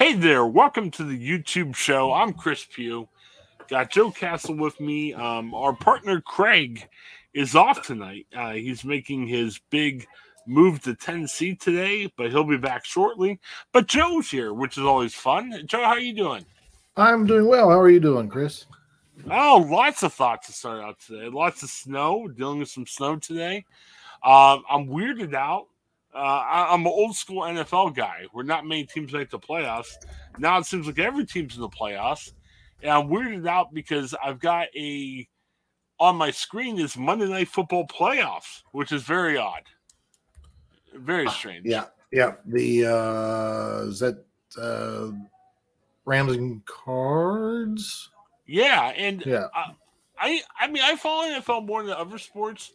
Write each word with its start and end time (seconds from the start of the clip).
Hey 0.00 0.14
there, 0.14 0.46
welcome 0.46 0.90
to 0.92 1.04
the 1.04 1.14
YouTube 1.14 1.76
show. 1.76 2.10
I'm 2.10 2.32
Chris 2.32 2.64
Pugh. 2.64 3.06
Got 3.68 3.90
Joe 3.90 4.10
Castle 4.10 4.56
with 4.56 4.80
me. 4.80 5.12
Um, 5.12 5.52
our 5.52 5.74
partner 5.74 6.22
Craig 6.22 6.88
is 7.34 7.54
off 7.54 7.82
tonight. 7.82 8.26
Uh, 8.34 8.52
he's 8.52 8.82
making 8.82 9.26
his 9.26 9.60
big 9.68 10.06
move 10.46 10.80
to 10.84 10.94
Tennessee 10.94 11.54
today, 11.54 12.10
but 12.16 12.30
he'll 12.30 12.44
be 12.44 12.56
back 12.56 12.86
shortly. 12.86 13.38
But 13.72 13.88
Joe's 13.88 14.30
here, 14.30 14.54
which 14.54 14.78
is 14.78 14.84
always 14.84 15.14
fun. 15.14 15.64
Joe, 15.66 15.82
how 15.82 15.90
are 15.90 16.00
you 16.00 16.14
doing? 16.14 16.46
I'm 16.96 17.26
doing 17.26 17.46
well. 17.46 17.68
How 17.68 17.78
are 17.78 17.90
you 17.90 18.00
doing, 18.00 18.30
Chris? 18.30 18.64
Oh, 19.30 19.68
lots 19.70 20.02
of 20.02 20.14
thoughts 20.14 20.46
to 20.46 20.54
start 20.54 20.82
out 20.82 20.98
today. 20.98 21.28
Lots 21.28 21.62
of 21.62 21.68
snow, 21.68 22.26
dealing 22.26 22.60
with 22.60 22.70
some 22.70 22.86
snow 22.86 23.16
today. 23.16 23.66
Um, 24.24 24.62
I'm 24.70 24.86
weirded 24.86 25.34
out. 25.34 25.66
Uh, 26.14 26.18
I, 26.18 26.74
am 26.74 26.80
an 26.80 26.86
old 26.88 27.14
school 27.14 27.42
NFL 27.42 27.94
guy 27.94 28.24
where 28.32 28.44
not 28.44 28.66
many 28.66 28.84
teams 28.84 29.12
make 29.12 29.30
the 29.30 29.38
playoffs. 29.38 29.92
Now 30.38 30.58
it 30.58 30.66
seems 30.66 30.86
like 30.86 30.98
every 30.98 31.24
team's 31.24 31.54
in 31.54 31.60
the 31.60 31.68
playoffs. 31.68 32.32
And 32.82 32.90
I'm 32.90 33.08
weirded 33.08 33.46
out 33.46 33.72
because 33.72 34.14
I've 34.22 34.40
got 34.40 34.68
a 34.74 35.28
on 36.00 36.16
my 36.16 36.30
screen 36.30 36.78
is 36.80 36.96
Monday 36.96 37.28
Night 37.28 37.48
Football 37.48 37.86
playoffs, 37.86 38.62
which 38.72 38.90
is 38.90 39.02
very 39.02 39.36
odd. 39.36 39.62
Very 40.94 41.26
ah, 41.26 41.30
strange. 41.30 41.66
Yeah. 41.66 41.84
Yeah. 42.10 42.32
The 42.46 42.86
uh 42.86 43.88
is 43.88 44.00
that 44.00 44.24
uh 44.60 45.10
Rams 46.06 46.32
and 46.32 46.64
Cards? 46.64 48.10
Yeah, 48.46 48.92
and 48.96 49.24
yeah. 49.24 49.46
Uh, 49.54 49.72
I 50.18 50.40
I 50.58 50.66
mean 50.66 50.82
I 50.82 50.96
follow 50.96 51.28
NFL 51.28 51.66
more 51.66 51.84
than 51.84 51.92
other 51.92 52.18
sports. 52.18 52.72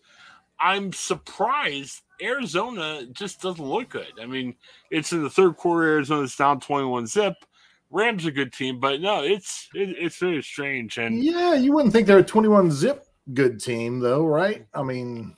I'm 0.58 0.94
surprised 0.94 2.02
Arizona 2.22 3.06
just 3.12 3.42
doesn't 3.42 3.66
look 3.66 3.90
good. 3.90 4.14
I 4.22 4.26
mean, 4.26 4.56
it's 4.92 5.12
in 5.12 5.24
the 5.24 5.30
third 5.30 5.58
quarter. 5.58 5.88
Arizona's 5.94 6.36
down 6.36 6.60
21 6.60 7.08
zip. 7.08 7.34
Rams 7.92 8.26
a 8.26 8.32
good 8.32 8.52
team, 8.52 8.80
but 8.80 9.00
no, 9.00 9.24
it's 9.24 9.70
it, 9.74 9.96
it's 9.98 10.18
very 10.18 10.42
strange. 10.42 10.98
And 10.98 11.24
yeah, 11.24 11.54
you 11.54 11.72
wouldn't 11.72 11.94
think 11.94 12.08
they're 12.08 12.20
a 12.20 12.24
21 12.24 12.72
zip 12.72 13.06
good 13.34 13.62
team, 13.62 14.00
though, 14.00 14.26
right? 14.26 14.66
I 14.74 14.84
mean, 14.84 15.36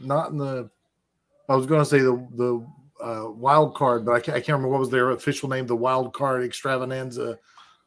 not 0.00 0.30
in 0.30 0.38
the. 0.38 0.70
I 1.48 1.56
was 1.56 1.66
going 1.66 1.80
to 1.80 1.84
say 1.84 1.98
the 1.98 2.26
the 2.34 2.66
uh, 3.04 3.30
wild 3.30 3.74
card, 3.74 4.04
but 4.04 4.12
I 4.12 4.20
can't, 4.20 4.36
I 4.36 4.40
can't 4.40 4.56
remember 4.56 4.68
what 4.68 4.80
was 4.80 4.90
their 4.90 5.10
official 5.10 5.48
name. 5.48 5.66
The 5.66 5.76
wild 5.76 6.12
card 6.12 6.42
extravaganza, 6.42 7.38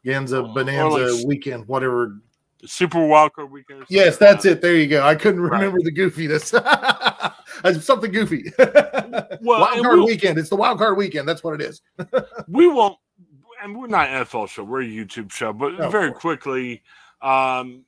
Ganza 0.06 0.48
oh, 0.50 0.54
Bonanza 0.54 1.16
like, 1.16 1.28
weekend, 1.28 1.68
whatever 1.68 2.22
Super 2.66 3.06
Wild 3.06 3.34
Card 3.34 3.52
Weekend. 3.52 3.86
Yes, 3.90 4.18
that's 4.18 4.46
it. 4.46 4.62
There 4.62 4.76
you 4.76 4.88
go. 4.88 5.04
I 5.04 5.16
couldn't 5.16 5.42
remember 5.42 5.78
right. 5.78 5.86
the 5.86 5.92
goofiness. 5.92 6.54
something 7.82 8.12
goofy. 8.12 8.52
well, 8.60 9.40
wild 9.42 9.84
Card 9.84 10.00
Weekend. 10.00 10.38
It's 10.38 10.50
the 10.50 10.56
Wild 10.56 10.78
Card 10.78 10.98
Weekend. 10.98 11.28
That's 11.28 11.44
what 11.44 11.60
it 11.60 11.62
is. 11.62 11.82
we 12.48 12.68
won't, 12.68 12.98
and 13.62 13.78
we're 13.78 13.88
not 13.88 14.10
an 14.10 14.26
NFL 14.26 14.50
show. 14.50 14.64
We're 14.64 14.82
a 14.82 14.86
YouTube 14.86 15.32
show. 15.32 15.54
But 15.54 15.80
oh, 15.80 15.90
very 15.90 16.12
quickly, 16.12 16.84
um, 17.22 17.86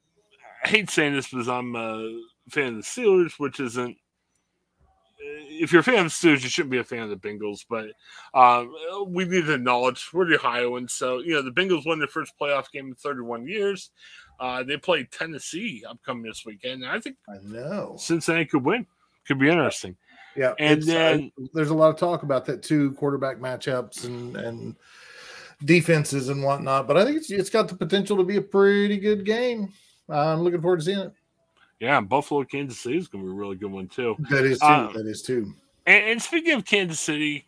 I 0.63 0.67
hate 0.67 0.89
saying 0.89 1.13
this 1.13 1.29
because 1.29 1.49
I'm 1.49 1.75
a 1.75 2.21
fan 2.49 2.69
of 2.69 2.75
the 2.75 2.81
Steelers, 2.81 3.33
which 3.37 3.59
isn't. 3.59 3.97
If 5.27 5.71
you're 5.71 5.79
a 5.79 5.83
fan 5.83 6.05
of 6.05 6.05
the 6.05 6.09
Steelers, 6.09 6.43
you 6.43 6.49
shouldn't 6.49 6.71
be 6.71 6.77
a 6.77 6.83
fan 6.83 7.01
of 7.01 7.09
the 7.09 7.15
Bengals. 7.15 7.65
But 7.67 7.87
um, 8.39 8.73
we 9.07 9.25
need 9.25 9.45
to 9.45 9.55
acknowledge 9.55 10.09
we're 10.13 10.27
the 10.27 10.35
Ohioans. 10.35 10.93
So, 10.93 11.19
you 11.19 11.33
know, 11.33 11.41
the 11.41 11.51
Bengals 11.51 11.85
won 11.85 11.97
their 11.97 12.07
first 12.07 12.33
playoff 12.39 12.69
game 12.71 12.89
in 12.89 12.95
31 12.95 13.47
years. 13.47 13.89
Uh, 14.39 14.63
they 14.63 14.77
play 14.77 15.03
Tennessee 15.05 15.83
upcoming 15.87 16.23
this 16.23 16.43
weekend. 16.45 16.85
I 16.85 16.99
think 16.99 17.17
I 17.29 17.37
know 17.43 17.95
Cincinnati 17.97 18.45
could 18.45 18.63
win. 18.63 18.85
Could 19.27 19.39
be 19.39 19.49
interesting. 19.49 19.95
Yeah, 20.35 20.53
and 20.59 20.83
then 20.83 21.31
uh, 21.39 21.45
there's 21.53 21.69
a 21.69 21.73
lot 21.73 21.89
of 21.89 21.97
talk 21.97 22.23
about 22.23 22.45
that 22.45 22.61
too, 22.61 22.91
quarterback 22.93 23.37
matchups 23.37 24.05
and 24.05 24.35
and 24.35 24.75
defenses 25.63 26.29
and 26.29 26.43
whatnot. 26.43 26.87
But 26.87 26.97
I 26.97 27.05
think 27.05 27.17
it's 27.17 27.31
it's 27.31 27.49
got 27.49 27.67
the 27.67 27.75
potential 27.75 28.17
to 28.17 28.23
be 28.23 28.37
a 28.37 28.41
pretty 28.41 28.97
good 28.97 29.25
game. 29.25 29.71
I'm 30.09 30.41
looking 30.41 30.61
forward 30.61 30.79
to 30.79 30.85
seeing 30.85 30.99
it. 30.99 31.13
Yeah, 31.79 31.99
Buffalo, 32.01 32.43
Kansas 32.43 32.79
City 32.79 32.97
is 32.97 33.07
going 33.07 33.23
to 33.23 33.29
be 33.29 33.31
a 33.31 33.35
really 33.35 33.55
good 33.55 33.71
one 33.71 33.87
too. 33.87 34.15
That 34.29 34.45
is 34.45 34.59
too. 34.59 34.65
Um, 34.65 34.93
that 34.93 35.05
is 35.05 35.21
too. 35.21 35.53
And, 35.85 36.05
and 36.05 36.21
speaking 36.21 36.53
of 36.53 36.65
Kansas 36.65 36.99
City, 36.99 37.45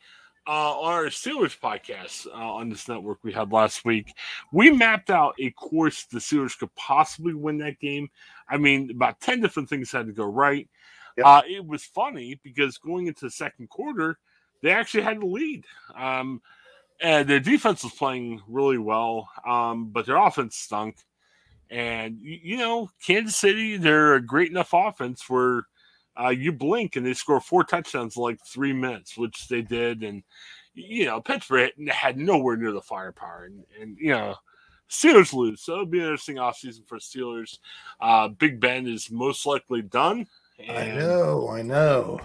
uh, 0.48 0.80
our 0.82 1.06
Steelers 1.06 1.58
podcast 1.58 2.28
uh, 2.28 2.32
on 2.34 2.70
this 2.70 2.88
network 2.88 3.20
we 3.24 3.32
had 3.32 3.52
last 3.52 3.86
week, 3.86 4.14
we 4.52 4.72
mapped 4.72 5.10
out 5.10 5.36
a 5.40 5.52
course 5.52 6.06
the 6.06 6.20
Steelers 6.20 6.58
could 6.58 6.74
possibly 6.76 7.34
win 7.34 7.58
that 7.60 7.80
game. 7.80 8.10
I 8.50 8.58
mean, 8.58 8.92
about 8.92 9.20
10 9.20 9.42
different 9.42 9.70
things 9.70 9.92
had 9.92 10.08
to 10.08 10.14
go 10.14 10.26
right. 10.26 10.70
Yep. 11.18 11.26
Uh, 11.26 11.42
it 11.48 11.66
was 11.66 11.84
funny 11.84 12.40
because 12.44 12.78
going 12.78 13.08
into 13.08 13.26
the 13.26 13.32
second 13.32 13.70
quarter, 13.70 14.18
they 14.62 14.72
actually 14.72 15.04
had 15.04 15.22
the 15.22 15.26
lead. 15.26 15.66
Um, 15.96 16.42
and 17.02 17.28
their 17.28 17.40
defense 17.40 17.84
was 17.84 17.94
playing 17.94 18.42
really 18.48 18.78
well, 18.78 19.30
um, 19.46 19.90
but 19.90 20.06
their 20.06 20.18
offense 20.18 20.56
stunk. 20.56 20.98
And, 21.70 22.18
you 22.22 22.58
know, 22.58 22.90
Kansas 23.06 23.36
City, 23.36 23.78
they're 23.78 24.16
a 24.16 24.22
great 24.22 24.50
enough 24.52 24.70
offense 24.74 25.30
where 25.30 25.64
uh, 26.20 26.30
you 26.30 26.52
blink 26.52 26.96
and 26.96 27.06
they 27.06 27.14
score 27.14 27.42
four 27.42 27.64
touchdowns 27.64 28.16
in 28.16 28.24
like 28.24 28.40
three 28.46 28.74
minutes, 28.74 29.18
which 29.18 29.48
they 29.48 29.62
did. 29.62 30.02
And, 30.02 30.24
you 30.74 31.06
know, 31.06 31.20
Pittsburgh 31.22 31.72
had 31.90 32.18
nowhere 32.18 32.56
near 32.58 32.72
the 32.72 32.82
firepower. 32.82 33.46
And, 33.46 33.64
and 33.80 33.98
you 34.00 34.10
know, 34.10 34.36
Steelers 34.90 35.34
lose. 35.34 35.62
So 35.62 35.74
it'll 35.74 35.86
be 35.86 36.00
an 36.00 36.06
interesting 36.06 36.38
offseason 36.38 36.88
for 36.88 36.98
Steelers. 36.98 37.60
Uh, 38.00 38.30
Big 38.30 38.60
Ben 38.60 38.88
is 38.88 39.12
most 39.12 39.46
likely 39.46 39.82
done. 39.82 40.28
I 40.60 40.88
know, 40.88 41.50
I 41.50 41.62
know. 41.62 42.20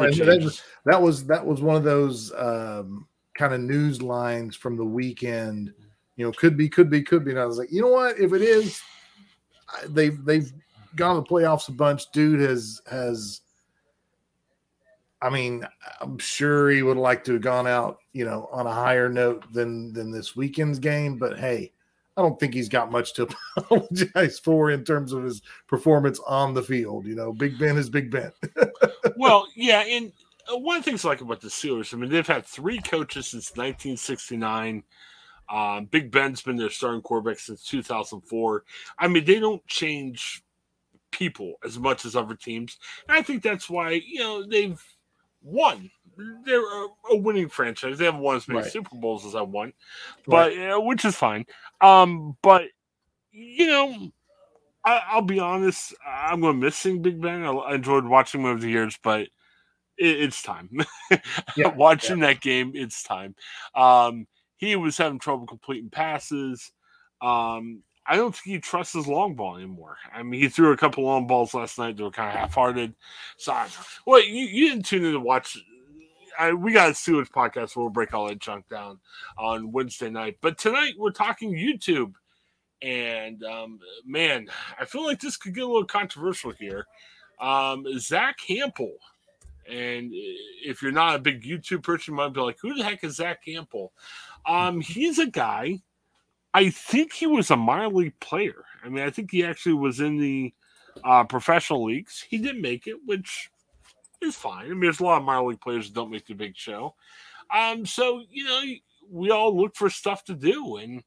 Was, 0.00 0.18
that, 0.18 0.42
was, 0.42 0.62
that 0.84 1.02
was 1.02 1.26
that 1.26 1.46
was 1.46 1.62
one 1.62 1.76
of 1.76 1.84
those 1.84 2.32
um, 2.36 3.06
kind 3.34 3.54
of 3.54 3.60
news 3.60 4.02
lines 4.02 4.56
from 4.56 4.76
the 4.76 4.84
weekend. 4.84 5.72
You 6.16 6.26
know, 6.26 6.32
could 6.32 6.56
be, 6.56 6.68
could 6.68 6.90
be, 6.90 7.02
could 7.02 7.24
be. 7.24 7.30
And 7.30 7.40
I 7.40 7.46
was 7.46 7.58
like, 7.58 7.70
you 7.70 7.80
know 7.80 7.88
what? 7.88 8.18
If 8.18 8.32
it 8.32 8.42
is, 8.42 8.80
they've 9.88 10.22
they've 10.24 10.52
gone 10.96 11.14
to 11.14 11.20
the 11.20 11.26
playoffs 11.26 11.68
a 11.68 11.72
bunch. 11.72 12.10
Dude 12.12 12.40
has 12.40 12.80
has. 12.90 13.40
I 15.20 15.30
mean, 15.30 15.64
I'm 16.00 16.18
sure 16.18 16.68
he 16.68 16.82
would 16.82 16.96
like 16.96 17.22
to 17.24 17.34
have 17.34 17.42
gone 17.42 17.68
out, 17.68 17.98
you 18.12 18.24
know, 18.24 18.48
on 18.50 18.66
a 18.66 18.72
higher 18.72 19.08
note 19.08 19.50
than 19.52 19.92
than 19.92 20.10
this 20.10 20.34
weekend's 20.34 20.80
game. 20.80 21.16
But 21.16 21.38
hey, 21.38 21.72
I 22.16 22.22
don't 22.22 22.38
think 22.38 22.52
he's 22.52 22.68
got 22.68 22.90
much 22.90 23.14
to 23.14 23.28
apologize 23.56 24.38
for 24.38 24.70
in 24.70 24.84
terms 24.84 25.12
of 25.12 25.24
his 25.24 25.42
performance 25.66 26.20
on 26.26 26.54
the 26.54 26.62
field. 26.62 27.06
You 27.06 27.14
know, 27.14 27.32
Big 27.32 27.58
Ben 27.58 27.76
is 27.76 27.88
Big 27.88 28.10
Ben. 28.10 28.32
well, 29.16 29.46
yeah, 29.54 29.80
and 29.80 30.12
uh, 30.52 30.58
one 30.58 30.78
of 30.78 30.84
the 30.84 30.90
things 30.90 31.04
I 31.04 31.08
like 31.08 31.20
about 31.20 31.40
the 31.40 31.48
Steelers, 31.48 31.94
I 31.94 31.96
mean, 31.96 32.10
they've 32.10 32.26
had 32.26 32.44
three 32.44 32.78
coaches 32.80 33.28
since 33.28 33.50
1969. 33.50 34.82
Um, 35.48 35.84
Big 35.86 36.10
Ben's 36.10 36.42
been 36.42 36.56
their 36.56 36.70
starting 36.70 37.02
quarterback 37.02 37.38
since 37.38 37.64
2004. 37.64 38.64
I 38.98 39.08
mean, 39.08 39.24
they 39.24 39.40
don't 39.40 39.66
change 39.66 40.42
people 41.10 41.54
as 41.64 41.78
much 41.78 42.04
as 42.04 42.16
other 42.16 42.34
teams. 42.34 42.78
And 43.08 43.16
I 43.16 43.22
think 43.22 43.42
that's 43.42 43.70
why, 43.70 44.02
you 44.06 44.20
know, 44.20 44.44
they've 44.46 44.82
won. 45.42 45.90
They're 46.44 46.60
a, 46.60 46.88
a 47.10 47.16
winning 47.16 47.48
franchise. 47.48 47.98
They 47.98 48.04
haven't 48.04 48.20
won 48.20 48.36
as 48.36 48.48
many 48.48 48.60
right. 48.60 48.70
Super 48.70 48.96
Bowls 48.96 49.24
as 49.24 49.34
I 49.34 49.42
want, 49.42 49.74
but 50.26 50.54
right. 50.54 50.72
uh, 50.72 50.80
which 50.80 51.04
is 51.04 51.16
fine. 51.16 51.46
Um, 51.80 52.36
but 52.42 52.64
you 53.30 53.66
know, 53.66 54.12
I, 54.84 55.14
will 55.14 55.22
be 55.22 55.40
honest. 55.40 55.94
I'm 56.06 56.40
going 56.40 56.60
to 56.60 56.66
miss 56.66 56.76
seeing 56.76 57.02
Big 57.02 57.20
Ben. 57.20 57.44
I, 57.44 57.50
I 57.50 57.74
enjoyed 57.74 58.04
watching 58.04 58.42
him 58.42 58.46
over 58.46 58.60
the 58.60 58.70
years, 58.70 58.98
but 59.02 59.22
it, 59.22 59.30
it's 59.98 60.42
time. 60.42 60.70
yeah, 61.56 61.68
watching 61.68 62.18
yeah. 62.18 62.26
that 62.26 62.40
game, 62.40 62.72
it's 62.74 63.02
time. 63.02 63.34
Um, 63.74 64.26
he 64.56 64.76
was 64.76 64.96
having 64.98 65.18
trouble 65.18 65.46
completing 65.46 65.90
passes. 65.90 66.72
Um, 67.20 67.82
I 68.06 68.16
don't 68.16 68.34
think 68.34 68.44
he 68.44 68.58
trusts 68.58 68.94
his 68.94 69.06
long 69.06 69.34
ball 69.34 69.56
anymore. 69.56 69.96
I 70.12 70.22
mean, 70.22 70.40
he 70.40 70.48
threw 70.48 70.72
a 70.72 70.76
couple 70.76 71.04
long 71.04 71.26
balls 71.26 71.54
last 71.54 71.78
night 71.78 71.96
that 71.96 72.02
were 72.02 72.10
kind 72.10 72.30
of 72.30 72.36
half-hearted. 72.36 72.94
So, 73.36 73.56
well, 74.06 74.20
you, 74.20 74.44
you 74.44 74.70
didn't 74.70 74.86
tune 74.86 75.04
in 75.04 75.12
to 75.12 75.20
watch. 75.20 75.56
I, 76.38 76.52
we 76.52 76.72
got 76.72 76.88
a 76.88 76.92
Steelers 76.92 77.30
podcast. 77.30 77.76
We'll 77.76 77.90
break 77.90 78.12
all 78.12 78.26
that 78.28 78.40
junk 78.40 78.68
down 78.68 78.98
on 79.38 79.70
Wednesday 79.70 80.10
night. 80.10 80.38
But 80.40 80.58
tonight 80.58 80.94
we're 80.98 81.12
talking 81.12 81.52
YouTube, 81.52 82.14
and 82.80 83.44
um, 83.44 83.78
man, 84.04 84.48
I 84.80 84.84
feel 84.84 85.04
like 85.04 85.20
this 85.20 85.36
could 85.36 85.54
get 85.54 85.62
a 85.62 85.66
little 85.66 85.84
controversial 85.84 86.50
here. 86.50 86.86
Um, 87.40 87.86
Zack 87.98 88.38
Hample, 88.48 88.94
and 89.68 90.10
if 90.64 90.82
you're 90.82 90.90
not 90.90 91.16
a 91.16 91.20
big 91.20 91.44
YouTube 91.44 91.82
person, 91.82 92.14
you 92.14 92.16
might 92.16 92.32
be 92.32 92.40
like, 92.40 92.58
"Who 92.60 92.74
the 92.74 92.82
heck 92.82 93.04
is 93.04 93.16
Zack 93.16 93.44
Hample?" 93.46 93.90
Um, 94.44 94.80
he's 94.80 95.18
a 95.18 95.26
guy 95.26 95.80
I 96.54 96.70
think 96.70 97.12
he 97.12 97.26
was 97.26 97.50
a 97.50 97.56
minor 97.56 97.88
league 97.88 98.18
player. 98.20 98.64
I 98.84 98.88
mean, 98.88 99.04
I 99.04 99.10
think 99.10 99.30
he 99.30 99.44
actually 99.44 99.74
was 99.74 100.00
in 100.00 100.18
the 100.18 100.52
uh, 101.04 101.24
professional 101.24 101.84
leagues. 101.84 102.24
He 102.28 102.38
didn't 102.38 102.60
make 102.60 102.86
it, 102.86 102.96
which 103.06 103.50
is 104.20 104.36
fine. 104.36 104.66
I 104.66 104.68
mean, 104.68 104.80
there's 104.80 105.00
a 105.00 105.04
lot 105.04 105.18
of 105.18 105.24
minor 105.24 105.48
league 105.48 105.60
players 105.60 105.88
that 105.88 105.94
don't 105.94 106.10
make 106.10 106.26
the 106.26 106.34
big 106.34 106.56
show. 106.56 106.94
Um, 107.54 107.86
so 107.86 108.22
you 108.30 108.44
know, 108.44 108.62
we 109.10 109.30
all 109.30 109.56
look 109.56 109.76
for 109.76 109.90
stuff 109.90 110.24
to 110.24 110.34
do, 110.34 110.76
and 110.76 111.02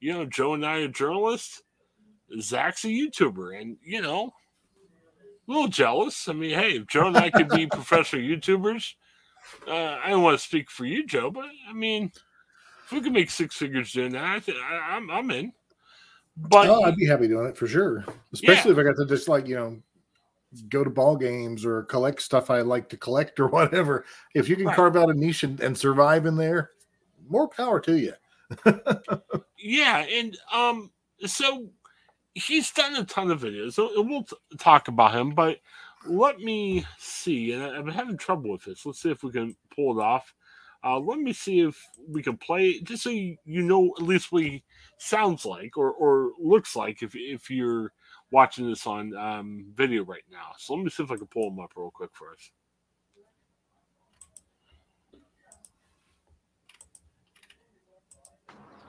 you 0.00 0.12
know, 0.12 0.24
Joe 0.24 0.54
and 0.54 0.64
I 0.64 0.78
are 0.78 0.88
journalists. 0.88 1.62
Zack's 2.40 2.84
a 2.84 2.88
YouTuber, 2.88 3.60
and 3.60 3.76
you 3.84 4.02
know, 4.02 4.32
a 5.48 5.52
little 5.52 5.68
jealous. 5.68 6.28
I 6.28 6.32
mean, 6.32 6.58
hey, 6.58 6.76
if 6.76 6.86
Joe 6.86 7.08
and 7.08 7.16
I 7.16 7.30
could 7.30 7.48
be 7.48 7.66
professional 7.72 8.22
YouTubers, 8.22 8.94
uh, 9.66 9.98
I 10.02 10.10
don't 10.10 10.22
want 10.22 10.38
to 10.38 10.44
speak 10.44 10.70
for 10.70 10.84
you, 10.84 11.06
Joe, 11.06 11.30
but 11.30 11.46
I 11.68 11.72
mean, 11.72 12.12
if 12.90 12.96
we 12.96 13.00
can 13.02 13.12
make 13.12 13.30
six 13.30 13.54
figures 13.54 13.92
doing 13.92 14.12
that, 14.12 14.24
I 14.24 14.38
th- 14.40 14.58
I, 14.58 14.96
I'm 14.96 15.10
I'm 15.10 15.30
in. 15.30 15.52
But 16.36 16.68
oh, 16.68 16.82
I'd 16.82 16.96
be 16.96 17.06
happy 17.06 17.28
doing 17.28 17.46
it 17.46 17.56
for 17.56 17.68
sure. 17.68 18.04
Especially 18.32 18.70
yeah. 18.70 18.80
if 18.80 18.86
I 18.86 18.88
got 18.88 18.96
to 18.96 19.06
just 19.06 19.28
like 19.28 19.46
you 19.46 19.54
know 19.54 19.80
go 20.68 20.82
to 20.82 20.90
ball 20.90 21.16
games 21.16 21.64
or 21.64 21.84
collect 21.84 22.20
stuff 22.20 22.50
I 22.50 22.62
like 22.62 22.88
to 22.88 22.96
collect 22.96 23.38
or 23.38 23.46
whatever. 23.48 24.04
If 24.34 24.48
you 24.48 24.56
can 24.56 24.66
right. 24.66 24.76
carve 24.76 24.96
out 24.96 25.10
a 25.10 25.14
niche 25.14 25.44
and, 25.44 25.60
and 25.60 25.78
survive 25.78 26.26
in 26.26 26.36
there, 26.36 26.70
more 27.28 27.48
power 27.48 27.78
to 27.80 27.96
you. 27.96 28.14
yeah, 29.56 30.04
and 30.10 30.36
um, 30.52 30.90
so 31.24 31.68
he's 32.34 32.72
done 32.72 32.96
a 32.96 33.04
ton 33.04 33.30
of 33.30 33.42
videos. 33.42 33.74
So 33.74 34.02
we'll 34.02 34.24
t- 34.24 34.36
talk 34.58 34.88
about 34.88 35.14
him, 35.14 35.30
but 35.30 35.58
let 36.06 36.40
me 36.40 36.84
see. 36.98 37.52
And 37.52 37.62
I'm 37.62 37.86
having 37.86 38.16
trouble 38.16 38.50
with 38.50 38.64
this. 38.64 38.84
Let's 38.84 39.00
see 39.00 39.10
if 39.10 39.22
we 39.22 39.30
can 39.30 39.54
pull 39.74 39.98
it 39.98 40.02
off. 40.02 40.34
Uh, 40.82 40.98
let 40.98 41.18
me 41.18 41.32
see 41.32 41.60
if 41.60 41.76
we 42.08 42.22
can 42.22 42.36
play 42.38 42.80
just 42.80 43.02
so 43.02 43.10
you, 43.10 43.36
you 43.44 43.60
know 43.60 43.92
at 43.98 44.02
least 44.02 44.32
what 44.32 44.42
he 44.42 44.62
sounds 44.98 45.44
like 45.44 45.76
or, 45.76 45.90
or 45.92 46.32
looks 46.38 46.74
like 46.74 47.02
if 47.02 47.14
if 47.14 47.50
you're 47.50 47.92
watching 48.30 48.66
this 48.66 48.86
on 48.86 49.14
um, 49.16 49.66
video 49.74 50.04
right 50.04 50.22
now. 50.30 50.52
So 50.56 50.74
let 50.74 50.82
me 50.84 50.90
see 50.90 51.02
if 51.02 51.10
I 51.10 51.16
can 51.16 51.26
pull 51.26 51.48
him 51.48 51.60
up 51.60 51.72
real 51.76 51.90
quick 51.90 52.10
for 52.14 52.30
us. 52.32 52.50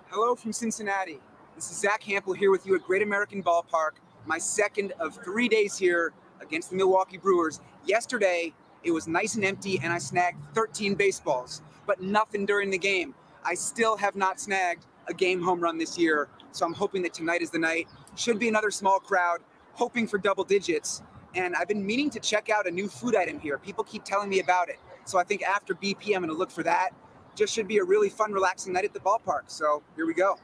Hello 0.08 0.36
from 0.36 0.54
Cincinnati. 0.54 1.20
This 1.56 1.72
is 1.72 1.78
Zack 1.78 2.04
Hample 2.04 2.36
here 2.36 2.52
with 2.52 2.66
you 2.66 2.76
at 2.76 2.84
Great 2.84 3.02
American 3.02 3.42
Ballpark. 3.44 3.92
My 4.26 4.38
second 4.38 4.94
of 5.00 5.18
three 5.24 5.48
days 5.48 5.78
here 5.78 6.14
against 6.42 6.70
the 6.70 6.76
Milwaukee 6.76 7.18
Brewers. 7.18 7.62
Yesterday, 7.86 8.54
it 8.84 8.92
was 8.92 9.08
nice 9.08 9.36
and 9.36 9.46
empty, 9.46 9.80
and 9.82 9.94
I 9.94 10.00
snagged 10.00 10.44
13 10.54 10.96
baseballs, 10.96 11.62
but 11.92 12.02
nothing 12.02 12.46
during 12.46 12.70
the 12.70 12.78
game. 12.78 13.14
I 13.44 13.54
still 13.54 13.98
have 13.98 14.16
not 14.16 14.40
snagged 14.40 14.86
a 15.10 15.14
game 15.14 15.42
home 15.42 15.60
run 15.60 15.78
this 15.78 15.98
year, 15.98 16.30
so 16.54 16.66
I'm 16.66 16.72
hoping 16.72 17.02
that 17.02 17.14
tonight 17.14 17.42
is 17.42 17.50
the 17.50 17.60
night. 17.60 17.90
Should 18.16 18.40
be 18.40 18.48
another 18.48 18.72
small 18.72 18.98
crowd, 18.98 19.40
hoping 19.74 20.08
for 20.08 20.18
double 20.18 20.46
digits. 20.46 21.02
And 21.36 21.54
I've 21.54 21.68
been 21.68 21.86
meaning 21.86 22.10
to 22.12 22.20
check 22.22 22.50
out 22.50 22.66
a 22.66 22.72
new 22.72 22.88
food 22.88 23.14
item 23.14 23.42
here. 23.42 23.58
People 23.58 23.84
keep 23.84 24.06
telling 24.06 24.30
me 24.30 24.40
about 24.40 24.70
it. 24.70 24.80
So 25.04 25.20
I 25.20 25.26
think 25.26 25.44
after 25.44 25.76
BP, 25.76 26.16
I'm 26.16 26.22
going 26.22 26.28
to 26.28 26.34
look 26.34 26.50
for 26.50 26.64
that. 26.64 26.92
Just 27.36 27.54
should 27.54 27.68
be 27.68 27.80
a 27.80 27.84
really 27.84 28.08
fun, 28.08 28.32
relaxing 28.32 28.72
night 28.72 28.86
at 28.86 28.94
the 28.94 29.02
ballpark. 29.02 29.48
So 29.48 29.84
here 29.98 30.06
we 30.06 30.14
go. 30.14 30.38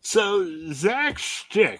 So 0.00 0.44
Zack 0.72 1.20
Stick 1.20 1.78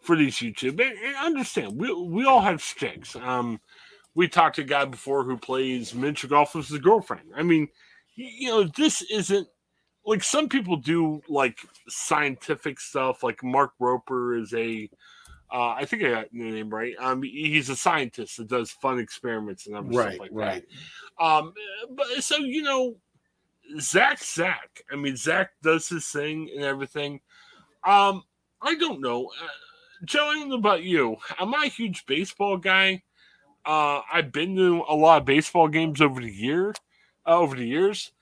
for 0.00 0.14
these 0.14 0.36
YouTube, 0.36 0.80
and 0.80 1.16
understand, 1.16 1.72
we, 1.76 1.92
we 1.92 2.24
all 2.24 2.40
have 2.40 2.62
sticks. 2.62 3.16
Um, 3.16 3.58
we 4.18 4.26
talked 4.26 4.56
to 4.56 4.62
a 4.62 4.64
guy 4.64 4.84
before 4.84 5.22
who 5.22 5.38
plays 5.38 5.94
miniature 5.94 6.28
golf 6.28 6.52
with 6.52 6.66
his 6.66 6.80
girlfriend. 6.80 7.30
I 7.36 7.44
mean, 7.44 7.68
you 8.16 8.48
know, 8.48 8.64
this 8.64 9.00
isn't 9.02 9.46
like 10.04 10.24
some 10.24 10.48
people 10.48 10.76
do 10.76 11.22
like 11.28 11.60
scientific 11.86 12.80
stuff. 12.80 13.22
Like 13.22 13.44
Mark 13.44 13.74
Rober 13.80 14.42
is 14.42 14.52
a, 14.54 14.90
uh, 15.52 15.68
I 15.68 15.84
think 15.84 16.02
I 16.02 16.10
got 16.10 16.32
the 16.32 16.50
name 16.50 16.68
right. 16.68 16.96
Um, 16.98 17.22
he's 17.22 17.68
a 17.68 17.76
scientist 17.76 18.38
that 18.38 18.48
does 18.48 18.72
fun 18.72 18.98
experiments 18.98 19.68
and 19.68 19.76
other 19.76 19.86
right, 19.86 20.08
stuff 20.08 20.18
like 20.18 20.30
right. 20.32 20.64
that. 21.18 21.24
Um, 21.24 21.52
but 21.94 22.08
so 22.18 22.38
you 22.38 22.64
know, 22.64 22.96
Zack, 23.78 24.18
Zack. 24.18 24.82
I 24.90 24.96
mean, 24.96 25.14
Zack 25.16 25.50
does 25.62 25.88
his 25.88 26.08
thing 26.08 26.50
and 26.52 26.64
everything. 26.64 27.20
Um, 27.86 28.24
I 28.60 28.74
don't 28.74 29.00
know. 29.00 29.26
Uh, 29.26 29.46
Joe, 30.04 30.26
I 30.26 30.34
don't 30.34 30.48
know 30.48 30.56
about 30.56 30.82
you. 30.82 31.18
Am 31.38 31.54
I 31.54 31.66
a 31.66 31.70
huge 31.70 32.04
baseball 32.06 32.56
guy? 32.56 33.04
Uh, 33.64 34.00
I've 34.12 34.32
been 34.32 34.56
to 34.56 34.84
a 34.88 34.94
lot 34.94 35.20
of 35.20 35.26
baseball 35.26 35.68
games 35.68 36.00
over 36.00 36.20
the 36.20 36.32
year, 36.32 36.74
uh, 37.26 37.38
over 37.38 37.56
the 37.56 37.66
years. 37.66 38.12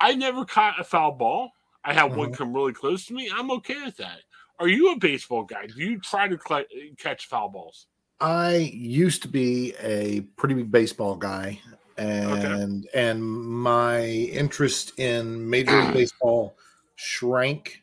I 0.00 0.14
never 0.14 0.44
caught 0.44 0.80
a 0.80 0.84
foul 0.84 1.12
ball. 1.12 1.50
I 1.84 1.92
had 1.92 2.14
one 2.16 2.28
uh-huh. 2.28 2.36
come 2.36 2.54
really 2.54 2.72
close 2.72 3.06
to 3.06 3.14
me. 3.14 3.30
I'm 3.34 3.50
okay 3.52 3.82
with 3.84 3.96
that. 3.98 4.18
Are 4.58 4.68
you 4.68 4.92
a 4.92 4.98
baseball 4.98 5.44
guy? 5.44 5.66
Do 5.66 5.80
you 5.82 5.98
try 5.98 6.28
to 6.28 6.38
cl- 6.38 6.64
catch 6.98 7.26
foul 7.26 7.48
balls? 7.48 7.86
I 8.20 8.70
used 8.72 9.22
to 9.22 9.28
be 9.28 9.74
a 9.82 10.20
pretty 10.36 10.54
big 10.54 10.70
baseball 10.70 11.16
guy, 11.16 11.60
and 11.98 12.86
okay. 12.86 12.88
and 12.94 13.22
my 13.22 14.06
interest 14.06 14.98
in 14.98 15.48
Major 15.50 15.82
League 15.82 15.92
Baseball 15.92 16.56
shrank 16.94 17.82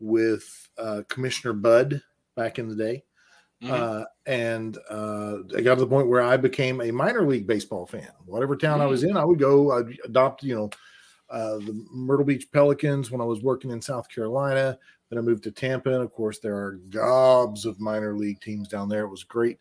with 0.00 0.68
uh, 0.78 1.02
Commissioner 1.08 1.52
Bud 1.52 2.00
back 2.36 2.58
in 2.58 2.68
the 2.68 2.76
day. 2.76 3.04
Mm-hmm. 3.62 3.72
Uh, 3.72 4.04
and 4.26 4.78
uh, 4.88 5.38
I 5.56 5.62
got 5.62 5.74
to 5.74 5.80
the 5.80 5.86
point 5.86 6.08
where 6.08 6.22
I 6.22 6.36
became 6.36 6.80
a 6.80 6.92
minor 6.92 7.26
league 7.26 7.46
baseball 7.46 7.86
fan. 7.86 8.10
Whatever 8.24 8.56
town 8.56 8.78
mm-hmm. 8.78 8.82
I 8.82 8.86
was 8.86 9.02
in, 9.02 9.16
I 9.16 9.24
would 9.24 9.38
go. 9.38 9.72
I'd 9.72 9.98
adopt, 10.04 10.42
you 10.42 10.54
know, 10.54 10.70
uh, 11.30 11.58
the 11.58 11.84
Myrtle 11.92 12.24
Beach 12.24 12.46
Pelicans 12.52 13.10
when 13.10 13.20
I 13.20 13.24
was 13.24 13.42
working 13.42 13.70
in 13.70 13.82
South 13.82 14.08
Carolina. 14.08 14.78
Then 15.10 15.18
I 15.18 15.22
moved 15.22 15.44
to 15.44 15.50
Tampa, 15.50 15.92
and 15.92 16.02
of 16.02 16.12
course, 16.12 16.38
there 16.38 16.56
are 16.56 16.80
gobs 16.90 17.64
of 17.64 17.80
minor 17.80 18.14
league 18.14 18.40
teams 18.40 18.68
down 18.68 18.88
there. 18.88 19.04
It 19.04 19.10
was 19.10 19.24
great, 19.24 19.58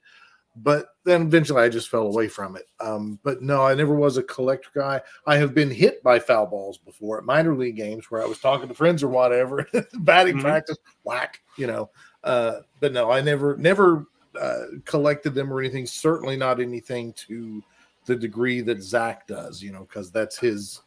but 0.64 0.96
then 1.04 1.24
eventually 1.24 1.62
I 1.62 1.70
just 1.70 1.90
fell 1.90 2.08
away 2.08 2.28
from 2.28 2.56
it. 2.56 2.68
Um, 2.80 3.20
but 3.24 3.42
no, 3.42 3.62
I 3.62 3.76
never 3.76 3.94
was 3.94 4.18
a 4.18 4.24
collector 4.24 4.70
guy. 4.74 5.02
I 5.26 5.38
have 5.38 5.54
been 5.54 5.70
hit 5.70 6.02
by 6.02 6.20
foul 6.20 6.48
balls 6.48 6.78
before 6.78 7.18
at 7.20 7.26
minor 7.26 7.56
league 7.56 7.76
games 7.76 8.10
where 8.10 8.24
I 8.24 8.26
was 8.26 8.40
talking 8.40 8.68
to 8.68 8.74
friends 8.74 9.04
or 9.04 9.08
whatever, 9.10 9.68
batting 10.00 10.36
mm-hmm. 10.36 10.42
practice, 10.42 10.78
whack, 11.04 11.42
you 11.58 11.68
know. 11.68 11.90
Uh, 12.24 12.62
but 12.80 12.92
no, 12.92 13.12
I 13.12 13.22
never 13.22 13.56
never 13.58 14.08
uh, 14.40 14.64
collected 14.86 15.36
them 15.36 15.54
or 15.54 15.60
anything. 15.60 15.86
Certainly 15.86 16.38
not 16.38 16.60
anything 16.60 17.14
to 17.28 17.64
the 18.06 18.16
degree 18.16 18.62
that 18.62 18.82
Zack 18.82 19.28
does. 19.28 19.62
You 19.62 19.72
know, 19.72 19.82
because 19.82 20.12
that's 20.12 20.38
his. 20.38 20.82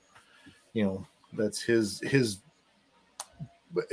You 0.72 0.84
know, 0.84 1.06
that's 1.34 1.62
his 1.62 2.00
his. 2.00 2.38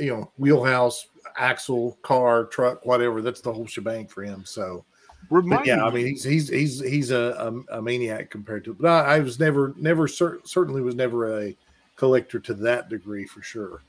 You 0.00 0.08
know, 0.08 0.32
wheelhouse, 0.38 1.06
axle, 1.36 1.96
car, 2.02 2.46
truck, 2.46 2.84
whatever. 2.84 3.22
That's 3.22 3.40
the 3.40 3.52
whole 3.52 3.66
shebang 3.66 4.08
for 4.08 4.22
him. 4.22 4.44
So. 4.44 4.84
Yeah, 5.64 5.84
I 5.84 5.90
mean 5.90 6.06
he's 6.06 6.24
he's 6.24 6.48
he's 6.48 6.80
he's 6.80 7.10
a, 7.10 7.62
a, 7.70 7.78
a 7.78 7.82
maniac 7.82 8.30
compared 8.30 8.64
to. 8.64 8.74
But 8.74 8.88
I, 8.88 9.16
I 9.16 9.18
was 9.20 9.38
never 9.38 9.74
never 9.76 10.08
cer- 10.08 10.40
certainly 10.44 10.80
was 10.80 10.94
never 10.94 11.40
a 11.40 11.54
collector 11.96 12.38
to 12.40 12.54
that 12.54 12.88
degree 12.88 13.26
for 13.26 13.42
sure. 13.42 13.82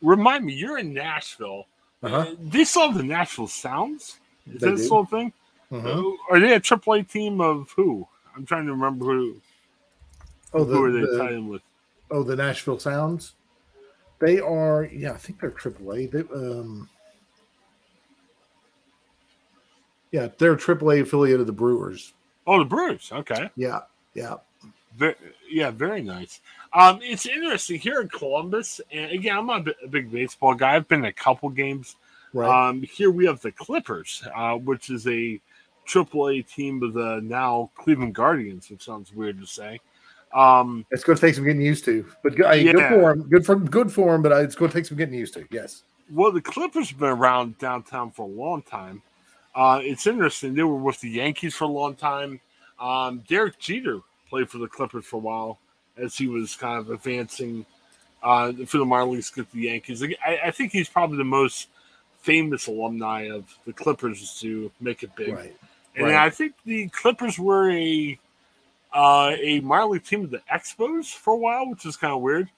Remind 0.00 0.44
me, 0.44 0.54
you're 0.54 0.78
in 0.78 0.92
Nashville. 0.92 1.66
Uh-huh. 2.02 2.34
They 2.40 2.64
still 2.64 2.88
have 2.88 2.96
the 2.96 3.04
Nashville 3.04 3.46
Sounds. 3.46 4.18
Is 4.46 4.60
they 4.60 4.70
that 4.70 4.76
do. 4.76 4.82
still 4.82 5.04
thing? 5.04 5.32
Uh-huh. 5.70 6.02
Are 6.30 6.40
they 6.40 6.54
a 6.54 6.60
AAA 6.60 7.08
team 7.08 7.40
of 7.40 7.70
who? 7.76 8.06
I'm 8.36 8.44
trying 8.44 8.66
to 8.66 8.72
remember 8.72 9.04
who. 9.06 9.36
Oh, 10.52 10.64
the, 10.64 10.74
who 10.74 10.84
are 10.84 10.92
they 10.92 11.00
the, 11.00 11.18
tying 11.18 11.48
with? 11.48 11.62
Oh, 12.10 12.22
the 12.22 12.36
Nashville 12.36 12.78
Sounds. 12.78 13.34
They 14.18 14.38
are, 14.38 14.84
yeah, 14.92 15.12
I 15.12 15.16
think 15.16 15.40
they're 15.40 15.50
AAA. 15.50 16.10
They, 16.10 16.20
um, 16.34 16.88
yeah, 20.12 20.28
they're 20.38 20.52
a 20.52 20.56
AAA 20.56 21.00
affiliate 21.00 21.40
of 21.40 21.46
the 21.46 21.52
Brewers. 21.52 22.12
Oh, 22.46 22.58
the 22.58 22.64
Brewers. 22.64 23.10
Okay. 23.12 23.50
Yeah, 23.56 23.80
yeah. 24.14 24.36
Very, 24.96 25.14
yeah, 25.50 25.70
very 25.70 26.02
nice. 26.02 26.40
Um, 26.74 27.00
it's 27.02 27.26
interesting 27.26 27.80
here 27.80 28.00
in 28.02 28.08
Columbus, 28.08 28.80
and 28.90 29.10
again, 29.10 29.38
I'm 29.38 29.46
not 29.46 29.66
a 29.82 29.88
big 29.88 30.12
baseball 30.12 30.54
guy. 30.54 30.76
I've 30.76 30.86
been 30.86 31.02
to 31.02 31.08
a 31.08 31.12
couple 31.12 31.48
games. 31.48 31.96
Right. 32.34 32.68
Um, 32.68 32.82
here 32.82 33.10
we 33.10 33.26
have 33.26 33.40
the 33.40 33.52
Clippers, 33.52 34.22
uh, 34.34 34.54
which 34.56 34.90
is 34.90 35.06
a 35.06 35.40
AAA 35.86 36.46
team 36.46 36.82
of 36.82 36.92
the 36.92 37.20
now 37.22 37.70
Cleveland 37.76 38.14
Guardians, 38.14 38.70
which 38.70 38.84
sounds 38.84 39.12
weird 39.12 39.40
to 39.40 39.46
say. 39.46 39.80
Um, 40.34 40.86
it's 40.90 41.04
going 41.04 41.16
to 41.16 41.20
take 41.20 41.34
some 41.34 41.44
getting 41.44 41.60
used 41.60 41.84
to, 41.86 42.06
but 42.22 42.36
good, 42.36 42.64
yeah. 42.64 42.72
good 42.72 42.88
for 42.88 43.10
him. 43.10 43.22
Good 43.28 43.46
for 43.46 43.56
good 43.56 43.92
for 43.92 44.14
him, 44.14 44.22
but 44.22 44.32
it's 44.42 44.54
going 44.54 44.70
to 44.70 44.76
take 44.76 44.86
some 44.86 44.96
getting 44.96 45.14
used 45.14 45.34
to. 45.34 45.46
Yes. 45.50 45.82
Well, 46.10 46.32
the 46.32 46.40
Clippers 46.40 46.90
have 46.90 46.98
been 46.98 47.10
around 47.10 47.58
downtown 47.58 48.10
for 48.10 48.22
a 48.22 48.30
long 48.30 48.62
time. 48.62 49.02
Uh, 49.54 49.80
it's 49.82 50.06
interesting. 50.06 50.54
They 50.54 50.62
were 50.62 50.76
with 50.76 51.00
the 51.00 51.10
Yankees 51.10 51.54
for 51.54 51.64
a 51.64 51.68
long 51.68 51.94
time. 51.94 52.40
Um, 52.80 53.22
Derek 53.28 53.58
Jeter 53.58 54.00
played 54.28 54.50
for 54.50 54.58
the 54.58 54.66
Clippers 54.66 55.04
for 55.04 55.16
a 55.16 55.20
while 55.20 55.58
as 55.96 56.16
he 56.16 56.26
was 56.26 56.56
kind 56.56 56.78
of 56.78 56.90
advancing 56.90 57.66
uh, 58.22 58.52
for 58.66 58.78
the 58.78 58.84
minor 58.84 59.10
leagues 59.10 59.34
with 59.36 59.50
the 59.52 59.62
Yankees. 59.62 60.02
I, 60.02 60.38
I, 60.46 60.50
think 60.50 60.72
he's 60.72 60.88
probably 60.88 61.18
the 61.18 61.24
most 61.24 61.68
famous 62.20 62.66
alumni 62.66 63.28
of 63.30 63.44
the 63.66 63.72
Clippers 63.72 64.38
to 64.40 64.70
make 64.80 65.02
it 65.02 65.14
big. 65.16 65.34
Right. 65.34 65.56
And 65.96 66.06
right. 66.06 66.14
I 66.14 66.30
think 66.30 66.54
the 66.64 66.88
Clippers 66.88 67.38
were 67.38 67.70
a 67.70 68.18
uh, 68.94 69.32
a 69.38 69.60
minor 69.60 69.86
league 69.86 70.04
team 70.04 70.24
of 70.24 70.30
the 70.30 70.42
Expos 70.52 71.12
for 71.12 71.32
a 71.32 71.36
while, 71.36 71.68
which 71.68 71.84
is 71.86 71.96
kind 71.96 72.12
of 72.12 72.20
weird. 72.20 72.48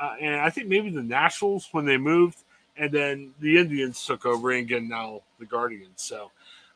Uh, 0.00 0.14
and 0.20 0.36
I 0.36 0.50
think 0.50 0.68
maybe 0.68 0.90
the 0.90 1.02
Nationals 1.02 1.68
when 1.72 1.86
they 1.86 1.96
moved, 1.96 2.38
and 2.78 2.92
then 2.92 3.34
the 3.40 3.58
Indians 3.58 4.04
took 4.04 4.26
over, 4.26 4.52
and 4.52 4.60
again 4.60 4.88
now 4.88 5.22
the 5.38 5.46
Guardians. 5.46 6.02
So 6.02 6.30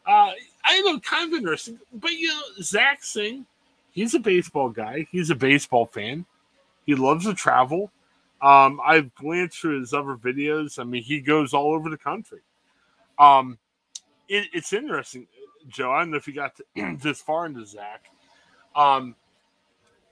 uh, 0.06 0.32
I 0.64 0.80
know, 0.80 0.98
kind 1.00 1.32
of 1.32 1.38
interesting. 1.38 1.78
But 1.92 2.12
you 2.12 2.28
know, 2.28 2.42
Zack 2.62 3.04
Singh 3.04 3.46
he's 3.92 4.14
a 4.14 4.18
baseball 4.18 4.70
guy. 4.70 5.06
He's 5.10 5.30
a 5.30 5.34
baseball 5.34 5.86
fan. 5.86 6.24
He 6.86 6.94
loves 6.94 7.24
to 7.26 7.34
travel. 7.34 7.90
Um, 8.42 8.80
I've 8.84 9.14
glanced 9.14 9.58
through 9.58 9.80
his 9.80 9.92
other 9.92 10.16
videos. 10.16 10.78
I 10.78 10.84
mean, 10.84 11.02
he 11.02 11.20
goes 11.20 11.52
all 11.52 11.74
over 11.74 11.90
the 11.90 11.98
country. 11.98 12.40
Um, 13.18 13.58
it, 14.28 14.48
it's 14.52 14.72
interesting, 14.72 15.26
Joe. 15.68 15.92
I 15.92 16.00
don't 16.00 16.12
know 16.12 16.16
if 16.16 16.26
you 16.26 16.34
got 16.34 16.56
to, 16.56 16.96
this 17.02 17.20
far 17.20 17.46
into 17.46 17.66
Zack. 17.66 18.10
Um, 18.74 19.14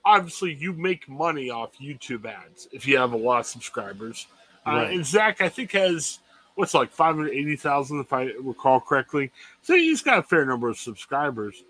obviously 0.04 0.54
you 0.54 0.72
make 0.72 1.08
money 1.08 1.50
off 1.50 1.78
YouTube 1.78 2.26
ads 2.26 2.68
if 2.72 2.86
you 2.86 2.98
have 2.98 3.12
a 3.12 3.16
lot 3.16 3.40
of 3.40 3.46
subscribers. 3.46 4.26
Uh, 4.66 4.70
right. 4.70 4.86
Uh, 4.86 4.90
and 4.90 5.06
Zack, 5.06 5.40
I 5.40 5.48
think, 5.48 5.72
has 5.72 6.20
what's 6.58 6.74
like 6.74 6.90
580,000 6.90 8.00
if 8.00 8.12
I 8.12 8.24
recall 8.40 8.80
correctly. 8.80 9.30
So 9.62 9.74
he's 9.74 10.02
got 10.02 10.18
a 10.18 10.22
fair 10.22 10.44
number 10.44 10.68
of 10.68 10.76
subscribers. 10.76 11.62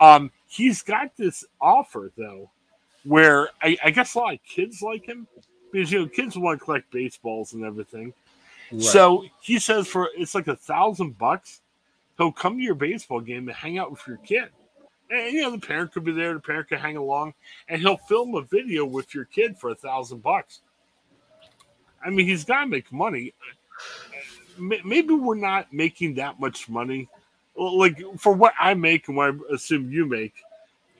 Um, 0.00 0.32
he's 0.46 0.82
got 0.82 1.16
this 1.16 1.44
offer 1.60 2.10
though, 2.16 2.50
where 3.04 3.50
I, 3.62 3.78
I, 3.84 3.90
guess 3.92 4.14
a 4.14 4.18
lot 4.18 4.34
of 4.34 4.40
kids 4.42 4.82
like 4.82 5.06
him 5.06 5.28
because 5.70 5.92
you 5.92 6.00
know 6.00 6.08
kids 6.08 6.36
want 6.36 6.58
to 6.58 6.64
collect 6.64 6.90
baseballs 6.90 7.52
and 7.52 7.64
everything. 7.64 8.12
Right. 8.72 8.82
So 8.82 9.24
he 9.40 9.60
says 9.60 9.86
for 9.86 10.08
it's 10.16 10.34
like 10.34 10.48
a 10.48 10.56
thousand 10.56 11.18
bucks, 11.18 11.60
he'll 12.18 12.32
come 12.32 12.56
to 12.56 12.62
your 12.64 12.74
baseball 12.74 13.20
game 13.20 13.46
and 13.46 13.56
hang 13.56 13.78
out 13.78 13.92
with 13.92 14.00
your 14.08 14.16
kid. 14.16 14.48
And 15.08 15.32
you 15.32 15.42
know, 15.42 15.52
the 15.52 15.64
parent 15.64 15.92
could 15.92 16.02
be 16.02 16.12
there, 16.12 16.34
the 16.34 16.40
parent 16.40 16.68
could 16.68 16.80
hang 16.80 16.96
along, 16.96 17.34
and 17.68 17.80
he'll 17.80 17.96
film 17.96 18.34
a 18.34 18.42
video 18.42 18.84
with 18.84 19.14
your 19.14 19.26
kid 19.26 19.56
for 19.56 19.70
a 19.70 19.74
thousand 19.76 20.20
bucks. 20.20 20.62
I 22.04 22.10
mean, 22.10 22.26
he's 22.26 22.44
got 22.44 22.60
to 22.60 22.66
make 22.66 22.92
money. 22.92 23.34
Maybe 24.58 25.14
we're 25.14 25.34
not 25.34 25.72
making 25.72 26.14
that 26.14 26.38
much 26.38 26.68
money. 26.68 27.08
Like 27.56 28.02
for 28.18 28.32
what 28.32 28.54
I 28.58 28.74
make 28.74 29.08
and 29.08 29.16
what 29.16 29.34
I 29.34 29.54
assume 29.54 29.90
you 29.90 30.06
make, 30.06 30.34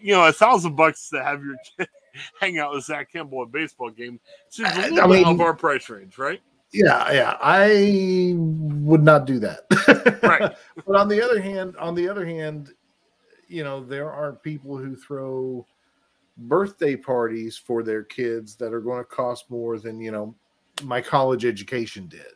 you 0.01 0.13
know, 0.13 0.27
a 0.27 0.33
thousand 0.33 0.77
bucks 0.77 1.09
to 1.11 1.23
have 1.23 1.43
your 1.45 1.57
kid 1.79 1.89
hang 2.41 2.59
out 2.59 2.73
with 2.73 2.85
Zack 2.85 3.13
Hample 3.13 3.43
at 3.43 3.49
a 3.49 3.51
baseball 3.51 3.91
game 3.91 4.21
seems 4.49 4.71
a 4.77 4.91
little 4.91 5.01
I 5.01 5.07
mean, 5.07 5.27
of 5.27 5.41
our 5.41 5.55
price 5.55 5.89
range, 5.89 6.19
right? 6.19 6.41
Yeah, 6.73 7.13
yeah. 7.13 7.37
I 7.41 8.35
would 8.37 9.03
not 9.03 9.27
do 9.27 9.39
that. 9.41 9.67
right. 10.23 10.55
but 10.87 10.97
on 10.97 11.09
the 11.09 11.23
other 11.23 11.41
hand, 11.41 11.77
on 11.77 11.95
the 11.95 12.09
other 12.09 12.25
hand, 12.25 12.73
you 13.49 13.63
know, 13.63 13.85
there 13.85 14.11
are 14.11 14.33
people 14.33 14.77
who 14.77 14.97
throw 14.97 15.67
birthday 16.37 16.97
parties 16.97 17.57
for 17.59 17.83
their 17.83 18.03
kids 18.03 18.57
that 18.57 18.73
are 18.73 18.81
going 18.81 18.99
to 18.99 19.05
cost 19.05 19.51
more 19.51 19.79
than, 19.79 20.01
you 20.01 20.11
know, 20.11 20.35
my 20.83 21.01
college 21.01 21.45
education 21.45 22.07
did. 22.07 22.33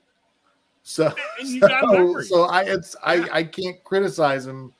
So, 0.82 1.12
so, 1.60 2.20
so, 2.20 2.42
I 2.44 2.62
it's 2.62 2.94
I 3.02 3.28
I 3.32 3.42
can't 3.44 3.82
criticize 3.82 4.46
him. 4.46 4.72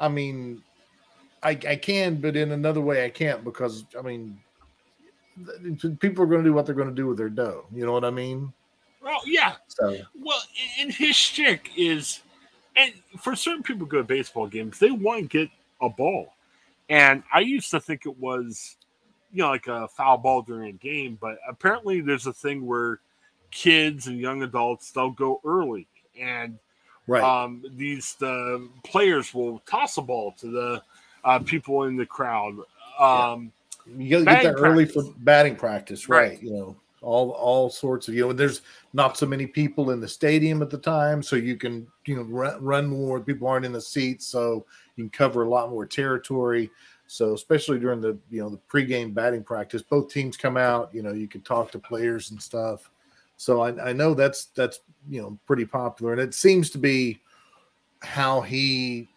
I 0.00 0.08
mean, 0.08 0.62
I 1.42 1.50
I 1.50 1.76
can, 1.76 2.16
but 2.16 2.36
in 2.36 2.52
another 2.52 2.80
way 2.80 3.04
I 3.04 3.10
can't 3.10 3.44
because 3.44 3.84
I 3.96 4.02
mean, 4.02 4.38
people 6.00 6.24
are 6.24 6.26
going 6.26 6.42
to 6.42 6.48
do 6.48 6.52
what 6.52 6.66
they're 6.66 6.74
going 6.74 6.88
to 6.88 6.94
do 6.94 7.06
with 7.06 7.18
their 7.18 7.28
dough. 7.28 7.66
You 7.72 7.86
know 7.86 7.92
what 7.92 8.04
I 8.04 8.10
mean? 8.10 8.52
Well, 9.02 9.20
yeah. 9.26 9.54
So 9.68 9.96
well, 10.20 10.42
and 10.78 10.92
his 10.92 11.16
shtick 11.16 11.70
is, 11.76 12.20
and 12.76 12.92
for 13.20 13.34
certain 13.34 13.62
people 13.62 13.86
go 13.86 13.98
to 13.98 14.04
baseball 14.04 14.46
games, 14.46 14.78
they 14.78 14.90
want 14.90 15.30
to 15.30 15.38
get 15.38 15.50
a 15.80 15.88
ball, 15.88 16.32
and 16.88 17.22
I 17.32 17.40
used 17.40 17.70
to 17.70 17.80
think 17.80 18.06
it 18.06 18.16
was, 18.18 18.76
you 19.32 19.42
know, 19.42 19.50
like 19.50 19.66
a 19.66 19.88
foul 19.88 20.18
ball 20.18 20.42
during 20.42 20.68
a 20.68 20.72
game, 20.72 21.18
but 21.20 21.38
apparently 21.48 22.00
there's 22.00 22.26
a 22.26 22.32
thing 22.32 22.66
where 22.66 23.00
kids 23.50 24.06
and 24.06 24.18
young 24.18 24.42
adults 24.42 24.90
they'll 24.90 25.10
go 25.10 25.40
early, 25.44 25.86
and 26.18 26.58
right, 27.06 27.22
um, 27.22 27.64
these 27.76 28.14
the 28.14 28.68
players 28.84 29.32
will 29.32 29.60
toss 29.60 29.96
a 29.96 30.02
ball 30.02 30.32
to 30.38 30.50
the 30.50 30.82
uh, 31.24 31.38
people 31.38 31.84
in 31.84 31.96
the 31.96 32.06
crowd. 32.06 32.56
Um, 32.98 33.52
yeah. 33.86 34.18
You 34.18 34.24
get 34.24 34.42
there 34.42 34.52
early 34.54 34.86
for 34.86 35.02
batting 35.18 35.56
practice, 35.56 36.08
right? 36.08 36.30
right? 36.30 36.42
You 36.42 36.52
know, 36.52 36.76
all 37.02 37.30
all 37.30 37.68
sorts 37.68 38.08
of 38.08 38.14
you 38.14 38.22
know 38.22 38.32
there's 38.32 38.62
not 38.92 39.16
so 39.18 39.26
many 39.26 39.46
people 39.46 39.90
in 39.90 40.00
the 40.00 40.08
stadium 40.08 40.62
at 40.62 40.70
the 40.70 40.78
time 40.78 41.22
so 41.22 41.36
you 41.36 41.56
can 41.56 41.86
you 42.06 42.16
know 42.16 42.22
run, 42.22 42.62
run 42.62 42.86
more 42.86 43.20
people 43.20 43.46
aren't 43.46 43.66
in 43.66 43.72
the 43.72 43.80
seats 43.80 44.26
so 44.26 44.64
you 44.96 45.04
can 45.04 45.10
cover 45.10 45.42
a 45.42 45.48
lot 45.48 45.70
more 45.70 45.84
territory 45.84 46.70
so 47.12 47.34
especially 47.34 47.78
during 47.78 48.00
the 48.00 48.16
you 48.30 48.40
know 48.40 48.48
the 48.48 48.60
pregame 48.72 49.12
batting 49.12 49.44
practice 49.44 49.82
both 49.82 50.10
teams 50.10 50.36
come 50.36 50.56
out 50.56 50.88
you 50.94 51.02
know 51.02 51.12
you 51.12 51.28
can 51.28 51.42
talk 51.42 51.70
to 51.70 51.78
players 51.78 52.30
and 52.30 52.40
stuff 52.40 52.90
so 53.36 53.60
I, 53.60 53.90
I 53.90 53.92
know 53.92 54.14
that's 54.14 54.46
that's 54.46 54.80
you 55.10 55.20
know 55.20 55.38
pretty 55.46 55.66
popular 55.66 56.12
and 56.12 56.20
it 56.20 56.32
seems 56.32 56.70
to 56.70 56.78
be 56.78 57.20
how 58.00 58.40
he 58.40 59.08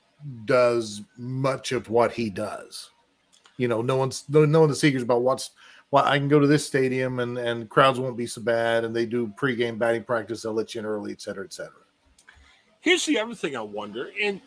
does 0.43 1.03
much 1.17 1.71
of 1.71 1.89
what 1.89 2.11
he 2.11 2.29
does 2.29 2.89
you 3.57 3.69
know 3.69 3.81
no 3.81 3.95
one's 3.95 4.25
no, 4.27 4.43
no 4.43 4.61
one's 4.61 4.79
secrets 4.79 5.03
about 5.03 5.21
what's 5.21 5.51
well, 5.91 6.03
I 6.03 6.17
can 6.17 6.27
go 6.27 6.39
to 6.39 6.47
this 6.47 6.65
stadium 6.65 7.19
and 7.19 7.37
and 7.37 7.69
crowds 7.69 7.99
won't 7.99 8.17
be 8.17 8.27
so 8.27 8.41
bad, 8.41 8.83
and 8.83 8.93
they 8.93 9.05
do 9.05 9.27
pregame 9.39 9.77
batting 9.77 10.03
practice. 10.03 10.41
They'll 10.41 10.51
let 10.51 10.73
you 10.75 10.79
in 10.79 10.85
early, 10.85 11.11
et 11.11 11.21
cetera, 11.21 11.45
et 11.45 11.53
cetera. 11.53 11.83
Here's 12.81 13.05
the 13.05 13.19
other 13.19 13.35
thing 13.35 13.55
I 13.55 13.61
wonder: 13.61 14.09
and 14.21 14.41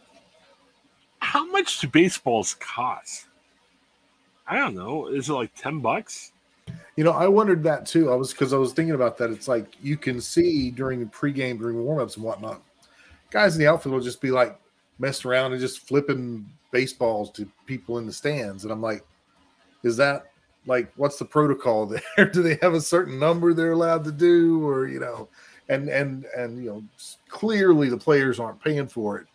how 1.20 1.46
much 1.46 1.78
do 1.78 1.88
baseballs 1.88 2.54
cost? 2.54 3.27
I 4.48 4.58
don't 4.58 4.74
know. 4.74 5.08
Is 5.08 5.28
it 5.28 5.32
like 5.32 5.54
ten 5.54 5.80
bucks? 5.80 6.32
You 6.96 7.04
know, 7.04 7.12
I 7.12 7.28
wondered 7.28 7.62
that 7.64 7.86
too. 7.86 8.10
I 8.10 8.16
was 8.16 8.32
because 8.32 8.52
I 8.52 8.56
was 8.56 8.72
thinking 8.72 8.94
about 8.94 9.18
that. 9.18 9.30
It's 9.30 9.48
like 9.48 9.76
you 9.82 9.96
can 9.96 10.20
see 10.20 10.70
during 10.70 11.08
pregame, 11.10 11.58
during 11.58 11.76
warmups 11.76 12.16
and 12.16 12.24
whatnot, 12.24 12.62
guys 13.30 13.54
in 13.54 13.60
the 13.60 13.68
outfield 13.68 13.94
will 13.94 14.02
just 14.02 14.20
be 14.20 14.30
like 14.30 14.58
messing 14.98 15.30
around 15.30 15.52
and 15.52 15.60
just 15.60 15.86
flipping 15.86 16.48
baseballs 16.72 17.30
to 17.32 17.48
people 17.66 17.98
in 17.98 18.06
the 18.06 18.12
stands, 18.12 18.64
and 18.64 18.72
I'm 18.72 18.82
like, 18.82 19.04
is 19.84 19.96
that 19.98 20.26
like 20.66 20.92
what's 20.96 21.18
the 21.18 21.24
protocol 21.24 21.86
there 22.16 22.26
do 22.30 22.42
they 22.42 22.58
have 22.60 22.74
a 22.74 22.80
certain 22.80 23.18
number 23.18 23.54
they're 23.54 23.72
allowed 23.72 24.04
to 24.04 24.12
do 24.12 24.66
or 24.66 24.86
you 24.86 25.00
know 25.00 25.28
and 25.68 25.88
and 25.88 26.26
and 26.36 26.62
you 26.62 26.70
know 26.70 26.84
clearly 27.28 27.88
the 27.88 27.96
players 27.96 28.40
aren't 28.40 28.62
paying 28.62 28.86
for 28.86 29.18
it 29.18 29.26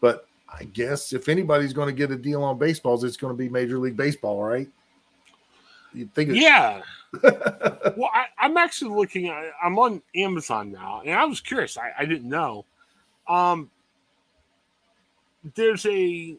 but 0.00 0.27
i 0.54 0.64
guess 0.64 1.12
if 1.12 1.28
anybody's 1.28 1.72
going 1.72 1.88
to 1.88 1.92
get 1.92 2.10
a 2.10 2.16
deal 2.16 2.42
on 2.42 2.58
baseballs 2.58 3.04
it's 3.04 3.16
going 3.16 3.32
to 3.32 3.36
be 3.36 3.48
major 3.48 3.78
league 3.78 3.96
baseball 3.96 4.42
right 4.42 4.68
you 5.94 6.08
think 6.14 6.30
yeah 6.32 6.82
well 7.22 8.10
I, 8.12 8.26
am 8.40 8.56
actually 8.56 8.94
looking 8.94 9.28
at 9.28 9.52
i'm 9.62 9.78
on 9.78 10.02
amazon 10.14 10.72
now 10.72 11.02
and 11.04 11.14
i 11.14 11.24
was 11.24 11.40
curious 11.40 11.76
I, 11.78 11.92
I 11.98 12.04
didn't 12.04 12.28
know 12.28 12.64
um 13.26 13.70
there's 15.54 15.86
a 15.86 16.36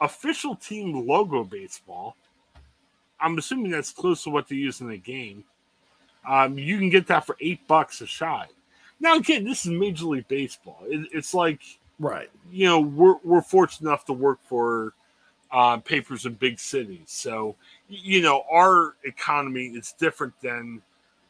official 0.00 0.54
team 0.54 1.06
logo 1.06 1.42
baseball 1.42 2.16
I'm 3.20 3.38
assuming 3.38 3.70
that's 3.70 3.92
close 3.92 4.22
to 4.24 4.30
what 4.30 4.48
they 4.48 4.56
use 4.56 4.80
in 4.80 4.88
the 4.88 4.96
game. 4.96 5.44
Um, 6.28 6.58
you 6.58 6.78
can 6.78 6.90
get 6.90 7.06
that 7.06 7.24
for 7.24 7.36
eight 7.40 7.66
bucks 7.66 8.00
a 8.00 8.06
shot. 8.06 8.48
Now, 8.98 9.16
again, 9.16 9.44
this 9.44 9.64
is 9.64 9.72
Major 9.72 10.06
League 10.06 10.28
Baseball. 10.28 10.78
It, 10.84 11.08
it's 11.12 11.34
like, 11.34 11.60
right? 11.98 12.30
You 12.50 12.66
know, 12.66 12.80
we're 12.80 13.16
we're 13.24 13.42
fortunate 13.42 13.88
enough 13.88 14.04
to 14.06 14.12
work 14.12 14.38
for 14.44 14.94
uh, 15.52 15.78
papers 15.78 16.26
in 16.26 16.34
big 16.34 16.58
cities, 16.58 17.06
so 17.06 17.56
you 17.88 18.22
know 18.22 18.44
our 18.50 18.96
economy 19.04 19.66
is 19.68 19.94
different 19.98 20.34
than 20.40 20.82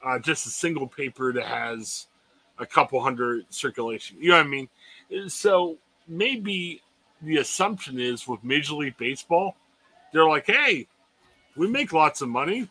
uh, 0.05 0.19
just 0.19 0.47
a 0.47 0.51
single 0.51 0.87
paper 0.87 1.33
that 1.33 1.47
has 1.47 2.07
a 2.59 2.67
couple 2.67 3.01
hundred 3.01 3.45
circulation. 3.51 4.17
You 4.21 4.31
know 4.31 4.37
what 4.39 4.47
I 4.47 4.49
mean? 4.49 4.69
So 5.29 5.77
maybe 6.09 6.81
the 7.23 7.39
assumption 7.39 7.99
is 7.99 8.27
with 8.27 8.43
Major 8.45 8.75
League 8.75 8.97
Baseball, 8.97 9.57
they're 10.13 10.29
like, 10.29 10.47
hey, 10.47 10.87
we 11.57 11.67
make 11.67 11.93
lots 11.93 12.21
of 12.23 12.29
money. 12.29 12.69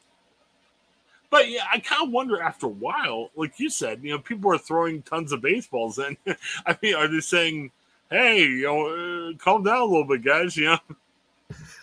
But 1.29 1.49
yeah, 1.49 1.65
I 1.71 1.79
kind 1.79 2.07
of 2.07 2.13
wonder 2.13 2.41
after 2.41 2.67
a 2.67 2.69
while, 2.69 3.31
like 3.35 3.59
you 3.59 3.69
said, 3.69 3.99
you 4.03 4.11
know, 4.11 4.19
people 4.19 4.53
are 4.53 4.57
throwing 4.57 5.01
tons 5.01 5.31
of 5.31 5.41
baseballs 5.41 5.99
in. 5.99 6.15
I 6.65 6.77
mean, 6.81 6.95
are 6.95 7.07
they 7.07 7.19
saying, 7.19 7.71
"Hey, 8.15 8.41
you 8.43 8.63
know, 8.63 9.29
uh, 9.29 9.37
calm 9.37 9.63
down 9.63 9.81
a 9.81 9.85
little 9.85 10.05
bit, 10.05 10.23
guys"? 10.23 10.55
You 10.57 10.65
know, 10.65 10.79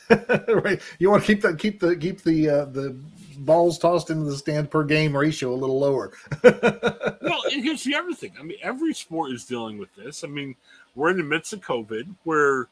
right? 0.48 0.80
You 0.98 1.10
want 1.10 1.24
to 1.24 1.26
keep 1.26 1.42
the 1.42 1.54
keep 1.54 1.80
the 1.80 1.96
keep 1.96 2.22
the 2.22 2.48
uh, 2.48 2.64
the 2.66 2.96
balls 3.38 3.78
tossed 3.78 4.10
into 4.10 4.24
the 4.24 4.36
stand 4.36 4.70
per 4.70 4.84
game 4.84 5.16
ratio 5.16 5.52
a 5.52 5.56
little 5.56 5.78
lower. 5.78 6.12
well, 6.42 7.42
and 7.52 7.64
here's 7.64 7.84
the 7.84 7.94
everything. 7.94 8.32
I 8.38 8.42
mean, 8.42 8.58
every 8.62 8.94
sport 8.94 9.32
is 9.32 9.44
dealing 9.44 9.78
with 9.78 9.94
this. 9.96 10.24
I 10.24 10.28
mean, 10.28 10.54
we're 10.94 11.10
in 11.10 11.16
the 11.16 11.22
midst 11.22 11.52
of 11.52 11.60
COVID, 11.60 12.14
where 12.24 12.68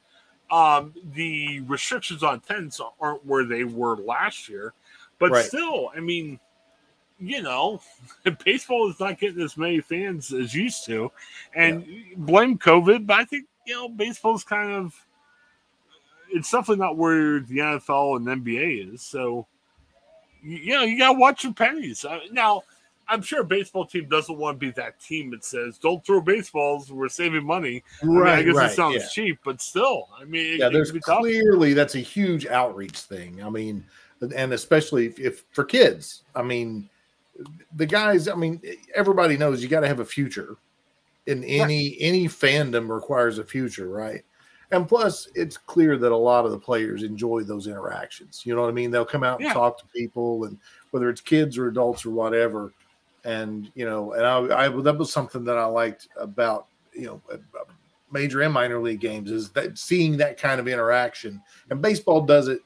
um, 0.50 0.94
the 1.14 1.60
restrictions 1.60 2.22
on 2.22 2.40
tents 2.40 2.80
aren't 3.00 3.24
where 3.24 3.44
they 3.44 3.64
were 3.64 3.96
last 3.96 4.48
year, 4.48 4.72
but 5.18 5.30
right. 5.30 5.44
still, 5.44 5.90
I 5.94 6.00
mean, 6.00 6.38
you 7.18 7.42
know, 7.42 7.80
baseball 8.44 8.90
is 8.90 8.98
not 8.98 9.18
getting 9.18 9.42
as 9.42 9.56
many 9.56 9.80
fans 9.80 10.32
as 10.32 10.54
used 10.54 10.84
to, 10.86 11.12
and 11.54 11.86
yeah. 11.86 12.02
blame 12.16 12.58
COVID. 12.58 13.06
But 13.06 13.18
I 13.18 13.24
think 13.24 13.46
you 13.70 13.76
know, 13.76 13.88
baseball's 13.88 14.42
kind 14.42 14.72
of 14.72 15.06
it's 16.32 16.50
definitely 16.50 16.84
not 16.84 16.96
where 16.96 17.38
the 17.38 17.58
NFL 17.58 18.16
and 18.16 18.44
NBA 18.44 18.94
is. 18.94 19.02
So, 19.02 19.46
you 20.42 20.74
know, 20.74 20.82
you 20.82 20.98
gotta 20.98 21.16
watch 21.16 21.44
your 21.44 21.54
pennies. 21.54 22.04
Uh, 22.04 22.18
now, 22.32 22.62
I'm 23.08 23.22
sure 23.22 23.42
a 23.42 23.44
baseball 23.44 23.86
team 23.86 24.08
doesn't 24.08 24.36
want 24.36 24.56
to 24.56 24.66
be 24.66 24.72
that 24.72 24.98
team 25.00 25.30
that 25.30 25.44
says, 25.44 25.78
"Don't 25.78 26.04
throw 26.04 26.20
baseballs. 26.20 26.90
We're 26.90 27.08
saving 27.08 27.44
money." 27.44 27.84
Right. 28.02 28.32
I, 28.32 28.36
mean, 28.36 28.38
I 28.38 28.42
guess 28.42 28.56
right, 28.56 28.70
it 28.72 28.74
sounds 28.74 28.96
yeah. 28.96 29.08
cheap, 29.12 29.38
but 29.44 29.60
still, 29.60 30.08
I 30.20 30.24
mean, 30.24 30.58
yeah. 30.58 30.66
It, 30.66 30.72
there's 30.72 30.90
clearly 30.90 31.72
that's 31.72 31.94
a 31.94 32.00
huge 32.00 32.46
outreach 32.46 32.98
thing. 32.98 33.42
I 33.42 33.50
mean, 33.50 33.84
and 34.34 34.52
especially 34.52 35.06
if, 35.06 35.18
if 35.20 35.44
for 35.52 35.62
kids, 35.64 36.22
I 36.34 36.42
mean, 36.42 36.90
the 37.76 37.86
guys. 37.86 38.26
I 38.26 38.34
mean, 38.34 38.60
everybody 38.96 39.36
knows 39.36 39.62
you 39.62 39.68
got 39.68 39.80
to 39.80 39.88
have 39.88 40.00
a 40.00 40.04
future. 40.04 40.56
In 41.26 41.44
any 41.44 41.90
right. 41.90 41.96
any 42.00 42.26
fandom 42.26 42.88
requires 42.88 43.38
a 43.38 43.44
future, 43.44 43.88
right? 43.88 44.24
and 44.72 44.88
plus 44.88 45.28
it's 45.34 45.56
clear 45.56 45.96
that 45.98 46.12
a 46.12 46.16
lot 46.16 46.44
of 46.44 46.52
the 46.52 46.58
players 46.58 47.02
enjoy 47.02 47.42
those 47.42 47.66
interactions. 47.66 48.42
You 48.44 48.54
know 48.54 48.62
what 48.62 48.68
I 48.68 48.72
mean? 48.72 48.90
They'll 48.90 49.04
come 49.04 49.24
out 49.24 49.40
and 49.40 49.48
yeah. 49.48 49.52
talk 49.52 49.78
to 49.78 49.84
people, 49.86 50.44
and 50.44 50.58
whether 50.90 51.08
it's 51.08 51.20
kids 51.20 51.58
or 51.58 51.68
adults 51.68 52.06
or 52.06 52.10
whatever. 52.10 52.72
And 53.24 53.70
you 53.74 53.84
know, 53.84 54.12
and 54.12 54.24
I, 54.24 54.66
I 54.66 54.68
that 54.68 54.96
was 54.96 55.12
something 55.12 55.44
that 55.44 55.58
I 55.58 55.64
liked 55.64 56.08
about 56.16 56.66
you 56.92 57.06
know 57.06 57.22
uh, 57.32 57.36
uh, 57.58 57.64
major 58.12 58.42
and 58.42 58.54
minor 58.54 58.80
league 58.80 59.00
games 59.00 59.30
is 59.30 59.50
that 59.50 59.76
seeing 59.76 60.16
that 60.18 60.38
kind 60.38 60.60
of 60.60 60.68
interaction. 60.68 61.42
And 61.70 61.82
baseball 61.82 62.20
does 62.22 62.48
it 62.48 62.60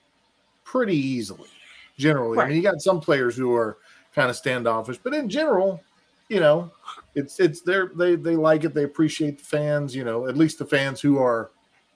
pretty 0.64 0.96
easily, 0.96 1.48
generally. 1.96 2.36
Right. 2.36 2.44
I 2.44 2.48
mean, 2.48 2.56
you 2.56 2.62
got 2.62 2.82
some 2.82 3.00
players 3.00 3.36
who 3.36 3.52
are 3.54 3.78
kind 4.14 4.30
of 4.30 4.36
standoffish, 4.36 4.98
but 5.02 5.14
in 5.14 5.28
general, 5.28 5.80
you 6.28 6.40
know, 6.40 6.72
it's 7.14 7.38
it's 7.40 7.60
they 7.60 7.80
they 7.96 8.16
they 8.16 8.36
like 8.36 8.64
it. 8.64 8.74
They 8.74 8.84
appreciate 8.84 9.38
the 9.38 9.44
fans. 9.44 9.94
You 9.94 10.04
know, 10.04 10.26
at 10.26 10.36
least 10.36 10.58
the 10.58 10.66
fans 10.66 11.00
who 11.00 11.18
are 11.18 11.50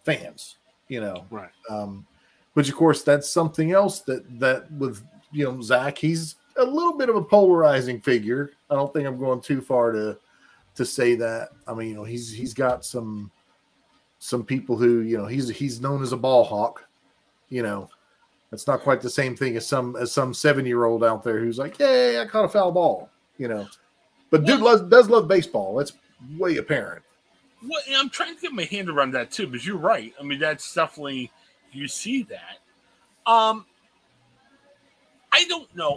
fans. 0.04 0.56
You 0.88 1.00
know, 1.00 1.26
right. 1.30 1.50
Um, 1.68 2.06
which 2.54 2.68
of 2.68 2.76
course 2.76 3.02
that's 3.02 3.28
something 3.28 3.72
else 3.72 4.00
that 4.00 4.40
that 4.40 4.70
with 4.72 5.02
you 5.32 5.44
know 5.44 5.60
Zack, 5.60 5.98
he's 5.98 6.36
a 6.56 6.64
little 6.64 6.96
bit 6.96 7.08
of 7.08 7.16
a 7.16 7.22
polarizing 7.22 8.00
figure. 8.00 8.50
I 8.70 8.74
don't 8.74 8.92
think 8.92 9.06
I'm 9.06 9.18
going 9.18 9.40
too 9.40 9.60
far 9.60 9.92
to 9.92 10.18
to 10.74 10.84
say 10.84 11.14
that. 11.16 11.50
I 11.66 11.74
mean, 11.74 11.88
you 11.88 11.94
know, 11.94 12.04
he's 12.04 12.32
he's 12.32 12.54
got 12.54 12.84
some 12.84 13.30
some 14.18 14.44
people 14.44 14.76
who 14.76 15.00
you 15.00 15.18
know 15.18 15.26
he's 15.26 15.48
he's 15.48 15.80
known 15.80 16.02
as 16.02 16.12
a 16.12 16.16
ball 16.16 16.44
hawk. 16.44 16.86
You 17.48 17.62
know, 17.62 17.88
it's 18.52 18.66
not 18.66 18.80
quite 18.80 19.00
the 19.00 19.10
same 19.10 19.36
thing 19.36 19.56
as 19.56 19.66
some 19.66 19.96
as 19.96 20.12
some 20.12 20.34
seven 20.34 20.66
year 20.66 20.84
old 20.84 21.04
out 21.04 21.22
there 21.22 21.38
who's 21.40 21.58
like, 21.58 21.78
"Yay, 21.78 22.20
I 22.20 22.24
caught 22.26 22.44
a 22.44 22.48
foul 22.48 22.72
ball." 22.72 23.10
You 23.38 23.48
know, 23.48 23.68
but 24.30 24.44
dude 24.44 24.60
loves, 24.60 24.82
does 24.82 25.08
love 25.08 25.28
baseball. 25.28 25.76
That's 25.76 25.92
way 26.36 26.56
apparent. 26.56 27.02
Well, 27.66 27.80
I'm 27.96 28.10
trying 28.10 28.36
to 28.36 28.40
get 28.40 28.52
my 28.52 28.64
hand 28.64 28.88
around 28.88 29.12
that 29.12 29.30
too, 29.30 29.46
but 29.46 29.64
you're 29.64 29.76
right. 29.76 30.12
I 30.20 30.22
mean, 30.22 30.38
that's 30.38 30.72
definitely 30.72 31.32
you 31.72 31.88
see 31.88 32.22
that. 32.24 32.58
Um, 33.30 33.66
I 35.32 35.44
don't 35.48 35.74
know. 35.74 35.96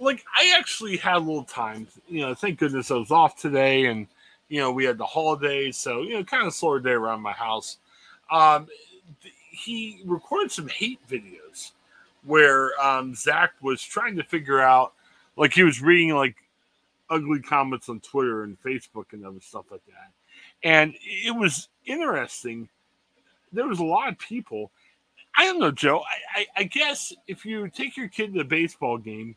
Like, 0.00 0.24
I 0.34 0.54
actually 0.58 0.96
had 0.96 1.16
a 1.16 1.18
little 1.18 1.44
time. 1.44 1.86
You 2.08 2.22
know, 2.22 2.34
thank 2.34 2.58
goodness 2.58 2.90
I 2.90 2.94
was 2.94 3.10
off 3.10 3.36
today, 3.36 3.86
and 3.86 4.06
you 4.48 4.60
know 4.60 4.72
we 4.72 4.84
had 4.84 4.98
the 4.98 5.06
holidays, 5.06 5.76
so 5.76 6.02
you 6.02 6.14
know, 6.14 6.24
kind 6.24 6.46
of 6.46 6.54
slower 6.54 6.80
day 6.80 6.90
around 6.90 7.20
my 7.20 7.32
house. 7.32 7.78
Um, 8.30 8.68
he 9.50 10.02
recorded 10.04 10.50
some 10.50 10.68
hate 10.68 11.00
videos 11.08 11.72
where 12.24 12.78
um, 12.80 13.14
Zack 13.14 13.52
was 13.62 13.82
trying 13.82 14.16
to 14.16 14.24
figure 14.24 14.60
out, 14.60 14.92
like, 15.36 15.52
he 15.52 15.62
was 15.62 15.80
reading 15.80 16.14
like 16.14 16.34
ugly 17.10 17.40
comments 17.40 17.88
on 17.88 18.00
Twitter 18.00 18.42
and 18.42 18.60
Facebook 18.60 19.12
and 19.12 19.24
other 19.24 19.40
stuff 19.40 19.66
like 19.70 19.84
that. 19.86 20.12
And 20.62 20.94
it 21.00 21.34
was 21.34 21.68
interesting. 21.84 22.68
There 23.52 23.66
was 23.66 23.80
a 23.80 23.84
lot 23.84 24.08
of 24.08 24.18
people. 24.18 24.72
I 25.36 25.44
don't 25.44 25.60
know, 25.60 25.70
Joe. 25.70 26.00
I, 26.00 26.40
I, 26.40 26.46
I 26.56 26.62
guess 26.64 27.12
if 27.26 27.44
you 27.44 27.68
take 27.68 27.96
your 27.96 28.08
kid 28.08 28.34
to 28.34 28.40
a 28.40 28.44
baseball 28.44 28.98
game, 28.98 29.36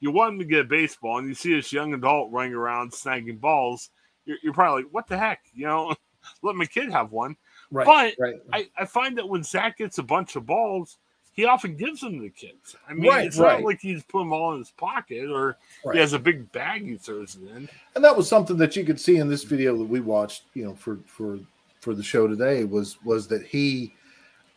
you 0.00 0.10
want 0.10 0.34
him 0.34 0.38
to 0.40 0.44
get 0.44 0.60
a 0.60 0.64
baseball, 0.64 1.18
and 1.18 1.28
you 1.28 1.34
see 1.34 1.54
this 1.54 1.72
young 1.72 1.94
adult 1.94 2.30
running 2.32 2.54
around 2.54 2.92
snagging 2.92 3.40
balls, 3.40 3.90
you're, 4.26 4.36
you're 4.42 4.52
probably 4.52 4.82
like, 4.82 4.92
what 4.92 5.06
the 5.06 5.16
heck? 5.16 5.40
You 5.54 5.66
know, 5.66 5.94
let 6.42 6.56
my 6.56 6.66
kid 6.66 6.90
have 6.90 7.12
one. 7.12 7.36
Right, 7.70 7.86
but 7.86 8.14
right. 8.18 8.34
I, 8.52 8.68
I 8.76 8.84
find 8.84 9.16
that 9.18 9.28
when 9.28 9.42
Zack 9.42 9.78
gets 9.78 9.98
a 9.98 10.02
bunch 10.02 10.36
of 10.36 10.46
balls, 10.46 10.98
he 11.34 11.44
often 11.44 11.76
gives 11.76 12.00
them 12.00 12.14
to 12.14 12.22
the 12.22 12.30
kids. 12.30 12.76
I 12.88 12.94
mean, 12.94 13.10
right, 13.10 13.26
it's 13.26 13.36
right. 13.36 13.60
not 13.60 13.66
like 13.66 13.80
he's 13.80 14.04
put 14.04 14.20
them 14.20 14.32
all 14.32 14.52
in 14.52 14.60
his 14.60 14.70
pocket 14.70 15.28
or 15.28 15.58
right. 15.84 15.94
he 15.94 16.00
has 16.00 16.12
a 16.12 16.18
big 16.18 16.50
bag 16.52 16.86
he 16.86 16.96
throws 16.96 17.34
it 17.36 17.56
in. 17.56 17.68
And 17.96 18.04
that 18.04 18.16
was 18.16 18.28
something 18.28 18.56
that 18.58 18.76
you 18.76 18.84
could 18.84 19.00
see 19.00 19.16
in 19.16 19.28
this 19.28 19.42
video 19.42 19.76
that 19.76 19.84
we 19.84 20.00
watched, 20.00 20.44
you 20.54 20.64
know, 20.64 20.74
for 20.74 21.00
for 21.06 21.40
for 21.80 21.94
the 21.94 22.02
show 22.02 22.28
today 22.28 22.64
was 22.64 23.02
was 23.04 23.26
that 23.28 23.44
he, 23.44 23.92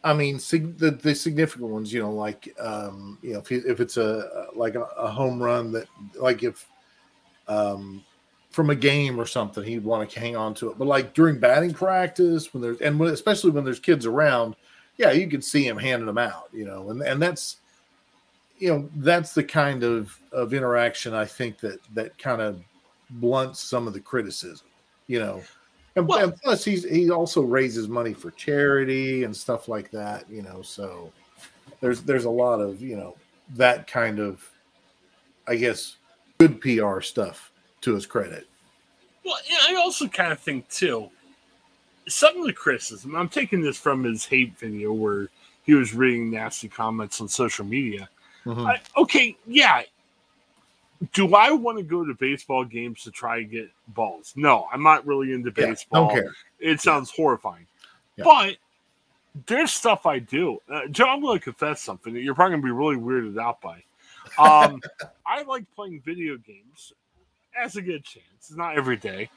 I 0.04 0.14
mean, 0.14 0.38
sig- 0.38 0.78
the, 0.78 0.92
the 0.92 1.16
significant 1.16 1.70
ones, 1.70 1.92
you 1.92 2.00
know, 2.00 2.12
like 2.12 2.56
um, 2.60 3.18
you 3.24 3.34
know, 3.34 3.40
if, 3.40 3.48
he, 3.48 3.56
if 3.56 3.80
it's 3.80 3.98
a 3.98 4.48
like 4.54 4.76
a, 4.76 4.84
a 4.84 5.10
home 5.10 5.42
run 5.42 5.72
that, 5.72 5.88
like 6.16 6.44
if 6.44 6.70
um 7.48 8.04
from 8.52 8.70
a 8.70 8.76
game 8.76 9.20
or 9.20 9.26
something, 9.26 9.64
he'd 9.64 9.84
want 9.84 10.10
to 10.10 10.20
hang 10.20 10.36
on 10.36 10.54
to 10.56 10.70
it. 10.70 10.78
But 10.78 10.88
like 10.88 11.16
during 11.16 11.40
batting 11.40 11.74
practice, 11.74 12.54
when 12.54 12.62
there's 12.62 12.80
and 12.82 13.00
when, 13.00 13.10
especially 13.10 13.50
when 13.50 13.64
there's 13.64 13.80
kids 13.80 14.06
around 14.06 14.56
yeah, 14.98 15.12
you 15.12 15.28
could 15.28 15.44
see 15.44 15.66
him 15.66 15.78
handing 15.78 16.08
them 16.08 16.18
out, 16.18 16.50
you 16.52 16.66
know, 16.66 16.90
and 16.90 17.02
and 17.02 17.22
that's 17.22 17.58
you 18.58 18.70
know 18.70 18.90
that's 18.98 19.34
the 19.34 19.44
kind 19.44 19.84
of 19.84 20.20
of 20.32 20.54
interaction 20.54 21.14
I 21.14 21.26
think 21.26 21.60
that 21.60 21.80
that 21.94 22.18
kind 22.18 22.42
of 22.42 22.62
blunts 23.12 23.60
some 23.60 23.88
of 23.88 23.94
the 23.94 24.00
criticism, 24.00 24.68
you 25.08 25.20
know. 25.20 25.42
And, 25.96 26.08
well, 26.08 26.24
and 26.24 26.36
plus, 26.36 26.64
he's 26.64 26.84
he 26.84 27.10
also 27.10 27.42
raises 27.42 27.88
money 27.88 28.14
for 28.14 28.32
charity 28.32 29.24
and 29.24 29.36
stuff 29.36 29.68
like 29.68 29.92
that, 29.92 30.30
you 30.30 30.42
know. 30.42 30.62
So 30.62 31.12
there's 31.80 32.02
there's 32.02 32.26
a 32.26 32.30
lot 32.30 32.60
of 32.60 32.82
you 32.82 32.96
know 32.98 33.16
that 33.56 33.88
kind 33.88 34.20
of, 34.20 34.48
I 35.48 35.56
guess, 35.56 35.98
good 36.40 36.60
PR 36.60 37.02
stuff 37.02 37.52
to 37.82 37.94
his 37.94 38.06
credit. 38.06 38.48
Well, 39.24 39.38
yeah, 39.50 39.58
I 39.70 39.76
also 39.76 40.08
kind 40.08 40.32
of 40.32 40.40
think 40.40 40.68
too 40.70 41.10
some 42.08 42.38
of 42.40 42.46
the 42.46 42.54
criticism, 42.54 43.16
I'm 43.16 43.30
taking 43.30 43.62
this 43.62 43.78
from 43.78 44.04
his 44.04 44.26
hate 44.26 44.58
video 44.58 44.94
where 44.94 45.28
he 45.64 45.74
was 45.74 45.94
reading 45.94 46.32
nasty 46.32 46.68
comments 46.68 47.20
on 47.22 47.28
social 47.28 47.66
media. 47.66 48.10
Mm-hmm. 48.46 48.66
I, 48.66 48.82
okay, 48.96 49.38
yeah. 49.46 49.84
Do 51.14 51.36
I 51.36 51.52
want 51.52 51.78
to 51.78 51.84
go 51.84 52.04
to 52.04 52.14
baseball 52.16 52.66
games 52.66 53.04
to 53.04 53.12
try 53.12 53.38
and 53.40 53.52
get 53.52 53.70
balls? 53.90 54.34
No, 54.36 54.68
I'm 54.72 54.82
not 54.82 55.06
really 55.06 55.34
into 55.34 55.52
baseball. 55.52 56.12
Yeah, 56.16 56.22
it 56.60 56.82
sounds 56.82 57.12
yeah. 57.12 57.24
horrifying. 57.24 57.68
Yeah. 58.16 58.24
But 58.24 58.58
there's 59.46 59.72
stuff 59.72 60.06
I 60.06 60.20
do. 60.20 60.60
Uh, 60.68 60.88
Joe, 60.90 61.06
I'm 61.06 61.22
going 61.22 61.38
to 61.38 61.44
confess 61.44 61.82
something 61.82 62.14
that 62.14 62.22
you're 62.22 62.34
probably 62.34 62.54
going 62.54 62.62
to 62.62 62.66
be 62.66 62.72
really 62.72 62.96
weirded 62.96 63.40
out 63.40 63.62
by. 63.62 63.84
Um, 64.40 64.82
I 65.26 65.44
like 65.44 65.66
playing 65.76 66.02
video 66.04 66.38
games 66.38 66.94
as 67.56 67.76
a 67.76 67.82
good 67.82 68.04
chance. 68.04 68.26
It's 68.38 68.56
not 68.56 68.76
every 68.76 68.98
day, 68.98 69.30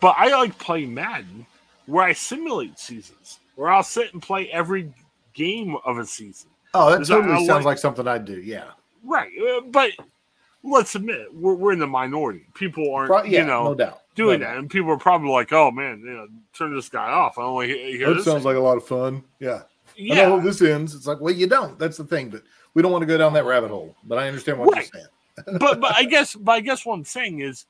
but 0.00 0.14
I 0.18 0.28
like 0.36 0.56
playing 0.58 0.94
Madden 0.94 1.46
where 1.88 2.04
I 2.04 2.12
simulate 2.12 2.78
seasons, 2.78 3.40
where 3.56 3.70
I'll 3.70 3.82
sit 3.82 4.12
and 4.12 4.22
play 4.22 4.50
every 4.50 4.92
game 5.32 5.76
of 5.84 5.98
a 5.98 6.04
season. 6.04 6.50
Oh, 6.74 6.90
that 6.90 7.06
totally 7.06 7.46
sounds 7.46 7.48
like, 7.48 7.64
like, 7.64 7.78
something 7.78 8.06
I'd 8.06 8.26
do. 8.26 8.40
Yeah. 8.40 8.70
Right. 9.02 9.30
Uh, 9.40 9.62
but 9.62 9.92
let's 10.62 10.94
admit, 10.94 11.34
we're, 11.34 11.54
we're 11.54 11.72
in 11.72 11.78
the 11.78 11.86
minority. 11.86 12.44
People 12.54 12.94
aren't, 12.94 13.08
Pro- 13.08 13.22
yeah, 13.22 13.40
you 13.40 13.46
know, 13.46 13.64
no 13.64 13.74
doubt. 13.74 14.02
doing 14.14 14.40
no 14.40 14.46
that. 14.46 14.52
Doubt. 14.52 14.58
And 14.58 14.70
people 14.70 14.90
are 14.90 14.98
probably 14.98 15.30
like, 15.30 15.50
oh, 15.52 15.70
man, 15.70 16.00
you 16.00 16.12
know, 16.12 16.28
turn 16.52 16.74
this 16.74 16.90
guy 16.90 17.10
off. 17.10 17.38
I 17.38 17.42
only 17.42 17.68
hear 17.68 18.14
That 18.14 18.22
sounds 18.22 18.44
like 18.44 18.56
a 18.56 18.60
lot 18.60 18.76
of 18.76 18.86
fun. 18.86 19.24
Yeah. 19.40 19.62
Yeah. 19.96 20.12
I 20.12 20.16
know 20.28 20.40
this 20.40 20.60
ends. 20.60 20.94
It's 20.94 21.06
like, 21.06 21.20
well, 21.20 21.34
you 21.34 21.46
don't. 21.46 21.78
That's 21.78 21.96
the 21.96 22.04
thing. 22.04 22.28
But 22.28 22.42
we 22.74 22.82
don't 22.82 22.92
want 22.92 23.02
to 23.02 23.06
go 23.06 23.16
down 23.16 23.32
that 23.32 23.46
rabbit 23.46 23.70
hole. 23.70 23.96
But 24.04 24.18
I 24.18 24.28
understand 24.28 24.58
what 24.58 24.74
right. 24.74 24.88
you're 24.92 25.02
saying. 25.02 25.58
but 25.58 25.80
but 25.80 25.96
I 25.96 26.04
guess 26.04 26.34
but 26.34 26.52
I 26.52 26.60
guess 26.60 26.84
what 26.84 26.94
I'm 26.94 27.04
saying 27.04 27.40
is 27.40 27.66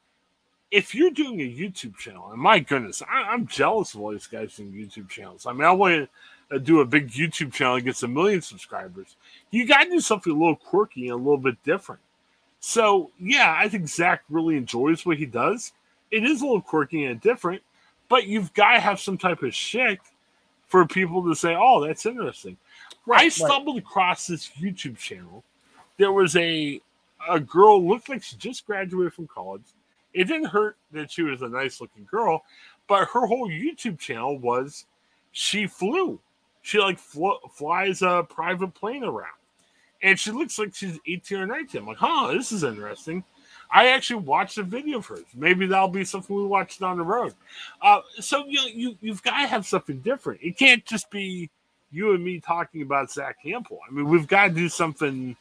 if 0.70 0.94
you're 0.94 1.11
doing 1.11 1.40
a 1.40 1.44
YouTube 1.44 1.96
channel, 1.96 2.31
and 2.31 2.40
my 2.40 2.59
goodness, 2.59 3.02
I, 3.09 3.33
am 3.33 3.46
jealous 3.46 3.94
of 3.94 4.00
all 4.00 4.12
these 4.12 4.26
guys 4.26 4.57
doing 4.57 4.72
YouTube 4.72 5.09
channels. 5.09 5.46
I 5.46 5.52
mean, 5.52 5.64
I 5.64 5.72
want 5.72 6.09
to 6.50 6.57
uh, 6.57 6.59
do 6.59 6.81
a 6.81 6.85
big 6.85 7.11
YouTube 7.11 7.52
channel 7.52 7.76
and 7.76 7.85
get 7.85 8.02
a 8.02 8.09
million 8.09 8.42
subscribers. 8.42 9.16
You 9.50 9.66
got 9.66 9.85
to 9.85 9.90
do 9.90 10.00
something 10.00 10.33
a 10.33 10.38
little 10.38 10.57
quirky 10.57 11.09
and 11.09 11.12
a 11.12 11.16
little 11.16 11.38
bit 11.38 11.62
different. 11.64 12.00
So, 12.61 13.11
yeah, 13.18 13.54
I 13.57 13.68
think 13.68 13.88
Zack 13.88 14.24
really 14.28 14.57
enjoys 14.57 15.07
what 15.07 15.16
he 15.16 15.26
does. 15.26 15.72
It 16.11 16.24
is 16.24 16.42
a 16.42 16.44
little 16.44 16.61
quirky 16.61 17.04
and 17.04 17.20
different, 17.20 17.62
but 18.09 18.26
you've 18.26 18.52
got 18.54 18.72
to 18.72 18.81
have 18.81 19.00
some 19.00 19.16
type 19.16 19.42
of 19.42 19.54
shtick 19.54 20.00
for 20.66 20.87
people 20.87 21.24
to 21.24 21.35
say, 21.35 21.57
oh, 21.59 21.87
that's 21.87 22.04
interesting. 22.04 22.57
Right, 23.07 23.22
I 23.22 23.28
stumbled 23.28 23.76
right. 23.76 23.85
across 23.85 24.26
this 24.26 24.50
YouTube 24.61 24.98
channel. 24.98 25.44
There 25.96 26.12
was 26.12 26.37
a 26.37 26.81
a 27.28 27.40
girl 27.40 27.87
looked 27.87 28.09
like 28.09 28.22
she 28.22 28.37
just 28.37 28.64
graduated 28.64 29.12
from 29.12 29.26
college 29.26 29.62
it 30.14 30.25
didn't 30.25 30.47
hurt 30.47 30.77
that 30.92 31.11
she 31.11 31.23
was 31.23 31.42
a 31.42 31.49
nice 31.49 31.81
looking 31.81 32.07
girl, 32.11 32.42
but 32.87 33.09
her 33.09 33.27
whole 33.27 33.49
YouTube 33.49 33.99
channel 33.99 34.38
was 34.38 34.87
she 35.33 35.66
flew. 35.66 36.18
She 36.62 36.79
like 36.79 36.99
fl- 36.99 37.47
flies 37.53 38.03
a 38.03 38.27
private 38.29 38.75
plane 38.75 39.05
around, 39.05 39.37
and 40.03 40.18
she 40.18 40.31
looks 40.31 40.59
like 40.59 40.75
she's 40.75 40.99
18 41.07 41.38
or 41.38 41.47
19. 41.47 41.81
I'm 41.81 41.87
like, 41.87 41.97
huh, 41.99 42.33
this 42.33 42.53
is 42.53 42.64
interesting. 42.64 43.25
I 43.71 43.88
actually 43.88 44.23
watched 44.23 44.59
a 44.59 44.62
video 44.62 44.99
of 44.99 45.07
hers. 45.07 45.25
Maybe 45.35 45.66
that'll 45.66 45.88
be 45.88 46.05
something 46.05 46.35
we 46.35 46.44
watch 46.44 46.79
down 46.79 46.97
the 46.97 47.05
road. 47.05 47.35
Uh, 47.83 48.01
so 48.18 48.47
you 48.47 48.57
know, 48.57 48.66
you 48.66 48.97
you've 49.01 49.23
got 49.23 49.42
to 49.42 49.47
have 49.47 49.66
something 49.66 50.01
different. 50.01 50.40
It 50.42 50.57
can't 50.57 50.85
just 50.85 51.11
be 51.11 51.51
you 51.90 52.12
and 52.12 52.25
me 52.25 52.40
talking 52.40 52.83
about 52.83 53.11
Zack 53.11 53.37
Hample. 53.44 53.79
I 53.88 53.92
mean, 53.92 54.09
we've 54.09 54.27
got 54.27 54.49
to 54.49 54.55
do 54.55 54.68
something 54.68 55.37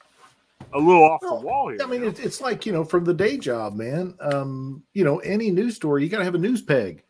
a 0.73 0.79
little 0.79 1.03
off 1.03 1.21
well, 1.21 1.39
the 1.39 1.45
wall 1.45 1.69
here. 1.69 1.79
I 1.81 1.85
mean, 1.85 2.03
it's, 2.03 2.19
it's 2.19 2.41
like 2.41 2.65
you 2.65 2.71
know, 2.71 2.83
from 2.83 3.03
the 3.03 3.13
day 3.13 3.37
job, 3.37 3.75
man. 3.75 4.15
Um, 4.19 4.83
you 4.93 5.03
know, 5.03 5.19
any 5.19 5.51
news 5.51 5.75
story, 5.75 6.03
you 6.03 6.09
got 6.09 6.19
to 6.19 6.23
have 6.23 6.35
a 6.35 6.39
news 6.39 6.61
peg. 6.61 7.03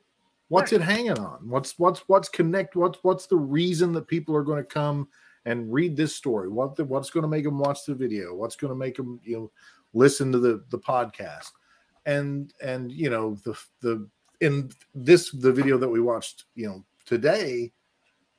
What's 0.50 0.72
right. 0.72 0.82
it 0.82 0.84
hanging 0.84 1.20
on? 1.20 1.40
What's 1.48 1.78
what's 1.78 2.02
what's 2.08 2.30
connect? 2.30 2.76
What's 2.76 3.00
what's 3.04 3.28
the 3.28 3.38
reason 3.38 3.92
that 3.94 4.08
people 4.08 4.36
are 4.36 4.44
going 4.44 4.64
to 4.64 4.68
come 4.68 5.08
and 5.46 5.72
read 5.72 5.98
this 5.98 6.16
story? 6.16 6.50
What 6.50 6.76
the, 6.76 6.86
what's 6.86 7.10
going 7.10 7.24
to 7.24 7.28
make 7.28 7.44
them 7.44 7.60
watch 7.60 7.86
the 7.86 7.96
video? 7.96 8.34
What's 8.34 8.56
going 8.56 8.72
to 8.72 8.78
make 8.78 8.96
them 8.96 9.20
you 9.24 9.38
know 9.38 9.52
listen 9.94 10.32
to 10.32 10.40
the 10.40 10.64
the 10.70 10.80
podcast? 10.80 11.52
And 12.06 12.54
and 12.62 12.92
you 12.92 13.10
know 13.10 13.36
the 13.44 13.58
the 13.82 14.08
in 14.40 14.70
this 14.94 15.32
the 15.32 15.52
video 15.52 15.78
that 15.78 15.90
we 15.90 16.00
watched 16.00 16.46
you 16.56 16.68
know 16.68 16.86
today 17.06 17.74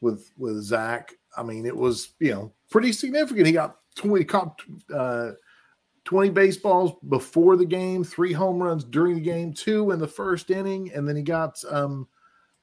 with 0.01 0.31
with 0.39 0.63
Zack. 0.63 1.13
I 1.37 1.43
mean, 1.43 1.67
it 1.67 1.77
was 1.77 2.15
you 2.21 2.31
know 2.31 2.53
pretty 2.71 2.93
significant. 2.93 3.47
He 3.47 3.53
got 3.53 3.77
twenty 3.99 4.25
caught 4.25 4.61
uh, 4.95 5.33
twenty 6.05 6.31
baseballs 6.31 6.93
before 7.09 7.57
the 7.57 7.67
game, 7.67 8.03
three 8.03 8.33
home 8.33 8.63
runs 8.63 8.85
during 8.85 9.17
the 9.17 9.21
game, 9.21 9.53
two 9.53 9.91
in 9.91 9.99
the 9.99 10.09
first 10.09 10.51
inning, 10.51 10.91
and 10.95 11.07
then 11.07 11.17
he 11.17 11.23
got 11.23 11.63
um, 11.69 12.09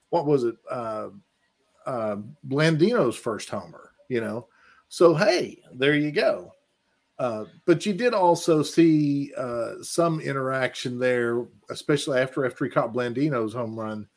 what 0.10 0.26
was 0.26 0.44
it? 0.44 0.56
Uh, 0.70 1.10
uh, 1.86 2.18
Blandino's 2.48 3.16
first 3.16 3.50
homer. 3.50 3.92
You 4.10 4.22
know, 4.22 4.48
so 4.88 5.14
hey, 5.14 5.62
there 5.74 5.96
you 5.96 6.12
go. 6.12 6.52
Uh, 7.18 7.46
but 7.66 7.86
you 7.86 7.94
did 7.94 8.14
also 8.14 8.62
see 8.62 9.32
uh, 9.38 9.76
some 9.82 10.20
interaction 10.20 11.00
there, 11.00 11.46
especially 11.70 12.20
after 12.20 12.46
after 12.46 12.66
he 12.66 12.72
caught 12.72 12.94
Blandino's 12.94 13.54
home 13.54 13.80
run. 13.80 14.08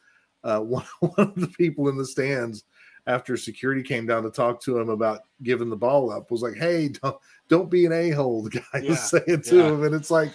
Uh, 0.44 0.60
one, 0.62 0.84
one 1.00 1.12
of 1.18 1.34
the 1.34 1.48
people 1.48 1.88
in 1.88 1.96
the 1.96 2.06
stands 2.06 2.64
after 3.08 3.36
security 3.36 3.82
came 3.82 4.06
down 4.06 4.22
to 4.22 4.30
talk 4.30 4.60
to 4.62 4.78
him 4.78 4.90
about 4.90 5.22
giving 5.42 5.70
the 5.70 5.76
ball 5.76 6.12
up 6.12 6.30
was 6.30 6.42
like, 6.42 6.54
"Hey, 6.54 6.88
don't 7.02 7.16
don't 7.48 7.70
be 7.70 7.86
an 7.86 7.92
a 7.92 8.10
hole." 8.10 8.42
The 8.42 8.50
guy 8.50 8.80
yeah, 8.80 8.90
was 8.90 9.10
saying 9.10 9.42
to 9.42 9.56
yeah. 9.56 9.68
him, 9.68 9.82
and 9.84 9.94
it's 9.94 10.10
like, 10.10 10.30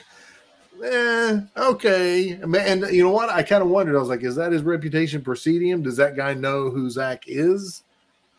eh, 0.84 1.40
okay. 1.56 2.32
And 2.42 2.82
you 2.92 3.04
know 3.04 3.12
what? 3.12 3.30
I 3.30 3.44
kind 3.44 3.64
of 3.64 3.70
wondered. 3.70 3.96
I 3.96 4.00
was 4.00 4.10
like, 4.10 4.24
is 4.24 4.36
that 4.36 4.52
his 4.52 4.64
reputation 4.64 5.22
preceding 5.22 5.70
him? 5.70 5.84
Does 5.84 5.98
that 5.98 6.18
guy 6.18 6.34
know 6.34 6.70
who 6.70 6.90
Zack 6.90 7.24
is, 7.28 7.84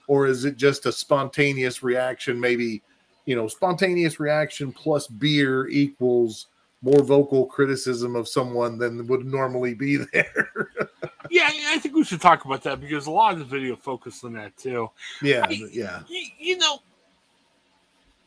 or 0.09 0.27
is 0.27 0.45
it 0.45 0.57
just 0.57 0.85
a 0.87 0.93
spontaneous 0.93 1.83
reaction? 1.83 2.39
Maybe 2.39 2.83
you 3.27 3.35
know, 3.35 3.49
spontaneous 3.49 4.21
reaction 4.21 4.73
plus 4.73 5.07
beer 5.07 5.67
equals 5.69 6.49
more 6.85 7.03
vocal 7.03 7.47
criticism 7.47 8.15
of 8.15 8.29
someone 8.29 8.77
than 8.77 9.07
would 9.07 9.25
normally 9.25 9.73
be 9.73 9.97
there. 10.13 10.51
yeah, 11.31 11.49
I 11.69 11.79
think 11.79 11.95
we 11.95 12.05
should 12.05 12.21
talk 12.21 12.45
about 12.45 12.63
that 12.65 12.81
because 12.81 13.07
a 13.07 13.11
lot 13.11 13.33
of 13.33 13.39
the 13.39 13.45
video 13.47 13.75
focused 13.75 14.23
on 14.25 14.35
that 14.35 14.57
too. 14.57 14.91
Yeah, 15.23 15.47
I, 15.49 15.53
yeah. 15.73 16.03
You, 16.07 16.27
you, 16.39 16.59
know, 16.59 16.83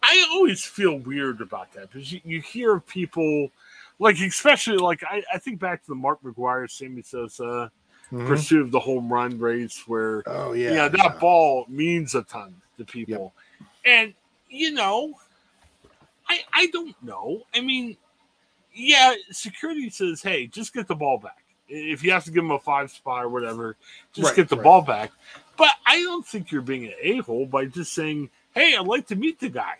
I 0.01 0.27
always 0.31 0.63
feel 0.63 0.97
weird 0.97 1.39
about 1.41 1.71
that 1.73 1.91
because 1.91 2.11
you, 2.11 2.19
you 2.25 2.41
hear 2.41 2.79
people 2.79 3.49
like, 3.99 4.19
especially 4.19 4.77
like 4.77 5.03
I, 5.03 5.21
I 5.31 5.37
think 5.37 5.59
back 5.59 5.83
to 5.83 5.89
the 5.89 5.95
Mark 5.95 6.21
McGwire, 6.23 6.69
Sammy 6.69 7.03
Sosa 7.03 7.71
mm-hmm. 8.11 8.27
pursuit 8.27 8.61
of 8.61 8.71
the 8.71 8.79
home 8.79 9.13
run 9.13 9.37
race 9.37 9.83
where, 9.85 10.23
oh 10.25 10.53
yeah, 10.53 10.73
yeah, 10.73 10.87
that 10.87 10.97
yeah. 10.97 11.17
ball 11.19 11.65
means 11.69 12.15
a 12.15 12.23
ton 12.23 12.55
to 12.79 12.85
people, 12.85 13.33
yep. 13.59 13.69
and 13.85 14.13
you 14.49 14.71
know, 14.71 15.13
I 16.27 16.39
I 16.53 16.67
don't 16.67 16.95
know. 17.03 17.43
I 17.53 17.61
mean, 17.61 17.97
yeah, 18.77 19.13
security 19.31 19.89
says, 19.89 20.21
hey, 20.21 20.47
just 20.47 20.73
get 20.73 20.87
the 20.87 20.95
ball 20.95 21.17
back. 21.17 21.43
If 21.67 22.03
you 22.03 22.11
have 22.11 22.23
to 22.25 22.31
give 22.31 22.43
them 22.43 22.51
a 22.51 22.59
five 22.59 22.91
spot 22.91 23.25
or 23.25 23.29
whatever, 23.29 23.75
just 24.13 24.27
right, 24.27 24.35
get 24.35 24.49
the 24.49 24.55
right. 24.55 24.63
ball 24.63 24.81
back. 24.81 25.11
But 25.57 25.69
I 25.85 26.01
don't 26.01 26.25
think 26.25 26.51
you're 26.51 26.61
being 26.61 26.85
an 26.85 26.93
a 27.01 27.17
hole 27.17 27.45
by 27.45 27.65
just 27.65 27.93
saying, 27.93 28.29
hey, 28.53 28.75
I'd 28.75 28.87
like 28.87 29.07
to 29.07 29.15
meet 29.15 29.39
the 29.39 29.49
guy. 29.49 29.75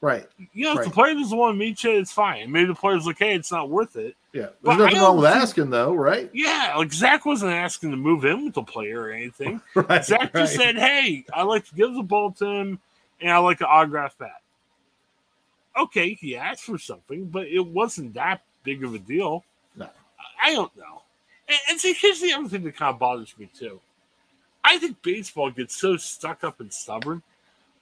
Right. 0.00 0.26
You 0.54 0.64
know, 0.64 0.74
right. 0.74 0.80
if 0.80 0.86
the 0.86 0.94
player 0.94 1.14
doesn't 1.14 1.36
want 1.36 1.54
to 1.54 1.58
meet 1.58 1.84
you, 1.84 1.98
it's 1.98 2.10
fine. 2.10 2.50
Maybe 2.50 2.68
the 2.68 2.74
player's 2.74 3.04
like, 3.04 3.18
hey, 3.18 3.34
it's 3.34 3.52
not 3.52 3.68
worth 3.68 3.96
it. 3.96 4.16
Yeah. 4.32 4.40
There's 4.40 4.54
but 4.62 4.76
nothing 4.78 4.98
wrong 4.98 5.16
with 5.18 5.30
think, 5.30 5.42
asking, 5.42 5.70
though, 5.70 5.92
right? 5.92 6.30
Yeah. 6.32 6.74
Like 6.76 6.92
Zack 6.92 7.26
wasn't 7.26 7.52
asking 7.52 7.90
to 7.90 7.96
move 7.98 8.24
in 8.24 8.46
with 8.46 8.54
the 8.54 8.62
player 8.62 9.02
or 9.02 9.10
anything. 9.10 9.60
right, 9.74 10.04
Zack 10.04 10.32
just 10.32 10.54
said, 10.54 10.76
hey, 10.76 11.26
I'd 11.34 11.42
like 11.42 11.66
to 11.66 11.74
give 11.74 11.92
the 11.92 12.02
ball 12.02 12.32
to 12.32 12.46
him 12.46 12.80
and 13.20 13.30
I 13.30 13.38
like 13.38 13.60
an 13.60 13.66
autograph 13.68 14.16
that. 14.18 14.40
Okay, 15.76 16.14
he 16.14 16.36
asked 16.36 16.64
for 16.64 16.78
something, 16.78 17.26
but 17.26 17.46
it 17.46 17.64
wasn't 17.64 18.14
that 18.14 18.42
big 18.64 18.84
of 18.84 18.94
a 18.94 18.98
deal. 18.98 19.44
No. 19.76 19.88
I 20.42 20.52
don't 20.52 20.74
know. 20.76 21.02
And, 21.48 21.58
and 21.70 21.80
see, 21.80 21.92
here's 21.92 22.20
the 22.20 22.32
other 22.32 22.48
thing 22.48 22.64
that 22.64 22.76
kind 22.76 22.92
of 22.92 22.98
bothers 22.98 23.34
me 23.38 23.48
too. 23.54 23.80
I 24.64 24.78
think 24.78 25.00
baseball 25.02 25.50
gets 25.50 25.76
so 25.76 25.96
stuck 25.96 26.44
up 26.44 26.60
and 26.60 26.72
stubborn. 26.72 27.22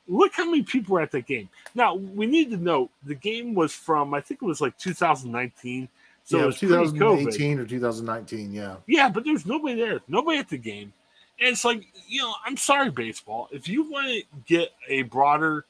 Look 0.07 0.33
how 0.35 0.47
many 0.47 0.63
people 0.63 0.95
were 0.95 1.03
at 1.03 1.11
that 1.11 1.27
game. 1.27 1.49
Now 1.75 1.95
we 1.95 2.27
need 2.27 2.51
to 2.51 2.57
know 2.57 2.91
the 3.05 3.15
game 3.15 3.55
was 3.55 3.73
from 3.73 4.15
I 4.15 4.21
think 4.21 4.43
it 4.43 4.47
was 4.47 4.61
like 4.61 4.79
2019. 4.79 5.89
So 6.25 6.39
yeah, 6.39 6.45
it 6.45 6.47
was 6.47 6.59
2018 6.61 7.59
or 7.59 7.67
2019. 7.67 8.53
Yeah. 8.53 8.77
Yeah, 8.87 9.09
but 9.09 9.25
there's 9.25 9.45
nobody 9.45 9.75
there. 9.75 10.01
Nobody 10.09 10.39
at 10.39 10.49
the 10.49 10.59
game. 10.59 10.93
And 11.41 11.51
it's 11.51 11.65
like, 11.65 11.87
you 12.07 12.23
know, 12.23 12.35
I'm 12.45 12.57
sorry, 12.57 12.91
baseball. 12.91 13.49
If 13.53 13.69
you 13.69 13.89
want 13.89 14.09
to 14.09 14.23
get 14.47 14.71
a 14.89 15.03
broader, 15.03 15.65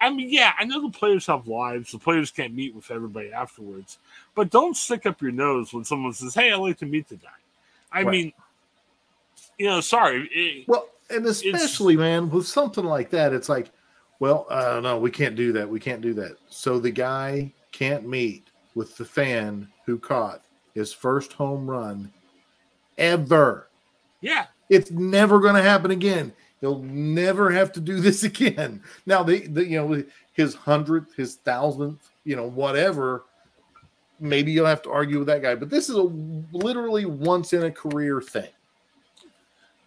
I 0.00 0.10
mean, 0.10 0.28
yeah, 0.30 0.52
I 0.58 0.64
know 0.64 0.82
the 0.82 0.90
players 0.90 1.26
have 1.26 1.48
lives. 1.48 1.92
The 1.92 1.98
players 1.98 2.30
can't 2.30 2.54
meet 2.54 2.74
with 2.74 2.90
everybody 2.90 3.32
afterwards. 3.32 3.98
But 4.34 4.50
don't 4.50 4.76
stick 4.76 5.06
up 5.06 5.22
your 5.22 5.32
nose 5.32 5.72
when 5.72 5.84
someone 5.84 6.12
says, 6.12 6.34
hey, 6.34 6.52
I'd 6.52 6.56
like 6.56 6.78
to 6.78 6.86
meet 6.86 7.08
the 7.08 7.16
guy. 7.16 7.28
I 7.90 8.02
right. 8.02 8.10
mean, 8.10 8.32
you 9.58 9.66
know, 9.66 9.80
sorry. 9.80 10.28
It, 10.32 10.68
well, 10.68 10.88
and 11.08 11.24
especially, 11.24 11.96
man, 11.96 12.30
with 12.30 12.46
something 12.46 12.84
like 12.84 13.10
that, 13.10 13.32
it's 13.32 13.48
like, 13.48 13.70
well, 14.18 14.46
uh, 14.50 14.80
no, 14.82 14.98
we 14.98 15.10
can't 15.10 15.36
do 15.36 15.52
that. 15.52 15.68
We 15.68 15.80
can't 15.80 16.00
do 16.02 16.12
that. 16.14 16.36
So 16.48 16.78
the 16.78 16.90
guy 16.90 17.52
can't 17.72 18.06
meet 18.06 18.48
with 18.74 18.96
the 18.96 19.04
fan 19.04 19.68
who 19.86 19.98
caught 19.98 20.42
his 20.74 20.92
first 20.92 21.32
home 21.32 21.68
run 21.68 22.12
ever. 22.98 23.68
Yeah. 24.20 24.46
It's 24.68 24.90
never 24.90 25.40
going 25.40 25.54
to 25.54 25.62
happen 25.62 25.90
again. 25.90 26.32
He'll 26.60 26.82
never 26.82 27.50
have 27.50 27.72
to 27.72 27.80
do 27.80 28.00
this 28.00 28.24
again. 28.24 28.82
Now, 29.04 29.22
the, 29.22 29.46
the 29.46 29.66
you 29.66 29.78
know 29.78 30.04
his 30.32 30.54
hundredth, 30.54 31.14
his 31.14 31.36
thousandth, 31.36 32.10
you 32.24 32.36
know 32.36 32.48
whatever. 32.48 33.24
Maybe 34.18 34.50
you'll 34.50 34.66
have 34.66 34.82
to 34.82 34.90
argue 34.90 35.18
with 35.18 35.26
that 35.28 35.42
guy, 35.42 35.54
but 35.54 35.68
this 35.68 35.90
is 35.90 35.96
a 35.96 36.02
literally 36.02 37.04
once 37.04 37.52
in 37.52 37.64
a 37.64 37.70
career 37.70 38.22
thing. 38.22 38.48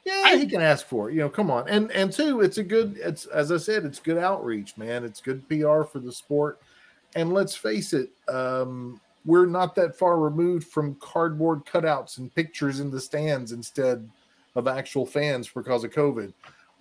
Yeah, 0.06 0.36
he 0.36 0.46
can 0.46 0.62
ask 0.62 0.86
for 0.86 1.10
it. 1.10 1.14
You 1.14 1.22
know, 1.22 1.30
come 1.30 1.52
on. 1.52 1.68
And 1.68 1.92
and 1.92 2.12
two, 2.12 2.42
it's 2.42 2.58
a 2.58 2.64
good. 2.64 2.98
It's 2.98 3.26
as 3.28 3.52
I 3.52 3.58
said, 3.58 3.86
it's 3.86 4.00
good 4.00 4.18
outreach, 4.18 4.78
man. 4.78 5.04
It's 5.04 5.22
good 5.22 5.48
PR 5.48 5.84
for 5.84 6.00
the 6.00 6.12
sport. 6.12 6.60
And 7.16 7.34
let's 7.34 7.56
face 7.56 7.94
it, 7.94 8.12
um, 8.28 9.02
we're 9.26 9.48
not 9.48 9.76
that 9.76 9.98
far 9.98 10.20
removed 10.20 10.68
from 10.68 10.96
cardboard 10.96 11.66
cutouts 11.66 12.20
and 12.20 12.34
pictures 12.34 12.80
in 12.80 12.92
the 12.92 13.02
stands 13.02 13.52
instead 13.52 14.08
of 14.56 14.68
actual 14.68 15.06
fans 15.06 15.50
because 15.50 15.84
of 15.84 15.92
COVID. 15.92 16.34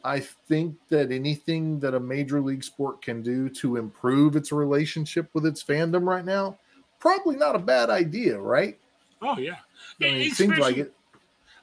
I 0.05 0.21
think 0.21 0.77
that 0.89 1.11
anything 1.11 1.81
that 1.81 1.95
a 1.95 2.01
major 2.01 2.41
league 2.41 2.63
sport 2.63 3.03
can 3.03 3.23
do 3.23 3.49
to 3.51 3.77
improve 3.77 4.37
its 4.37 4.53
relationship 4.53 5.29
with 5.35 5.45
its 5.45 5.63
fandom 5.63 6.07
right 6.07 6.25
now, 6.25 6.59
probably 7.01 7.37
not 7.37 7.57
a 7.57 7.59
bad 7.59 7.91
idea, 7.91 8.39
right? 8.39 8.79
Oh 9.21 9.37
yeah, 9.39 9.57
I 10.01 10.05
mean, 10.05 10.17
it 10.21 10.33
seems 10.35 10.59
like 10.59 10.77
it. 10.77 10.95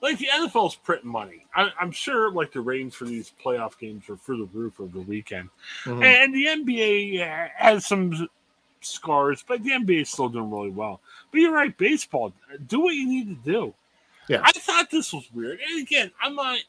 Like 0.01 0.19
the 0.19 0.27
NFL's 0.27 0.75
printing 0.75 1.09
money. 1.09 1.45
I, 1.55 1.71
am 1.81 1.91
sure, 1.91 2.31
like 2.31 2.51
the 2.51 2.59
ratings 2.61 2.93
for 2.93 3.05
these 3.05 3.31
playoff 3.43 3.77
games 3.79 4.09
are 4.09 4.17
through 4.17 4.39
the 4.39 4.57
roof 4.57 4.79
over 4.79 4.91
the 4.91 5.05
weekend, 5.05 5.49
mm-hmm. 5.85 6.03
and 6.03 6.33
the 6.33 6.45
NBA 6.45 7.49
has 7.55 7.85
some 7.85 8.27
scars, 8.81 9.43
but 9.47 9.63
the 9.63 9.71
NBA 9.71 10.01
is 10.01 10.09
still 10.09 10.29
doing 10.29 10.51
really 10.51 10.69
well. 10.69 10.99
But 11.31 11.39
you're 11.39 11.53
right, 11.53 11.75
baseball. 11.77 12.33
Do 12.67 12.81
what 12.81 12.93
you 12.93 13.07
need 13.07 13.43
to 13.43 13.51
do. 13.51 13.73
Yeah. 14.27 14.41
I 14.43 14.51
thought 14.51 14.91
this 14.91 15.13
was 15.13 15.27
weird. 15.33 15.59
And 15.67 15.81
again, 15.81 16.11
I'm 16.21 16.35
not 16.35 16.59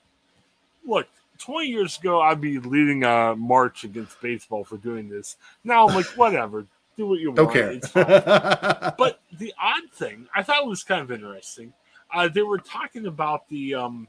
look, 0.86 1.08
20 1.38 1.66
years 1.66 1.98
ago 1.98 2.20
I'd 2.20 2.40
be 2.40 2.58
leading 2.58 3.04
a 3.04 3.34
march 3.36 3.84
against 3.84 4.20
baseball 4.20 4.64
for 4.64 4.76
doing 4.76 5.08
this. 5.08 5.36
Now 5.64 5.88
I'm 5.88 5.94
like, 5.94 6.06
whatever, 6.16 6.66
do 6.96 7.06
what 7.06 7.20
you 7.20 7.32
want. 7.32 7.56
Okay. 7.56 7.80
but 7.94 9.20
the 9.38 9.52
odd 9.60 9.90
thing, 9.92 10.28
I 10.34 10.42
thought 10.42 10.66
was 10.66 10.84
kind 10.84 11.02
of 11.02 11.10
interesting. 11.10 11.72
Uh, 12.12 12.28
they 12.28 12.42
were 12.42 12.58
talking 12.58 13.06
about 13.06 13.48
the 13.48 13.74
um 13.74 14.08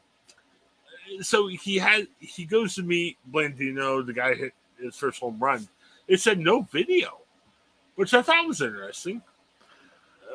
so 1.21 1.47
he 1.47 1.77
had 1.77 2.07
he 2.19 2.45
goes 2.45 2.75
to 2.75 2.83
meet 2.83 3.17
Blandino, 3.31 4.05
the 4.05 4.13
guy 4.13 4.35
hit 4.35 4.53
his 4.79 4.95
first 4.95 5.19
home 5.19 5.37
run. 5.39 5.67
It 6.07 6.21
said 6.21 6.39
no 6.39 6.61
video, 6.61 7.19
which 7.95 8.13
I 8.13 8.21
thought 8.21 8.47
was 8.47 8.61
interesting. 8.61 9.21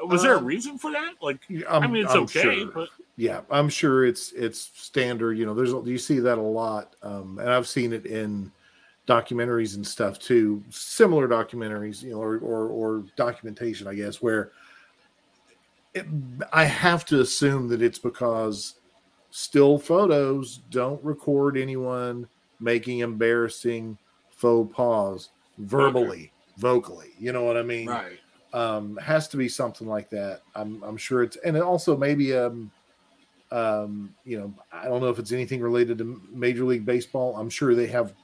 Was 0.07 0.23
there 0.23 0.35
a 0.35 0.38
um, 0.38 0.45
reason 0.45 0.79
for 0.79 0.91
that? 0.91 1.15
Like, 1.21 1.41
I'm, 1.69 1.83
i 1.83 1.87
mean, 1.87 2.05
it's 2.05 2.15
I'm 2.15 2.23
okay, 2.23 2.61
sure. 2.61 2.67
but 2.73 2.88
yeah, 3.17 3.43
I'm 3.51 3.69
sure 3.69 4.05
it's 4.05 4.33
it's 4.33 4.71
standard. 4.75 5.38
You 5.38 5.47
know, 5.47 5.55
there's 5.55 5.73
you 5.87 5.99
see 5.99 6.19
that 6.21 6.38
a 6.38 6.43
lot, 6.43 6.97
um, 7.03 7.38
and 7.38 7.51
I've 7.51 7.69
seen 7.69 7.93
it 7.93 8.07
in 8.07 8.51
documentaries 9.07 9.77
and 9.77 9.87
stuff 9.87 10.19
too. 10.19 10.62
Similar 10.71 11.29
documentaries, 11.29 12.03
you 12.03 12.12
know, 12.12 12.23
or 12.23 12.38
or, 12.38 12.69
or 12.69 13.05
documentation, 13.17 13.87
I 13.87 13.95
guess, 13.95 14.23
where 14.23 14.53
it, 15.95 16.07
I 16.53 16.65
have 16.65 17.05
to 17.07 17.21
assume 17.21 17.69
that 17.69 17.83
it's 17.83 17.99
because 17.99 18.75
still 19.31 19.79
photos 19.79 20.59
don't 20.71 21.03
record 21.05 21.57
anyone 21.57 22.29
making 22.61 23.01
embarrassing 23.01 23.99
faux 24.31 24.75
pas 24.75 25.31
verbally, 25.59 26.15
okay. 26.15 26.33
vocally. 26.57 27.11
You 27.19 27.33
know 27.33 27.45
what 27.45 27.57
I 27.57 27.62
mean? 27.62 27.88
Right 27.88 28.19
um, 28.53 28.97
has 28.99 29.29
to 29.29 29.37
be 29.37 29.49
something 29.49 29.87
like 29.87 30.11
that. 30.11 30.43
I'm, 30.55 30.83
I'm 30.83 30.97
sure 30.97 31.23
it's, 31.23 31.37
and 31.45 31.57
it 31.57 31.62
also 31.62 31.97
maybe, 31.97 32.35
um, 32.35 32.71
um, 33.51 34.15
you 34.25 34.38
know, 34.38 34.55
I 34.73 34.85
don't 34.85 35.01
know 35.01 35.09
if 35.09 35.19
it's 35.19 35.33
anything 35.33 35.61
related 35.61 35.99
to 35.99 36.23
Major 36.31 36.65
League 36.65 36.85
Baseball. 36.85 37.37
I'm 37.37 37.51
sure 37.51 37.75
they 37.75 37.87
have 37.88 38.15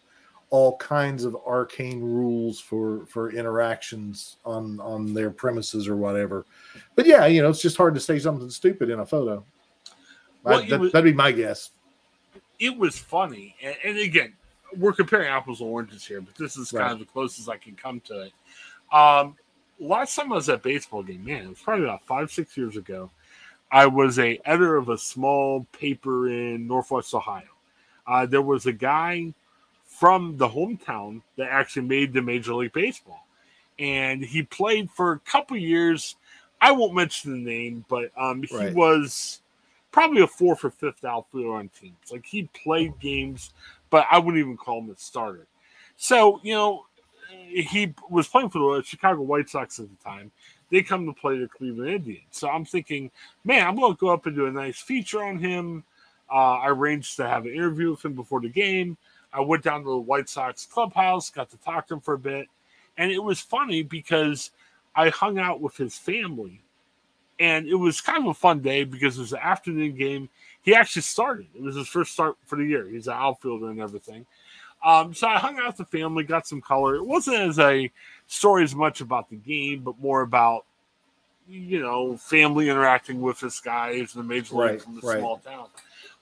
all 0.51 0.77
kinds 0.79 1.25
of 1.25 1.37
arcane 1.47 2.01
rules 2.01 2.59
for 2.59 3.05
for 3.05 3.31
interactions 3.33 4.37
on 4.47 4.81
on 4.81 5.13
their 5.13 5.31
premises 5.31 5.87
or 5.87 5.97
whatever. 5.97 6.47
But 6.95 7.05
yeah, 7.05 7.27
you 7.27 7.43
know, 7.43 7.51
it's 7.51 7.61
just 7.61 7.77
hard 7.77 7.95
to 7.95 8.01
say 8.01 8.19
something 8.19 8.49
stupid 8.49 8.89
in 8.89 9.01
a 9.01 9.07
photo. 9.07 9.45
Well, 10.45 10.61
I, 10.61 10.69
that, 10.69 10.81
would 10.81 11.05
be 11.05 11.13
my 11.13 11.33
guess. 11.33 11.71
it 12.59 12.77
was 12.77 12.99
funny. 12.99 13.55
And, 13.63 13.77
and, 13.85 13.99
again, 13.99 14.33
we're 14.77 14.93
comparing 14.93 15.29
apples 15.29 15.61
and 15.61 15.69
oranges 15.69 16.07
here, 16.07 16.21
but 16.21 16.35
this 16.37 16.57
is 16.57 16.71
kind 16.71 16.85
right. 16.85 16.93
of 16.93 16.99
the 17.01 17.05
closest 17.05 17.49
I 17.49 17.57
can 17.57 17.75
come 17.75 18.01
to 18.01 18.23
it. 18.23 18.33
Um, 18.93 19.37
last 19.79 20.17
time 20.17 20.33
I 20.33 20.37
was 20.37 20.49
at 20.49 20.63
baseball 20.63 21.03
game, 21.03 21.25
man, 21.25 21.45
it 21.45 21.49
was 21.49 21.61
probably 21.61 21.85
about 21.85 22.05
five, 22.05 22.31
six 22.31 22.57
years 22.57 22.77
ago. 22.77 23.11
I 23.71 23.87
was 23.87 24.19
a 24.19 24.41
editor 24.45 24.77
of 24.77 24.89
a 24.89 24.99
small 24.99 25.67
paper 25.73 26.29
in 26.29 26.67
Northwest 26.67 27.15
Ohio. 27.15 27.45
Uh, 28.07 28.27
there 28.27 28.43
was 28.43 28.67
a 28.67 28.73
guy 28.73 29.35
from 29.87 30.37
the 30.37 30.49
hometown 30.49 31.23
that 31.37 31.49
actually 31.51 31.87
made 31.87 32.13
the 32.13 32.23
Major 32.23 32.55
League 32.55 32.73
Baseball, 32.73 33.27
and 33.79 34.25
he 34.25 34.43
played 34.43 34.91
for 34.91 35.13
a 35.13 35.19
couple 35.21 35.57
years. 35.57 36.17
I 36.61 36.73
won't 36.73 36.95
mention 36.95 37.33
the 37.33 37.51
name, 37.51 37.85
but 37.89 38.11
um, 38.17 38.43
he 38.43 38.57
right. 38.57 38.75
was 38.75 39.43
probably 39.91 40.23
a 40.23 40.27
fourth 40.27 40.65
or 40.65 40.71
fifth 40.71 41.05
outfielder 41.05 41.55
on 41.55 41.69
teams. 41.69 41.97
Like 42.11 42.25
he 42.25 42.49
played 42.55 42.99
games, 43.01 43.53
but 43.91 44.07
I 44.11 44.19
wouldn't 44.19 44.39
even 44.39 44.57
call 44.57 44.81
him 44.81 44.91
a 44.91 44.97
starter. 44.97 45.47
So 45.97 46.41
you 46.43 46.55
know, 46.55 46.87
he 47.29 47.95
was 48.09 48.29
playing 48.29 48.51
for 48.51 48.77
the 48.77 48.83
Chicago 48.83 49.23
White 49.23 49.49
Sox 49.49 49.79
at 49.79 49.87
the 49.89 50.05
time. 50.05 50.31
They 50.71 50.83
come 50.83 51.07
to 51.07 51.13
play 51.13 51.39
the 51.39 51.49
Cleveland 51.49 51.91
Indians. 51.91 52.27
So 52.31 52.49
I'm 52.49 52.65
thinking, 52.65 53.11
man, 53.45 53.67
I'm 53.67 53.77
going 53.77 53.95
to 53.95 53.99
go 53.99 54.09
up 54.09 54.27
and 54.27 54.37
do 54.37 54.47
a 54.47 54.53
nice 54.53 54.79
feature 54.79 55.23
on 55.23 55.39
him. 55.39 55.85
Uh, 56.31 56.59
I 56.59 56.69
arranged 56.69 57.17
to 57.17 57.29
have 57.29 57.47
an 57.47 57.53
interview 57.53 57.91
with 57.91 58.05
him 58.05 58.15
before 58.15 58.41
the 58.41 58.51
game. 58.51 58.97
I 59.33 59.41
went 59.41 59.63
down 59.63 59.83
to 59.83 59.91
the 59.91 59.99
White 59.99 60.29
Sox 60.29 60.67
clubhouse, 60.67 61.31
got 61.31 61.51
to 61.51 61.57
talk 61.59 61.89
to 61.89 61.95
him 61.95 62.01
for 62.01 62.15
a 62.15 62.19
bit. 62.19 62.49
And 62.97 63.11
it 63.11 63.23
was 63.23 63.41
funny 63.41 63.83
because 63.83 64.51
I 64.95 65.11
hung 65.11 65.39
out 65.39 65.61
with 65.61 65.77
his 65.77 65.97
family. 65.97 66.63
And 67.41 67.69
it 67.69 67.77
was 67.77 68.01
kind 68.01 68.25
of 68.25 68.31
a 68.31 68.35
fun 68.35 68.61
day 68.61 68.85
because 68.85 69.17
it 69.17 69.21
was 69.21 69.33
an 69.33 69.39
afternoon 69.41 69.97
game. 69.97 70.29
He 70.63 70.75
actually 70.75 71.03
started. 71.03 71.47
It 71.55 71.63
was 71.63 71.77
his 71.77 71.87
first 71.87 72.13
start 72.13 72.37
for 72.47 72.57
the 72.57 72.65
year. 72.65 72.89
He's 72.89 73.07
an 73.07 73.15
outfielder 73.15 73.71
and 73.71 73.81
everything. 73.81 74.27
Um, 74.85 75.13
so 75.13 75.27
I 75.27 75.39
hung 75.39 75.59
out 75.59 75.67
with 75.67 75.77
the 75.77 75.99
family, 75.99 76.25
got 76.25 76.47
some 76.47 76.61
color. 76.61 76.97
It 76.97 77.05
wasn't 77.05 77.39
as 77.39 77.59
a 77.59 77.91
story 78.27 78.63
as 78.63 78.75
much 78.75 79.01
about 79.01 79.29
the 79.29 79.37
game, 79.37 79.81
but 79.81 79.99
more 79.99 80.23
about 80.23 80.65
you 81.49 81.81
know 81.81 82.17
family 82.17 82.69
interacting 82.69 83.21
with 83.21 83.41
this 83.41 83.59
guy 83.61 83.99
who's 83.99 84.13
the 84.13 84.23
major 84.23 84.55
league 84.55 84.71
right, 84.71 84.83
from 84.83 84.95
the 84.97 85.01
right. 85.01 85.19
small 85.19 85.39
town. 85.39 85.67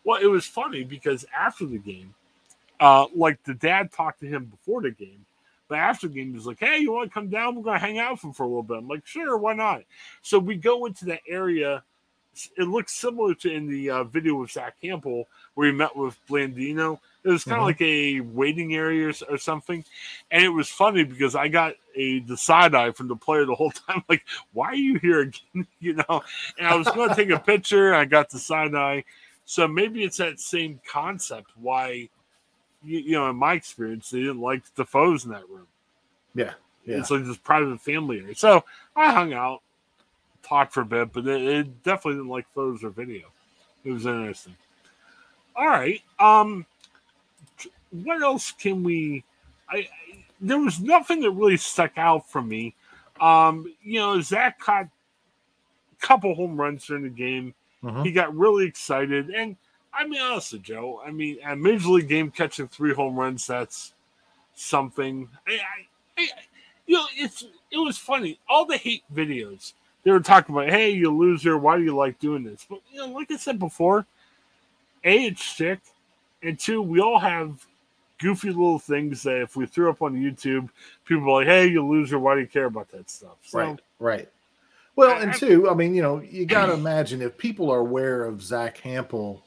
Well, 0.05 0.21
it 0.23 0.27
was 0.27 0.47
funny 0.47 0.85
because 0.85 1.25
after 1.37 1.66
the 1.66 1.79
game, 1.79 2.14
uh, 2.81 3.07
like 3.14 3.42
the 3.45 3.55
dad 3.55 3.92
talked 3.92 4.21
to 4.21 4.27
him 4.27 4.45
before 4.45 4.83
the 4.83 4.92
game, 4.92 5.27
but 5.69 5.79
after 5.79 6.09
the 6.09 6.14
game, 6.14 6.33
he's 6.33 6.47
like, 6.47 6.61
"Hey, 6.61 6.79
you 6.79 6.92
want 6.92 7.11
to 7.11 7.14
come 7.14 7.29
down? 7.29 7.57
We're 7.57 7.62
going 7.62 7.79
to 7.79 7.85
hang 7.85 7.99
out 7.99 8.12
with 8.12 8.25
him 8.25 8.33
for 8.33 8.45
a 8.45 8.47
little 8.47 8.62
bit." 8.62 8.79
I'm 8.79 8.88
like, 8.88 9.07
"Sure, 9.07 9.37
why 9.37 9.55
not?" 9.55 9.83
So 10.23 10.38
we 10.38 10.57
go 10.57 10.87
into 10.87 11.05
that 11.07 11.21
area. 11.29 11.83
It 12.57 12.64
looks 12.64 12.95
similar 12.95 13.35
to 13.35 13.51
in 13.51 13.66
the 13.66 13.90
uh, 13.90 14.05
video 14.05 14.37
with 14.37 14.51
Zack 14.51 14.77
Hample 14.83 15.25
where 15.55 15.66
he 15.66 15.73
met 15.73 15.97
with 15.97 16.19
Blandino 16.29 17.01
it 17.27 17.31
was 17.31 17.43
kind 17.43 17.57
of 17.57 17.59
mm-hmm. 17.59 17.67
like 17.67 17.81
a 17.83 18.21
waiting 18.21 18.75
area 18.75 19.09
or, 19.09 19.12
or, 19.29 19.37
something, 19.37 19.85
and 20.31 20.45
it 20.45 20.49
was 20.49 20.69
funny 20.69 21.03
because 21.03 21.35
I 21.35 21.49
got 21.49 21.75
a 21.97 22.21
the 22.21 22.37
side 22.37 22.75
eye 22.75 22.93
from 22.93 23.09
the 23.09 23.17
player 23.17 23.45
the 23.45 23.55
whole 23.55 23.71
time. 23.89 24.05
Like, 24.09 24.25
why 24.53 24.69
are 24.69 24.75
you 24.77 24.99
here 25.01 25.23
again? 25.23 25.67
you 25.81 25.95
know, 25.95 26.23
and 26.57 26.69
I 26.69 26.77
was 26.77 26.87
going 26.89 27.09
to 27.09 27.15
take 27.17 27.31
a 27.31 27.41
picture. 27.41 27.95
I 27.95 28.05
got 28.05 28.31
the 28.31 28.39
side 28.39 28.77
eye, 28.77 29.03
so 29.45 29.67
maybe 29.67 30.05
it's 30.05 30.19
that 30.19 30.39
same 30.39 30.81
concept. 30.89 31.51
Why, 31.57 32.09
you, 32.85 32.99
you 33.01 33.12
know, 33.12 33.29
in 33.29 33.37
my 33.37 33.55
experience, 33.55 34.09
they 34.09 34.21
didn't 34.21 34.41
like 34.41 34.62
the 34.77 34.85
foes 34.85 35.25
in 35.25 35.33
that 35.33 35.49
room. 35.49 35.67
Yeah, 36.37 36.53
yeah. 36.85 36.99
It's 36.99 37.11
like 37.11 37.25
this 37.25 37.39
private 37.39 37.81
family 37.81 38.21
area. 38.21 38.37
So 38.37 38.62
I 38.95 39.12
hung 39.12 39.33
out, 39.33 39.62
talked 40.45 40.73
for 40.73 40.83
a 40.83 40.87
bit, 40.87 41.12
but 41.12 41.27
it, 41.27 41.43
it 41.43 41.83
definitely 41.83 42.21
didn't 42.21 42.31
like 42.31 42.47
photos 42.55 42.85
or 42.85 42.91
video. 42.91 43.27
It 43.85 43.91
was 43.91 44.07
interesting. 44.07 44.55
All 45.57 45.67
right. 45.67 46.03
Um, 46.19 46.67
what 48.05 48.23
else 48.23 48.53
can 48.53 48.83
we? 48.83 49.25
I, 49.69 49.79
I 49.79 49.89
there 50.41 50.59
was 50.59 50.81
nothing 50.81 51.21
that 51.21 51.31
really 51.31 51.57
stuck 51.57 51.97
out 51.97 52.29
for 52.31 52.43
me. 52.43 52.75
Um, 53.21 53.73
you 53.83 53.99
know, 53.99 54.21
Zack 54.21 54.59
caught 54.59 54.85
a 54.85 56.07
couple 56.07 56.35
home 56.35 56.61
runs 56.61 56.87
during 56.87 57.05
the 57.05 57.09
game. 57.09 57.55
Uh-huh. 57.83 58.03
He 58.03 58.13
got 58.13 58.35
really 58.35 58.67
excited, 58.67 59.31
and 59.31 59.57
I 59.93 60.07
mean, 60.07 60.21
honestly, 60.21 60.59
Joe, 60.59 61.01
I 61.05 61.11
mean, 61.11 61.39
a 61.47 61.57
major 61.57 61.89
league 61.89 62.09
game 62.09 62.31
catching 62.31 62.69
three 62.69 62.93
home 62.93 63.17
runs, 63.17 63.47
that's 63.47 63.95
something. 64.55 65.29
I, 65.47 65.53
I, 65.53 66.23
I, 66.23 66.29
you 66.87 66.97
know, 66.97 67.07
it's 67.17 67.45
it 67.71 67.79
was 67.79 67.97
funny. 67.97 68.39
All 68.49 68.67
the 68.67 68.77
hate 68.77 69.05
videos 69.15 69.73
they 70.07 70.13
were 70.13 70.21
talking 70.21 70.55
about, 70.55 70.69
hey, 70.69 70.91
you 70.91 71.11
loser, 71.11 71.59
why 71.59 71.77
do 71.77 71.83
you 71.83 71.97
like 71.97 72.21
doing 72.21 72.45
this? 72.45 72.65
But 72.71 72.79
you 72.93 73.01
know, 73.01 73.09
like 73.09 73.29
I 73.33 73.37
said 73.37 73.59
before, 73.59 74.07
a 75.03 75.27
it's 75.27 75.45
sick, 75.45 75.81
and 76.45 76.57
two, 76.57 76.81
we 76.81 77.01
all 77.01 77.19
have 77.19 77.67
goofy 78.18 78.48
little 78.48 78.79
things 78.79 79.22
that 79.22 79.42
if 79.42 79.57
we 79.57 79.66
threw 79.66 79.90
up 79.90 80.02
on 80.02 80.14
YouTube, 80.14 80.68
people 81.05 81.24
are 81.31 81.40
like, 81.40 81.46
"Hey, 81.46 81.66
you 81.66 81.87
loser! 81.87 82.18
Why 82.18 82.35
do 82.35 82.40
you 82.40 82.46
care 82.46 82.66
about 82.66 82.90
that 82.92 83.11
stuff?" 83.11 83.37
So, 83.42 83.59
right, 83.59 83.81
right. 83.98 84.29
Well, 84.96 85.20
and 85.20 85.35
two, 85.35 85.68
I 85.68 85.74
mean, 85.74 85.94
you 85.94 86.02
know, 86.02 86.20
you 86.20 86.46
got 86.46 86.66
to 86.66 86.72
imagine 86.72 87.20
if 87.20 87.37
people 87.37 87.70
are 87.70 87.81
aware 87.81 88.24
of 88.24 88.42
Zack 88.42 88.79
Hample 88.79 89.42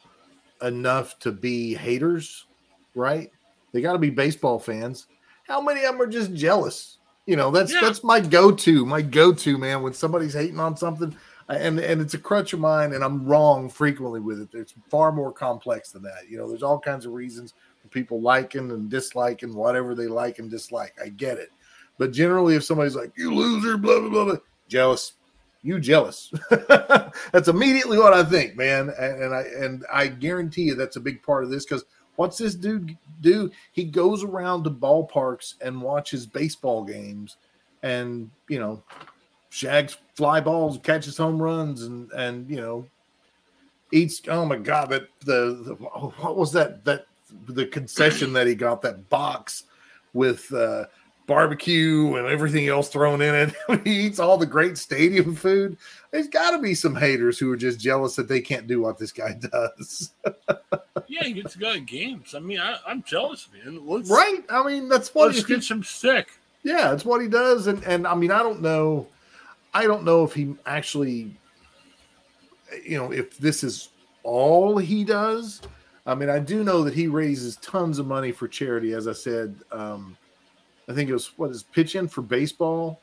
enough 0.61 1.17
to 1.19 1.31
be 1.31 1.73
haters, 1.73 2.45
right? 2.93 3.31
They 3.71 3.81
got 3.81 3.93
to 3.93 3.99
be 3.99 4.11
baseball 4.11 4.59
fans. 4.59 5.07
How 5.47 5.59
many 5.59 5.83
of 5.83 5.93
them 5.93 6.01
are 6.01 6.07
just 6.07 6.33
jealous? 6.35 6.97
You 7.25 7.35
know, 7.35 7.49
that's 7.51 7.73
yeah. 7.73 7.81
that's 7.81 8.03
my 8.03 8.19
go-to, 8.19 8.85
my 8.85 9.01
go-to 9.01 9.57
man. 9.57 9.81
When 9.81 9.93
somebody's 9.93 10.33
hating 10.33 10.59
on 10.59 10.77
something, 10.77 11.15
uh, 11.47 11.53
and 11.53 11.79
and 11.79 12.01
it's 12.01 12.13
a 12.13 12.19
crutch 12.19 12.53
of 12.53 12.59
mine, 12.59 12.93
and 12.93 13.03
I'm 13.03 13.25
wrong 13.25 13.69
frequently 13.69 14.19
with 14.19 14.41
it. 14.41 14.49
It's 14.53 14.73
far 14.89 15.11
more 15.11 15.31
complex 15.31 15.91
than 15.91 16.03
that. 16.03 16.29
You 16.29 16.37
know, 16.37 16.47
there's 16.47 16.63
all 16.63 16.79
kinds 16.79 17.05
of 17.05 17.13
reasons 17.13 17.53
people 17.91 18.21
liking 18.21 18.71
and 18.71 18.89
disliking 18.89 19.53
whatever 19.53 19.95
they 19.95 20.07
like 20.07 20.39
and 20.39 20.49
dislike. 20.49 20.93
I 21.03 21.09
get 21.09 21.37
it. 21.37 21.49
But 21.97 22.11
generally, 22.11 22.55
if 22.55 22.63
somebody's 22.63 22.95
like, 22.95 23.11
you 23.17 23.33
loser, 23.33 23.77
blah, 23.77 23.99
blah, 23.99 24.09
blah, 24.09 24.25
blah 24.25 24.37
jealous, 24.69 25.13
you 25.61 25.79
jealous. 25.79 26.31
that's 26.49 27.49
immediately 27.49 27.97
what 27.97 28.13
I 28.13 28.23
think, 28.23 28.55
man. 28.55 28.89
And, 28.97 29.23
and, 29.23 29.35
I 29.35 29.41
and 29.41 29.85
I 29.91 30.07
guarantee 30.07 30.63
you 30.63 30.75
that's 30.75 30.95
a 30.95 31.01
big 31.01 31.21
part 31.21 31.43
of 31.43 31.49
this 31.49 31.65
because 31.65 31.83
what's 32.15 32.37
this 32.37 32.55
dude 32.55 32.97
do? 33.19 33.51
He 33.73 33.83
goes 33.83 34.23
around 34.23 34.63
to 34.63 34.69
ballparks 34.69 35.55
and 35.61 35.81
watches 35.81 36.25
baseball 36.25 36.85
games 36.85 37.35
and, 37.83 38.29
you 38.47 38.59
know, 38.59 38.81
shags 39.49 39.97
fly 40.15 40.39
balls, 40.39 40.79
catches 40.81 41.17
home 41.17 41.41
runs, 41.41 41.83
and, 41.83 42.09
and, 42.11 42.49
you 42.49 42.57
know, 42.57 42.85
eats. 43.91 44.21
Oh 44.27 44.45
my 44.45 44.57
God, 44.57 44.89
that 44.91 45.07
the, 45.21 45.63
the 45.65 45.73
what 45.75 46.37
was 46.37 46.53
that, 46.53 46.85
that 46.85 47.07
the 47.47 47.65
concession 47.65 48.33
that 48.33 48.47
he 48.47 48.55
got 48.55 48.81
that 48.81 49.09
box 49.09 49.63
with 50.13 50.51
uh, 50.53 50.85
barbecue 51.29 52.15
and 52.15 52.27
everything 52.27 52.67
else 52.67 52.89
thrown 52.89 53.21
in 53.21 53.35
it. 53.35 53.53
he 53.85 54.07
eats 54.07 54.19
all 54.19 54.37
the 54.37 54.45
great 54.45 54.77
stadium 54.77 55.35
food. 55.35 55.77
There's 56.11 56.27
got 56.27 56.51
to 56.51 56.59
be 56.59 56.73
some 56.73 56.95
haters 56.95 57.37
who 57.37 57.51
are 57.51 57.55
just 57.55 57.79
jealous 57.79 58.15
that 58.15 58.27
they 58.27 58.41
can't 58.41 58.67
do 58.67 58.81
what 58.81 58.97
this 58.97 59.11
guy 59.11 59.33
does. 59.39 60.11
yeah, 61.07 61.23
he 61.23 61.33
gets 61.33 61.53
to 61.53 61.59
go 61.59 61.73
to 61.73 61.79
games. 61.79 62.33
I 62.33 62.39
mean, 62.39 62.59
I, 62.59 62.77
am 62.87 63.03
jealous, 63.03 63.47
man. 63.53 63.85
Let's, 63.85 64.09
right? 64.09 64.43
I 64.49 64.65
mean, 64.65 64.89
that's 64.89 65.13
what 65.13 65.27
let's 65.27 65.45
get 65.45 65.63
some 65.63 65.83
sick. 65.83 66.29
Yeah, 66.63 66.89
that's 66.89 67.05
what 67.05 67.21
he 67.21 67.29
does, 67.29 67.67
and 67.67 67.81
and 67.85 68.05
I 68.05 68.15
mean, 68.15 68.31
I 68.31 68.39
don't 68.39 68.61
know, 68.61 69.07
I 69.73 69.85
don't 69.85 70.03
know 70.03 70.25
if 70.25 70.33
he 70.33 70.55
actually, 70.65 71.37
you 72.83 72.97
know, 72.97 73.13
if 73.13 73.37
this 73.37 73.63
is 73.63 73.89
all 74.23 74.77
he 74.77 75.05
does 75.05 75.61
I 76.09 76.15
mean, 76.15 76.29
I 76.29 76.39
do 76.39 76.63
know 76.63 76.83
that 76.83 76.93
he 76.93 77.07
raises 77.07 77.57
tons 77.57 77.99
of 77.99 78.07
money 78.07 78.31
for 78.31 78.47
charity. 78.47 78.93
As 78.93 79.07
I 79.07 79.13
said, 79.13 79.55
um, 79.71 80.17
I 80.87 80.93
think 80.93 81.09
it 81.09 81.13
was 81.13 81.37
what 81.37 81.51
is 81.51 81.63
pitch 81.63 81.95
in 81.95 82.07
for 82.07 82.21
baseball. 82.21 82.99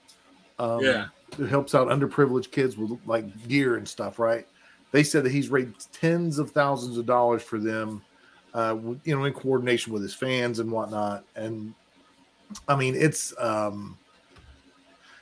Um, 0.58 0.80
yeah, 0.80 1.06
it 1.38 1.48
helps 1.48 1.74
out 1.74 1.88
underprivileged 1.88 2.50
kids 2.50 2.76
with 2.76 2.98
like 3.06 3.48
gear 3.48 3.76
and 3.76 3.86
stuff. 3.86 4.18
Right? 4.18 4.46
They 4.90 5.02
said 5.02 5.24
that 5.24 5.32
he's 5.32 5.48
raised 5.48 5.92
tens 5.92 6.38
of 6.38 6.50
thousands 6.50 6.98
of 6.98 7.06
dollars 7.06 7.42
for 7.42 7.58
them. 7.58 8.02
Uh, 8.52 8.76
you 9.04 9.14
know, 9.14 9.24
in 9.24 9.34
coordination 9.34 9.92
with 9.92 10.00
his 10.00 10.14
fans 10.14 10.60
and 10.60 10.72
whatnot. 10.72 11.24
And 11.34 11.74
I 12.66 12.74
mean, 12.74 12.94
it's 12.96 13.34
um, 13.38 13.98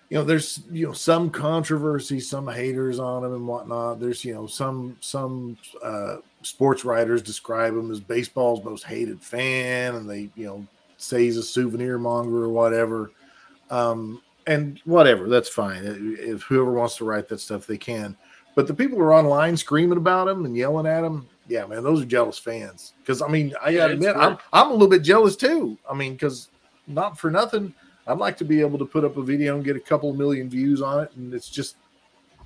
you 0.09 0.16
know, 0.16 0.25
there's 0.25 0.62
you 0.70 0.87
know 0.87 0.92
some 0.92 1.31
controversy, 1.31 2.20
some 2.20 2.47
haters 2.47 2.99
on 2.99 3.25
him 3.25 3.35
and 3.35 3.49
whatnot. 3.49 3.99
There's 4.01 4.25
you 4.25 4.35
know 4.35 4.47
some 4.47 4.97
some 5.01 5.59
uh, 5.83 6.16
sports 6.44 6.85
writers 6.85 7.22
describe 7.22 7.74
him 7.74 7.90
as 7.90 8.00
baseball's 8.00 8.64
most 8.64 8.85
hated 8.85 9.20
fan, 9.20 9.96
and 9.96 10.09
they 10.09 10.30
you 10.35 10.46
know 10.46 10.66
say 10.96 11.24
he's 11.24 11.37
a 11.37 11.42
souvenir 11.42 11.98
monger 11.98 12.44
or 12.44 12.48
whatever. 12.48 13.11
Um, 13.70 14.22
and 14.46 14.80
whatever, 14.85 15.28
that's 15.28 15.48
fine. 15.48 15.83
If 16.18 16.42
whoever 16.42 16.72
wants 16.72 16.96
to 16.98 17.04
write 17.04 17.28
that 17.28 17.40
stuff, 17.40 17.66
they 17.66 17.78
can. 17.78 18.16
But 18.54 18.66
the 18.66 18.74
people 18.74 18.98
who 18.98 19.04
are 19.04 19.14
online 19.14 19.57
screaming 19.57 19.98
about 19.98 20.28
him 20.28 20.44
and 20.44 20.57
yelling 20.57 20.87
at 20.87 21.02
him, 21.02 21.26
yeah, 21.48 21.66
man, 21.66 21.83
those 21.83 22.02
are 22.02 22.07
jealous 22.07 22.38
fans. 22.38 22.92
Because 23.00 23.20
I 23.22 23.28
mean, 23.28 23.54
I 23.62 23.74
gotta 23.74 23.94
admit, 23.94 24.16
I'm 24.16 24.38
I'm 24.52 24.68
a 24.68 24.72
little 24.72 24.88
bit 24.88 25.02
jealous 25.02 25.37
too. 25.37 25.78
I 25.90 25.94
mean, 25.94 26.12
because 26.12 26.50
not 26.87 27.18
for 27.18 27.30
nothing, 27.30 27.74
I'd 28.07 28.18
like 28.18 28.37
to 28.38 28.44
be 28.44 28.61
able 28.61 28.78
to 28.78 28.85
put 28.85 29.04
up 29.04 29.16
a 29.16 29.22
video 29.22 29.57
and 29.57 29.64
get 29.64 29.76
a 29.76 29.80
couple 29.80 30.12
million 30.12 30.48
views 30.48 30.83
on 30.83 31.02
it, 31.02 31.11
and 31.16 31.33
it's 31.35 31.48
just 31.48 31.76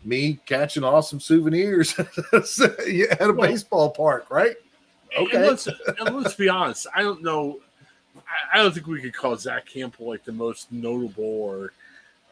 me 0.09 0.39
catching 0.47 0.85
awesome 0.85 1.21
souvenirs 1.21 1.99
at 2.33 3.21
a 3.21 3.33
baseball 3.33 3.91
park, 3.91 4.27
right? 4.31 4.57
Okay. 5.17 5.37
And 5.37 5.47
let's, 5.47 5.67
and 5.67 6.17
let's 6.17 6.35
be 6.35 6.49
honest. 6.49 6.87
I 6.95 7.03
don't 7.03 7.23
know. 7.23 7.61
I, 8.17 8.59
I 8.59 8.63
don't 8.63 8.73
think 8.73 8.87
we 8.87 9.01
could 9.01 9.15
call 9.15 9.37
Zack 9.37 9.69
Hample 9.69 10.01
like 10.07 10.25
the 10.25 10.33
most 10.33 10.73
notable 10.73 11.25
or 11.25 11.73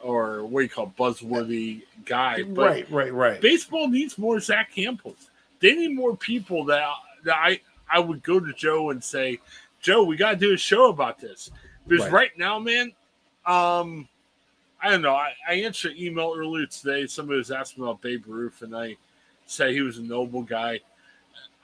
or 0.03 0.45
what 0.45 0.61
do 0.61 0.65
you 0.65 0.69
call 0.69 0.87
it, 0.87 0.97
buzzworthy 0.97 1.83
guy. 2.05 2.43
But 2.43 2.69
right, 2.69 2.91
right, 2.91 3.13
right. 3.13 3.41
baseball 3.41 3.89
needs 3.89 4.19
more 4.19 4.41
Zack 4.41 4.73
Hamples. 4.75 5.31
They 5.61 5.75
need 5.75 5.95
more 5.95 6.17
people 6.17 6.65
that 6.67 6.89
that 7.25 7.37
I 7.37 7.61
I 7.91 7.99
would 7.99 8.23
go 8.23 8.41
to 8.41 8.53
Joe 8.53 8.91
and 8.91 9.03
say, 9.03 9.41
Joe, 9.81 10.05
we 10.05 10.17
got 10.17 10.33
to 10.33 10.37
do 10.37 10.53
a 10.53 10.57
show 10.57 10.91
about 10.91 11.19
this 11.19 11.51
because 11.87 12.05
Right. 12.07 12.13
right, 12.13 12.39
now, 12.39 12.59
man, 12.59 12.93
um, 13.47 14.09
I 14.87 14.91
don't 14.91 15.03
know. 15.03 15.17
I, 15.17 15.33
I 15.49 15.55
answered 15.55 15.97
an 15.97 15.99
email 15.99 16.33
earlier 16.37 16.65
today. 16.67 17.09
Somebody 17.09 17.39
was 17.39 17.51
asking 17.51 17.83
about 17.83 18.01
Babe 18.01 18.23
Ruth, 18.25 18.63
and 18.63 18.77
I 18.77 18.97
said 19.45 19.73
he 19.73 19.81
was 19.81 19.99
a 19.99 20.03
noble 20.03 20.43
guy. 20.43 20.79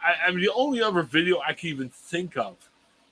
I, 0.05 0.27
I 0.27 0.31
mean, 0.33 0.41
the 0.41 0.53
only 0.53 0.83
other 0.83 1.03
video 1.03 1.39
I 1.47 1.53
can 1.53 1.69
even 1.69 1.89
think 1.89 2.37
of, 2.37 2.57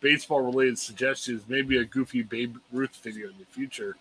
baseball 0.00 0.40
related 0.40 0.80
suggestions, 0.80 1.44
maybe 1.46 1.76
a 1.76 1.84
goofy 1.84 2.22
Babe 2.22 2.56
Ruth 2.72 2.96
video 3.04 3.28
in 3.28 3.38
the 3.38 3.44
future. 3.44 3.94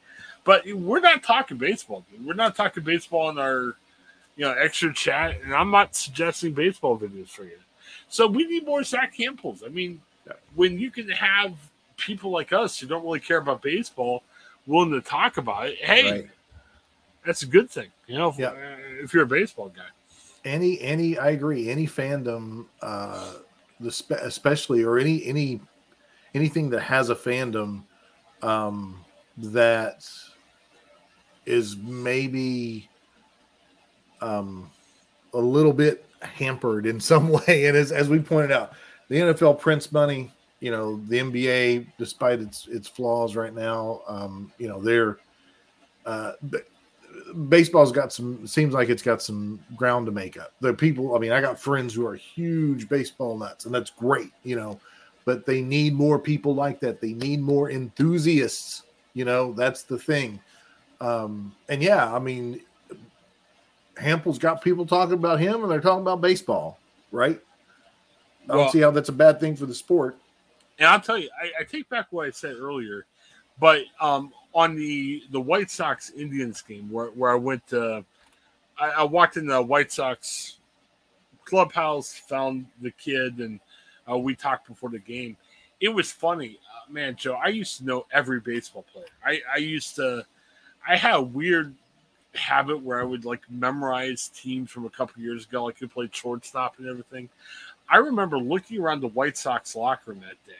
But 0.45 0.63
we're 0.65 1.00
not 1.00 1.22
talking 1.22 1.58
baseball, 1.58 2.04
dude. 2.10 2.26
We're 2.26 2.34
not 2.34 2.56
talking 2.56 2.82
baseball 2.84 3.30
in 3.30 3.38
our 3.38 3.76
you 4.36 4.45
know, 4.45 4.54
extra 4.54 4.91
chat, 4.91 5.39
and 5.43 5.54
I'm 5.54 5.69
not 5.69 5.95
suggesting 5.95 6.54
baseball 6.54 6.98
videos 6.98 7.30
for 7.30 7.43
you. 7.43 7.60
So 8.08 8.26
we 8.26 8.48
need 8.48 8.65
more 8.65 8.84
Zack 8.84 9.13
Hamples. 9.15 9.62
I 9.63 9.69
mean, 9.69 10.02
when 10.56 10.80
you 10.80 10.89
can 10.89 11.08
have 11.10 11.54
people 11.98 12.32
like 12.32 12.52
us 12.52 12.80
who 12.80 12.88
don't 12.88 13.04
really 13.04 13.19
care 13.19 13.38
about 13.38 13.62
baseball 13.62 14.24
willing 14.70 14.92
to 14.92 15.02
talk 15.02 15.38
about 15.38 15.68
it, 15.68 15.78
hey, 15.80 16.12
Right. 16.12 16.30
that's 17.26 17.44
a 17.44 17.48
good 17.48 17.70
thing. 17.70 17.90
You 18.08 18.18
know, 18.18 18.30
if, 18.30 18.38
Yeah. 18.40 18.50
uh, 18.50 18.78
if 19.04 19.14
you're 19.14 19.24
a 19.24 19.28
baseball 19.28 19.70
guy. 19.70 19.84
any 20.46 20.80
any 20.80 21.18
i 21.18 21.32
agree 21.32 21.70
any 21.70 21.86
fandom 21.86 22.66
uh 22.82 23.34
the 23.82 23.90
especially 24.22 24.84
or 24.84 24.98
any 24.98 25.26
any 25.26 25.60
anything 26.34 26.70
that 26.70 26.80
has 26.80 27.10
a 27.10 27.16
fandom 27.16 27.84
um 28.42 29.04
that 29.36 30.08
is 31.46 31.76
maybe 31.78 32.90
um 34.22 34.70
a 35.34 35.38
little 35.38 35.74
bit 35.74 36.06
hampered 36.22 36.86
in 36.86 37.00
some 37.12 37.28
way 37.30 37.66
and 37.68 37.76
as, 37.76 37.92
as 37.92 38.08
we 38.08 38.18
pointed 38.20 38.52
out 38.52 38.72
the 39.10 39.18
nfl 39.18 39.60
prints 39.60 39.92
money 39.92 40.32
you 40.60 40.72
know 40.72 41.02
the 41.08 41.17
nba 41.19 41.88
despite 41.98 42.39
its 42.39 42.67
its 42.67 42.88
flaws 42.88 43.36
right 43.36 43.54
now 43.56 44.02
um 44.08 44.52
you 44.58 44.67
know 44.67 44.82
they're 44.82 45.17
uh 46.06 46.34
baseball's 47.48 47.91
got 47.91 48.12
some 48.12 48.45
seems 48.48 48.74
like 48.74 48.89
it's 48.89 49.02
got 49.04 49.22
some 49.22 49.60
ground 49.76 50.06
to 50.06 50.12
make 50.12 50.38
up. 50.38 50.54
The 50.62 50.74
people, 50.74 51.15
I 51.15 51.19
mean, 51.19 51.32
I 51.32 51.41
got 51.41 51.60
friends 51.60 51.93
who 51.93 52.06
are 52.06 52.15
huge 52.15 52.89
baseball 52.89 53.38
nuts, 53.38 53.65
and 53.65 53.74
that's 53.74 53.89
great, 53.89 54.32
you 54.43 54.56
know, 54.56 54.80
but 55.26 55.45
they 55.45 55.62
need 55.62 55.93
more 55.93 56.17
people 56.17 56.56
like 56.56 56.80
that. 56.82 57.02
They 57.02 57.13
need 57.13 57.41
more 57.41 57.69
enthusiasts, 57.72 58.84
you 59.13 59.26
know, 59.26 59.54
that's 59.54 59.84
the 59.84 59.98
thing. 59.98 60.39
Um, 61.02 61.56
and 61.67 61.82
yeah, 61.82 62.13
I 62.13 62.19
mean, 62.19 62.62
Hample's 63.98 64.39
got 64.39 64.63
people 64.63 64.86
talking 64.86 65.13
about 65.13 65.39
him 65.39 65.62
and 65.62 65.72
they're 65.72 65.82
talking 65.82 66.02
about 66.02 66.22
baseball, 66.22 66.80
right? 67.12 67.39
I 68.45 68.48
don't 68.48 68.58
Well- 68.58 68.72
see 68.72 68.80
how 68.80 68.91
that's 68.91 69.10
a 69.10 69.13
bad 69.13 69.39
thing 69.39 69.56
for 69.56 69.65
the 69.65 69.76
sport. 69.76 70.17
And 70.80 70.88
I'll 70.88 71.02
tell 71.02 71.18
you, 71.18 71.30
I, 71.42 71.62
I 71.62 71.63
take 71.63 71.89
back 71.89 72.08
what 72.12 72.28
I 72.28 72.32
said 72.32 72.56
earlier, 72.56 73.06
but 73.60 73.84
um, 74.00 74.32
on 74.54 74.76
the 74.76 75.24
the 75.32 75.39
White 75.39 75.70
Sox 75.70 76.12
Indians 76.12 76.62
game 76.62 76.89
where, 76.89 77.08
where 77.08 77.32
I 77.32 77.36
went 77.36 77.68
to, 77.68 78.04
I, 78.80 78.89
I 78.89 79.04
walked 79.04 79.38
in 79.38 79.46
the 79.46 79.62
White 79.62 79.92
Sox 79.92 80.58
clubhouse, 81.46 82.13
found 82.13 82.65
the 82.82 82.92
kid, 82.92 83.39
and 83.39 83.60
uh, 84.10 84.18
we 84.18 84.36
talked 84.36 84.68
before 84.68 84.89
the 84.89 85.00
game. 85.00 85.36
It 85.82 85.89
was 85.89 86.12
funny, 86.12 86.60
uh, 86.76 86.92
man, 86.92 87.15
Joe. 87.15 87.39
I 87.44 87.50
used 87.50 87.78
to 87.78 87.86
know 87.86 88.06
every 88.12 88.39
baseball 88.39 88.86
player. 88.94 89.08
I, 89.26 89.42
I 89.54 89.58
used 89.58 89.96
to, 89.96 90.26
I 90.88 90.96
had 90.96 91.15
a 91.15 91.22
weird 91.22 91.74
habit 92.36 92.82
where 92.82 93.00
I 93.00 93.04
would 93.04 93.26
like 93.26 93.42
memorize 93.50 94.30
teams 94.30 94.70
from 94.70 94.86
a 94.86 94.89
couple 94.89 95.22
years 95.22 95.46
ago, 95.46 95.65
like 95.65 95.80
who 95.80 95.88
played 95.88 96.15
shortstop 96.15 96.76
and 96.80 96.88
everything. 96.88 97.30
I 97.89 97.98
remember 97.98 98.38
looking 98.38 98.80
around 98.80 99.02
the 99.02 99.08
White 99.08 99.38
Sox 99.38 99.76
locker 99.76 100.12
room 100.12 100.20
that 100.20 100.44
day, 100.46 100.54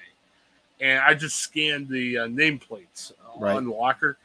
and 0.79 0.99
I 0.99 1.13
just 1.13 1.37
scanned 1.37 1.89
the 1.89 2.19
uh, 2.19 2.27
nameplates 2.27 3.11
uh, 3.11 3.39
Right. 3.39 3.55
on 3.55 3.65
the 3.65 3.71
locker. 3.73 4.17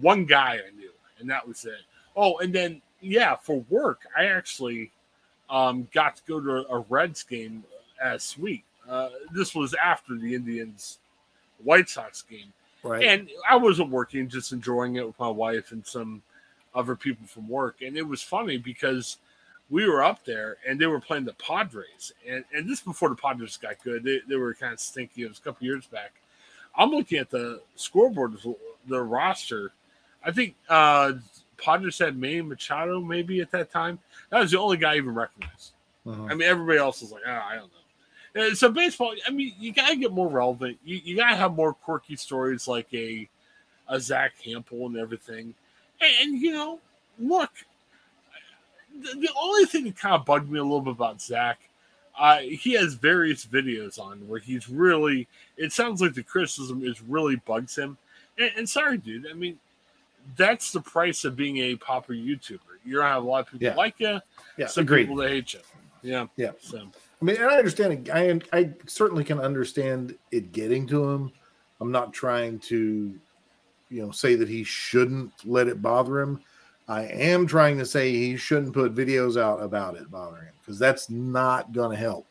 One 0.00 0.24
guy 0.24 0.54
I 0.66 0.76
knew, 0.76 0.90
and 1.18 1.28
that 1.30 1.46
was 1.46 1.64
it. 1.64 1.80
Oh, 2.16 2.38
and 2.38 2.54
then 2.54 2.80
yeah, 3.00 3.36
for 3.36 3.64
work, 3.68 4.00
I 4.16 4.26
actually 4.26 4.90
um, 5.50 5.88
got 5.92 6.16
to 6.16 6.22
go 6.26 6.40
to 6.40 6.66
a 6.72 6.78
Reds 6.88 7.22
game 7.22 7.64
as 8.02 8.36
week. 8.38 8.64
Uh, 8.88 9.10
this 9.32 9.54
was 9.54 9.74
after 9.74 10.16
the 10.16 10.34
Indians 10.34 10.98
White 11.62 11.88
Sox 11.88 12.22
game. 12.22 12.52
Right. 12.82 13.04
And 13.04 13.30
I 13.48 13.56
wasn't 13.56 13.90
working, 13.90 14.28
just 14.28 14.52
enjoying 14.52 14.96
it 14.96 15.06
with 15.06 15.18
my 15.18 15.28
wife 15.28 15.70
and 15.72 15.86
some 15.86 16.22
other 16.74 16.96
people 16.96 17.26
from 17.26 17.48
work. 17.48 17.76
And 17.82 17.96
it 17.96 18.02
was 18.02 18.22
funny 18.22 18.56
because 18.56 19.18
we 19.72 19.88
were 19.88 20.04
up 20.04 20.22
there 20.26 20.58
and 20.68 20.78
they 20.78 20.86
were 20.86 21.00
playing 21.00 21.24
the 21.24 21.32
Padres. 21.34 22.12
And, 22.28 22.44
and 22.54 22.68
this 22.68 22.80
before 22.82 23.08
the 23.08 23.16
Padres 23.16 23.56
got 23.56 23.82
good. 23.82 24.04
They, 24.04 24.20
they 24.28 24.36
were 24.36 24.52
kind 24.52 24.74
of 24.74 24.80
stinky. 24.80 25.22
It 25.22 25.30
was 25.30 25.38
a 25.38 25.40
couple 25.40 25.66
years 25.66 25.86
back. 25.86 26.12
I'm 26.76 26.90
looking 26.90 27.18
at 27.18 27.30
the 27.30 27.62
scoreboard, 27.74 28.36
the 28.86 29.00
roster. 29.00 29.72
I 30.22 30.30
think 30.30 30.54
uh, 30.68 31.14
Padres 31.56 31.98
had 31.98 32.18
Manny 32.18 32.42
Machado 32.42 33.00
maybe 33.00 33.40
at 33.40 33.50
that 33.52 33.70
time. 33.70 33.98
That 34.28 34.40
was 34.40 34.50
the 34.50 34.58
only 34.58 34.76
guy 34.76 34.92
I 34.92 34.96
even 34.96 35.14
recognized. 35.14 35.72
Mhm. 36.06 36.30
I 36.30 36.34
mean, 36.34 36.48
everybody 36.48 36.78
else 36.78 37.00
was 37.00 37.12
like, 37.12 37.22
ah, 37.26 37.48
I 37.48 37.54
don't 37.56 37.70
know. 37.72 38.48
Uh, 38.50 38.54
So 38.54 38.70
baseball, 38.70 39.14
I 39.26 39.30
mean, 39.30 39.54
you 39.58 39.72
gotta 39.72 39.96
get 39.96 40.12
more 40.12 40.28
relevant. 40.28 40.78
You, 40.84 41.00
you 41.02 41.16
gotta 41.16 41.36
have 41.36 41.54
more 41.54 41.72
quirky 41.72 42.16
stories 42.16 42.68
like 42.68 42.92
a 42.92 43.26
a 43.88 43.98
Zack 44.00 44.34
Hample 44.44 44.86
and 44.86 44.96
everything. 44.98 45.54
And, 46.00 46.12
and, 46.20 46.38
you 46.42 46.52
know, 46.52 46.78
look, 47.18 47.50
the, 49.00 49.20
the 49.20 49.28
only 49.40 49.64
thing 49.64 49.84
that 49.84 49.96
kind 49.96 50.14
of 50.14 50.24
bugged 50.24 50.50
me 50.50 50.58
a 50.58 50.62
little 50.62 50.80
bit 50.80 50.92
about 50.92 51.20
Zack, 51.20 51.60
uh, 52.18 52.38
he 52.38 52.72
has 52.74 52.94
various 52.94 53.46
videos 53.46 53.98
on 53.98 54.26
where 54.28 54.40
he's 54.40 54.68
really. 54.68 55.26
It 55.56 55.72
sounds 55.72 56.00
like 56.02 56.14
the 56.14 56.22
criticism 56.22 56.84
is 56.84 57.00
really 57.02 57.36
bugs 57.36 57.76
him. 57.76 57.96
And, 58.38 58.50
and 58.56 58.68
sorry, 58.68 58.98
dude. 58.98 59.26
I 59.28 59.32
mean, 59.34 59.58
that's 60.36 60.72
the 60.72 60.80
price 60.80 61.24
of 61.24 61.36
being 61.36 61.58
a 61.58 61.76
popular 61.76 62.20
YouTuber. 62.20 62.58
You're 62.84 63.00
gonna 63.02 63.14
have 63.14 63.22
a 63.24 63.26
lot 63.26 63.40
of 63.46 63.52
people 63.52 63.66
Yeah. 63.68 63.74
like 63.74 63.94
you, 63.98 64.20
yeah, 64.56 64.66
some 64.66 64.82
agreed. 64.82 65.04
people 65.04 65.16
that 65.16 65.30
hate 65.30 65.52
you. 65.54 65.60
Yeah, 66.02 66.26
Yeah. 66.36 66.50
So. 66.60 66.78
I 67.20 67.24
mean, 67.24 67.36
and 67.36 67.44
I 67.46 67.56
understand. 67.58 68.08
it. 68.08 68.10
I 68.12 68.40
I 68.58 68.70
certainly 68.86 69.22
can 69.22 69.38
understand 69.38 70.16
it 70.32 70.50
getting 70.52 70.86
to 70.88 71.08
him. 71.10 71.32
I'm 71.80 71.92
not 71.92 72.12
trying 72.12 72.58
to, 72.60 73.14
you 73.88 74.02
know, 74.02 74.10
say 74.10 74.34
that 74.34 74.48
he 74.48 74.64
shouldn't 74.64 75.32
let 75.44 75.68
it 75.68 75.80
bother 75.80 76.20
him. 76.20 76.40
I 76.88 77.02
am 77.04 77.46
trying 77.46 77.78
to 77.78 77.86
say 77.86 78.10
he 78.12 78.36
shouldn't 78.36 78.74
put 78.74 78.94
videos 78.94 79.40
out 79.40 79.62
about 79.62 79.96
it 79.96 80.10
bothering 80.10 80.46
him 80.46 80.54
because 80.60 80.78
that's 80.78 81.08
not 81.08 81.72
going 81.72 81.90
to 81.90 81.96
help. 81.96 82.26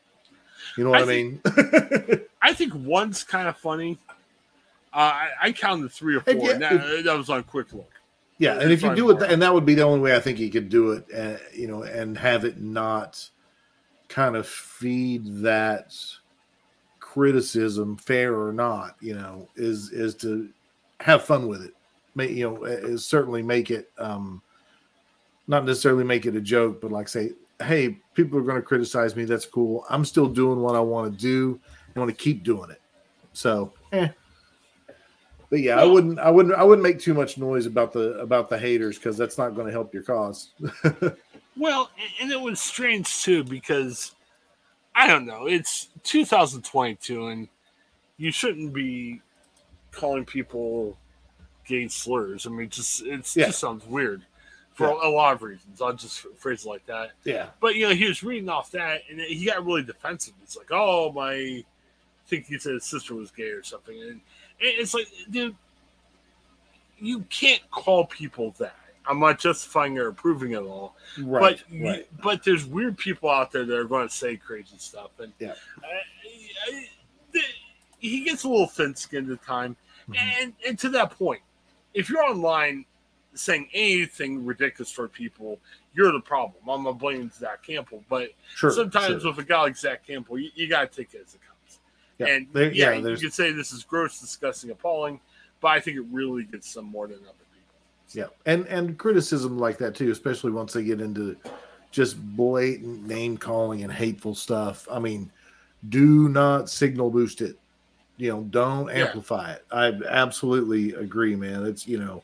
You 0.76 0.84
know 0.84 0.90
what 0.90 1.00
I, 1.00 1.02
I 1.02 1.06
mean? 1.06 1.40
I 2.42 2.52
think 2.52 2.74
one's 2.74 3.24
kind 3.24 3.48
of 3.48 3.56
funny. 3.56 3.98
Uh, 4.92 4.96
I, 4.96 5.28
I 5.42 5.52
counted 5.52 5.90
three 5.90 6.16
or 6.16 6.20
four. 6.20 6.34
Yeah, 6.34 6.54
that, 6.58 7.02
that 7.04 7.16
was 7.16 7.30
on 7.30 7.42
quick 7.44 7.72
look. 7.72 7.90
yeah, 8.38 8.58
and 8.58 8.70
if 8.70 8.82
you 8.82 8.94
do 8.94 9.10
it, 9.10 9.20
Mark. 9.20 9.32
and 9.32 9.42
that 9.42 9.54
would 9.54 9.64
be 9.64 9.74
the 9.74 9.82
only 9.82 10.00
way 10.00 10.14
I 10.14 10.20
think 10.20 10.38
he 10.38 10.50
could 10.50 10.68
do 10.68 10.92
it. 10.92 11.06
Uh, 11.14 11.38
you 11.54 11.66
know, 11.66 11.82
and 11.82 12.16
have 12.18 12.44
it 12.44 12.60
not 12.60 13.28
kind 14.08 14.36
of 14.36 14.46
feed 14.46 15.42
that 15.42 15.96
criticism, 17.00 17.96
fair 17.96 18.38
or 18.38 18.52
not. 18.52 18.96
You 19.00 19.14
know, 19.14 19.48
is 19.56 19.90
is 19.92 20.14
to 20.16 20.50
have 21.00 21.24
fun 21.24 21.48
with 21.48 21.62
it. 21.62 21.74
May, 22.14 22.30
you 22.30 22.50
know, 22.50 22.64
is 22.64 23.04
certainly 23.04 23.42
make 23.42 23.70
it 23.70 23.90
um, 23.98 24.42
not 25.46 25.64
necessarily 25.64 26.04
make 26.04 26.26
it 26.26 26.36
a 26.36 26.40
joke, 26.40 26.80
but 26.80 26.92
like 26.92 27.08
say, 27.08 27.32
hey, 27.62 27.98
people 28.14 28.38
are 28.38 28.42
going 28.42 28.56
to 28.56 28.62
criticize 28.62 29.16
me. 29.16 29.24
That's 29.24 29.46
cool. 29.46 29.84
I'm 29.88 30.04
still 30.04 30.28
doing 30.28 30.60
what 30.60 30.74
I 30.74 30.80
want 30.80 31.12
to 31.12 31.18
do. 31.18 31.60
I 31.94 31.98
want 31.98 32.10
to 32.10 32.16
keep 32.16 32.42
doing 32.42 32.70
it. 32.70 32.80
So, 33.32 33.72
eh. 33.92 34.08
But 35.50 35.60
yeah, 35.60 35.78
I 35.78 35.84
wouldn't, 35.84 36.18
I 36.18 36.30
wouldn't, 36.30 36.54
I 36.54 36.64
wouldn't 36.64 36.82
make 36.82 36.98
too 36.98 37.12
much 37.12 37.36
noise 37.36 37.66
about 37.66 37.92
the 37.92 38.18
about 38.18 38.48
the 38.48 38.58
haters 38.58 38.96
because 38.98 39.18
that's 39.18 39.36
not 39.36 39.54
going 39.54 39.66
to 39.66 39.72
help 39.72 39.92
your 39.92 40.02
cause. 40.02 40.50
Well, 41.56 41.90
and 42.20 42.30
it 42.30 42.40
was 42.40 42.60
strange 42.60 43.22
too 43.22 43.44
because 43.44 44.14
I 44.94 45.06
don't 45.06 45.26
know. 45.26 45.46
It's 45.46 45.88
2022, 46.04 47.26
and 47.28 47.48
you 48.16 48.32
shouldn't 48.32 48.72
be 48.72 49.20
calling 49.90 50.24
people 50.24 50.96
gay 51.66 51.88
slurs. 51.88 52.46
I 52.46 52.50
mean, 52.50 52.68
just 52.68 53.02
it 53.02 53.36
Yeah. 53.36 53.46
just 53.46 53.58
sounds 53.60 53.84
weird 53.86 54.22
for 54.74 54.88
Yeah. 54.88 55.08
a 55.08 55.10
lot 55.10 55.34
of 55.34 55.42
reasons. 55.42 55.80
I'll 55.80 55.92
just 55.92 56.20
phrase 56.38 56.64
it 56.64 56.68
like 56.68 56.86
that. 56.86 57.12
yeah, 57.24 57.50
But 57.60 57.76
you 57.76 57.88
know, 57.88 57.94
he 57.94 58.06
was 58.06 58.22
reading 58.22 58.48
off 58.48 58.70
that, 58.72 59.02
and 59.10 59.20
he 59.20 59.44
got 59.46 59.64
really 59.64 59.82
defensive. 59.82 60.34
He's 60.40 60.56
like, 60.56 60.68
"Oh, 60.70 61.12
my," 61.12 61.32
I 61.32 61.64
think 62.26 62.46
he 62.46 62.58
said 62.58 62.74
his 62.74 62.84
sister 62.84 63.14
was 63.14 63.30
gay 63.30 63.50
or 63.50 63.62
something, 63.62 64.00
and, 64.00 64.10
and 64.10 64.20
it's 64.60 64.94
like, 64.94 65.08
dude, 65.30 65.56
you 66.98 67.20
can't 67.30 67.68
call 67.70 68.06
people 68.06 68.54
that. 68.58 68.76
I'm 69.04 69.18
not 69.18 69.40
justifying 69.40 69.98
or 69.98 70.06
approving 70.06 70.54
at 70.54 70.62
all, 70.62 70.94
right, 71.18 71.60
but 71.68 71.80
right. 71.80 72.08
but 72.22 72.44
there's 72.44 72.64
weird 72.64 72.96
people 72.96 73.28
out 73.28 73.50
there 73.50 73.64
that 73.64 73.76
are 73.76 73.84
going 73.84 74.06
to 74.08 74.14
say 74.14 74.36
crazy 74.36 74.78
stuff, 74.78 75.10
and 75.18 75.32
Yeah. 75.40 75.54
uh, 75.78 77.40
he 77.98 78.20
gets 78.24 78.44
a 78.44 78.48
little 78.48 78.66
thin 78.66 78.94
skinned 78.94 79.30
at 79.30 79.40
the 79.40 79.46
time. 79.46 79.76
Mm-hmm. 80.08 80.14
And, 80.42 80.52
and 80.66 80.78
to 80.80 80.88
that 80.90 81.10
point, 81.10 81.40
if 81.94 82.08
you're 82.08 82.22
online 82.22 82.84
saying 83.34 83.68
anything 83.72 84.44
ridiculous 84.44 84.90
for 84.90 85.08
people, 85.08 85.58
you're 85.94 86.12
the 86.12 86.20
problem. 86.20 86.68
I'm 86.68 86.84
not 86.84 86.98
blaming 86.98 87.30
Zack 87.30 87.66
Hample, 87.66 88.02
but 88.08 88.30
sure, 88.54 88.70
sometimes 88.70 89.22
sure. 89.22 89.30
with 89.30 89.44
a 89.44 89.48
guy 89.48 89.62
like 89.62 89.76
Zack 89.76 90.06
Hample, 90.06 90.40
you, 90.40 90.50
you 90.54 90.68
got 90.68 90.90
to 90.90 90.96
take 90.96 91.14
it 91.14 91.24
as 91.26 91.34
it 91.34 91.40
comes. 91.46 91.80
Yeah, 92.18 92.26
and 92.26 92.46
there, 92.52 92.72
yeah, 92.72 92.92
yeah 92.92 93.08
you 93.08 93.16
could 93.16 93.32
say 93.32 93.52
this 93.52 93.72
is 93.72 93.84
gross, 93.84 94.20
disgusting, 94.20 94.70
appalling, 94.70 95.20
but 95.60 95.68
I 95.68 95.80
think 95.80 95.96
it 95.96 96.04
really 96.10 96.44
gets 96.44 96.68
some 96.68 96.84
more 96.84 97.06
than 97.06 97.18
other 97.18 97.34
people. 97.54 97.74
So. 98.06 98.20
Yeah, 98.20 98.26
and 98.46 98.66
and 98.66 98.98
criticism 98.98 99.58
like 99.58 99.78
that 99.78 99.94
too, 99.94 100.10
especially 100.10 100.52
once 100.52 100.72
they 100.72 100.84
get 100.84 101.00
into 101.00 101.36
just 101.90 102.20
blatant 102.36 103.06
name 103.06 103.36
calling 103.36 103.82
and 103.82 103.92
hateful 103.92 104.34
stuff. 104.34 104.88
I 104.90 104.98
mean, 104.98 105.30
do 105.88 106.28
not 106.28 106.68
signal 106.68 107.10
boost 107.10 107.40
it. 107.40 107.58
You 108.18 108.30
know, 108.30 108.42
don't 108.42 108.90
amplify 108.90 109.48
yeah. 109.48 109.54
it. 109.54 109.64
I 109.72 110.08
absolutely 110.08 110.92
agree, 110.94 111.34
man. 111.34 111.64
It's 111.66 111.86
you 111.86 111.98
know 111.98 112.22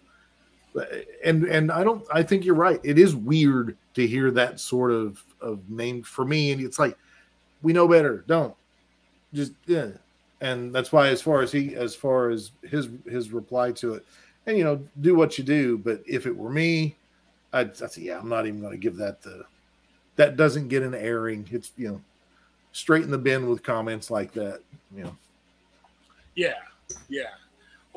and 1.24 1.44
and 1.44 1.70
I 1.70 1.84
don't 1.84 2.04
I 2.12 2.22
think 2.22 2.44
you're 2.44 2.54
right. 2.54 2.80
It 2.82 2.98
is 2.98 3.14
weird 3.14 3.76
to 3.94 4.06
hear 4.06 4.30
that 4.32 4.60
sort 4.60 4.90
of 4.90 5.22
of 5.40 5.68
name 5.70 6.02
for 6.02 6.24
me, 6.24 6.52
and 6.52 6.60
it's 6.62 6.78
like 6.78 6.96
we 7.62 7.72
know 7.72 7.88
better. 7.88 8.24
Don't 8.26 8.54
just 9.32 9.52
yeah. 9.66 9.88
And 10.40 10.72
that's 10.72 10.92
why, 10.92 11.08
as 11.08 11.20
far 11.20 11.42
as 11.42 11.50
he, 11.50 11.74
as 11.74 11.96
far 11.96 12.30
as 12.30 12.52
his 12.62 12.88
his 13.06 13.32
reply 13.32 13.72
to 13.72 13.94
it, 13.94 14.06
and 14.46 14.56
you 14.56 14.62
know, 14.62 14.80
do 15.00 15.16
what 15.16 15.36
you 15.36 15.42
do. 15.42 15.78
But 15.78 16.00
if 16.06 16.26
it 16.26 16.36
were 16.36 16.50
me, 16.50 16.94
I'd, 17.52 17.70
I'd 17.82 17.90
say, 17.90 18.02
yeah, 18.02 18.20
I'm 18.20 18.28
not 18.28 18.46
even 18.46 18.60
going 18.60 18.72
to 18.72 18.78
give 18.78 18.96
that 18.98 19.20
the 19.20 19.44
that 20.14 20.36
doesn't 20.36 20.68
get 20.68 20.84
an 20.84 20.94
airing. 20.94 21.48
It's 21.50 21.72
you 21.76 21.88
know, 21.88 22.00
straight 22.70 23.02
in 23.02 23.10
the 23.10 23.18
bin 23.18 23.48
with 23.48 23.64
comments 23.64 24.12
like 24.12 24.32
that. 24.34 24.60
You 24.96 25.04
know. 25.04 25.16
Yeah, 26.38 26.62
yeah 27.08 27.34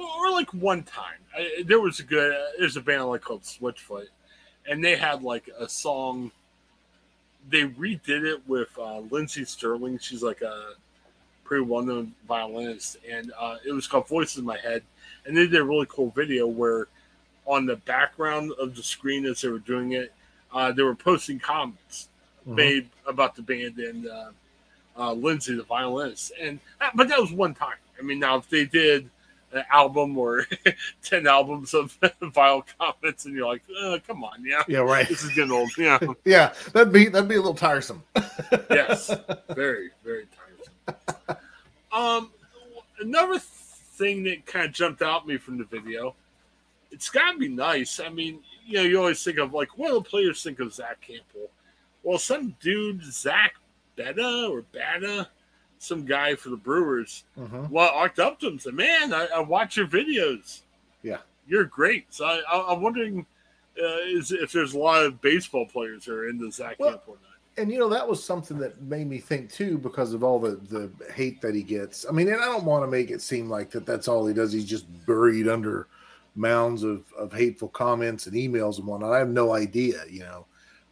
or 0.02 0.32
like 0.32 0.54
one 0.54 0.84
time 0.84 1.20
I, 1.36 1.64
there 1.66 1.80
was 1.80 2.00
a 2.00 2.04
good 2.04 2.36
there's 2.58 2.78
a 2.78 2.82
band 2.82 3.06
like 3.06 3.22
called 3.22 3.44
Switchfoot, 3.44 4.08
and 4.70 4.84
they 4.84 4.96
had 4.96 5.24
like 5.24 5.50
a 5.58 5.68
song. 5.68 6.32
They 7.50 7.64
redid 7.64 8.24
it 8.24 8.48
with 8.48 8.70
uh, 8.78 9.00
Lindsey 9.00 9.46
Stirling. 9.46 9.98
She's 9.98 10.22
like 10.22 10.42
a 10.42 10.74
pretty 11.44 11.64
well-known 11.64 12.14
violinist, 12.28 12.98
and 13.10 13.32
uh, 13.40 13.58
it 13.66 13.72
was 13.72 13.88
called 13.88 14.08
Voices 14.08 14.38
in 14.38 14.46
My 14.46 14.58
Head. 14.58 14.84
And 15.26 15.36
they 15.36 15.48
did 15.48 15.56
a 15.56 15.64
really 15.64 15.88
cool 15.90 16.12
video 16.12 16.46
where, 16.46 16.88
on 17.46 17.66
the 17.66 17.78
background 17.78 18.52
of 18.60 18.76
the 18.76 18.84
screen 18.84 19.26
as 19.26 19.42
they 19.42 19.50
were 19.50 19.60
doing 19.60 19.94
it, 19.94 20.14
uh, 20.54 20.72
they 20.72 20.84
were 20.84 20.96
posting 20.96 21.40
comments 21.40 22.10
mm-hmm. 22.42 22.56
made 22.56 22.90
about 23.08 23.36
the 23.36 23.42
band 23.42 23.80
and 23.80 24.08
uh, 24.08 24.30
uh, 24.98 25.14
Lindsey, 25.14 25.56
the 25.56 25.64
violinist. 25.64 26.32
And 26.40 26.60
uh, 26.80 26.92
but 26.94 27.10
that 27.10 27.20
was 27.20 27.32
one 27.32 27.56
time. 27.56 27.78
I 28.02 28.04
mean, 28.04 28.20
now 28.20 28.38
if 28.38 28.50
they 28.50 28.66
did 28.66 29.10
an 29.54 29.64
album 29.72 30.18
or 30.18 30.48
10 31.04 31.28
albums 31.28 31.74
of 31.74 31.98
vile 32.22 32.66
comments 32.80 33.26
and 33.26 33.36
you're 33.36 33.48
like 33.48 33.64
oh, 33.78 34.00
come 34.08 34.24
on 34.24 34.44
yeah. 34.46 34.64
Yeah 34.68 34.80
right. 34.80 35.08
This 35.08 35.24
is 35.24 35.34
getting 35.34 35.52
old 35.52 35.72
yeah. 35.78 36.00
Yeah 36.26 36.54
that'd 36.74 36.94
be 36.94 37.10
that'd 37.10 37.28
be 37.28 37.36
a 37.36 37.40
little 37.40 37.54
tiresome. 37.54 38.04
Yes 38.70 39.14
very 39.50 39.92
very 40.04 40.26
tiresome. 40.88 41.44
Um 41.92 42.32
another 43.00 43.40
thing 43.40 44.24
that 44.24 44.46
kind 44.46 44.66
of 44.66 44.72
jumped 44.72 45.02
out 45.02 45.28
me 45.28 45.38
from 45.38 45.58
the 45.58 45.66
video 45.66 46.16
it's 46.92 47.10
got 47.10 47.34
to 47.34 47.38
be 47.38 47.48
nice. 47.48 48.00
I 48.00 48.10
mean 48.10 48.40
you 48.66 48.78
know 48.78 48.84
you 48.84 49.00
always 49.00 49.24
think 49.24 49.38
of 49.38 49.54
like 49.54 49.78
what 49.78 49.90
do 49.90 49.96
the 49.96 50.02
players 50.02 50.42
think 50.42 50.60
of 50.60 50.74
Zack 50.74 51.06
Hample? 51.10 51.50
well 52.04 52.18
some 52.18 52.56
dude 52.62 53.04
zach 53.04 53.56
betta 53.96 54.48
or 54.50 54.62
betta 54.62 55.28
some 55.82 56.06
guy 56.06 56.36
for 56.36 56.50
the 56.50 56.58
Brewers 56.58 57.24
mm-hmm. 57.38 57.68
well 57.70 57.94
walked 57.96 58.20
up 58.20 58.40
to 58.40 58.48
him 58.48 58.54
and 58.54 58.62
said, 58.62 58.74
"Man, 58.74 59.14
I, 59.14 59.28
I, 59.36 59.40
watch 59.40 59.78
your 59.78 59.88
videos. 59.88 60.62
Yeah, 61.02 61.18
you're 61.48 61.66
great." 61.66 62.14
So 62.14 62.26
I, 62.26 62.72
am 62.72 62.82
wondering 62.82 63.26
uh, 63.82 63.98
is 64.06 64.32
if 64.32 64.52
there's 64.52 64.74
a 64.74 64.80
lot 64.80 65.04
of 65.04 65.22
baseball 65.22 65.66
players 65.66 66.06
that 66.06 66.14
are 66.14 66.30
in 66.30 66.38
the 66.38 66.52
Zack 66.52 66.76
well, 66.80 67.02
or 67.08 67.16
not. 67.16 67.32
And 67.58 67.72
you 67.72 67.80
know 67.80 67.90
that 67.90 68.08
was 68.08 68.24
something 68.24 68.58
that 68.60 68.82
made 68.84 69.08
me 69.08 69.18
think 69.18 69.52
too, 69.52 69.78
because 69.80 70.14
of 70.14 70.24
all 70.24 70.40
the 70.40 70.60
the 70.70 70.92
hate 71.14 71.42
that 71.42 71.56
he 71.56 71.64
gets. 71.64 72.06
I 72.08 72.12
mean, 72.12 72.28
and 72.28 72.42
I 72.42 72.46
don't 72.46 72.64
want 72.64 72.84
to 72.84 72.88
make 72.88 73.10
it 73.10 73.22
seem 73.22 73.50
like 73.50 73.72
that 73.72 73.86
that's 73.86 74.08
all 74.08 74.28
he 74.28 74.34
does. 74.34 74.52
He's 74.52 74.66
just 74.66 74.86
buried 75.08 75.48
under 75.48 75.88
mounds 76.36 76.84
of, 76.84 77.04
of 77.18 77.34
hateful 77.34 77.68
comments 77.68 78.28
and 78.28 78.36
emails 78.36 78.78
and 78.78 78.88
whatnot. 78.88 79.14
I 79.14 79.20
have 79.20 79.30
no 79.30 79.54
idea, 79.54 80.04
you 80.10 80.22
know. 80.22 80.46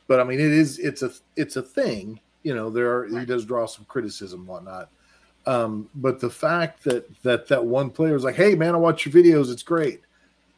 But 0.07 0.19
I 0.19 0.23
mean, 0.23 0.39
it 0.39 0.51
is 0.51 0.79
it's 0.79 1.03
a 1.03 1.11
it's 1.35 1.55
a 1.55 1.61
thing 1.61 2.19
you 2.43 2.53
know 2.53 2.69
there 2.69 2.95
are 2.95 3.05
he 3.07 3.25
does 3.25 3.45
draw 3.45 3.65
some 3.65 3.85
criticism 3.85 4.45
whatnot. 4.45 4.89
Um, 5.45 5.89
but 5.95 6.19
the 6.19 6.29
fact 6.29 6.83
that 6.83 7.07
that 7.23 7.47
that 7.47 7.65
one 7.65 7.89
player 7.89 8.15
is 8.15 8.23
like 8.23 8.35
hey 8.35 8.55
man 8.55 8.75
i 8.75 8.77
watch 8.77 9.05
your 9.05 9.13
videos. 9.13 9.51
It's 9.51 9.63
great. 9.63 10.01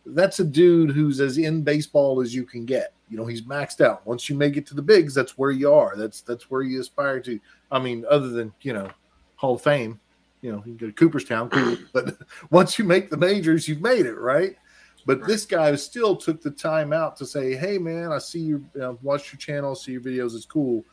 That's 0.06 0.40
a 0.40 0.44
dude 0.44 0.92
who's 0.92 1.22
as 1.22 1.38
in 1.38 1.62
baseball 1.64 2.22
as 2.22 2.34
you 2.34 2.44
can 2.44 2.66
get. 2.66 2.94
You 3.10 3.18
know 3.18 3.26
he's 3.26 3.44
maxed 3.44 3.82
out. 3.82 4.06
Once 4.06 4.30
you 4.30 4.36
make 4.36 4.58
it 4.58 4.66
to 4.68 4.76
the 4.76 4.82
bigs 4.82 5.14
that's 5.14 5.38
where 5.38 5.52
you 5.52 5.72
are. 5.74 5.96
That's 5.96 6.22
that's 6.22 6.50
where 6.50 6.62
you 6.62 6.80
aspire 6.80 7.20
to. 7.22 7.40
I 7.72 7.80
mean 7.80 8.06
other 8.10 8.30
than 8.30 8.54
you 8.62 8.74
know 8.74 8.90
hall 9.36 9.56
of 9.56 9.62
fame 9.62 10.00
you 10.42 10.52
know 10.52 10.58
you 10.58 10.64
can 10.64 10.78
go 10.78 10.86
to 10.86 10.94
cooperstown 10.94 11.50
but 11.94 12.16
once 12.52 12.78
you 12.78 12.86
make 12.86 13.10
the 13.10 13.18
majors 13.18 13.68
you've 13.68 13.82
made 13.82 14.06
it 14.06 14.18
right? 14.18 14.56
But 15.04 15.26
this 15.26 15.48
guy 15.48 15.74
still 15.78 16.16
took 16.16 16.44
the 16.44 16.52
time 16.52 16.94
out 16.94 17.16
to 17.18 17.26
say 17.26 17.56
hey 17.56 17.78
man 17.78 18.12
i 18.12 18.18
see 18.18 18.40
you, 18.40 18.66
you 18.76 18.82
know, 18.82 19.00
watch 19.02 19.32
your 19.32 19.40
channel 19.40 19.76
see 19.76 19.94
your 19.94 20.02
videos. 20.02 20.36
It's 20.36 20.46
cool 20.46 20.84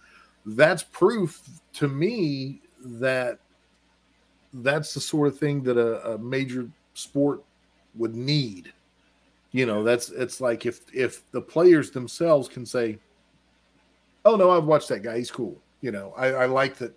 that's 0.47 0.83
proof 0.83 1.43
to 1.75 1.89
me 1.89 2.61
that 2.85 3.39
that's 4.53 4.95
the 4.95 5.01
sort 5.01 5.29
of 5.29 5.39
thing 5.39 5.63
that 5.63 5.77
a, 5.77 6.15
a 6.15 6.19
major 6.19 6.69
sport 6.95 7.43
would 7.95 8.15
need. 8.15 8.73
You 9.53 9.67
know, 9.67 9.83
that's 9.83 10.11
it's 10.11 10.41
like 10.41 10.67
if 10.67 10.81
if 10.95 11.31
the 11.31 11.41
players 11.41 11.91
themselves 11.91 12.49
can 12.49 12.67
say, 12.67 12.99
"Oh 14.25 14.37
no, 14.37 14.51
I've 14.51 14.65
watched 14.65 14.89
that 14.91 15.03
guy. 15.03 15.19
He's 15.19 15.31
cool." 15.31 15.61
You 15.81 15.93
know, 15.93 16.13
I, 16.17 16.29
I 16.29 16.47
like 16.47 16.77
that 16.79 16.95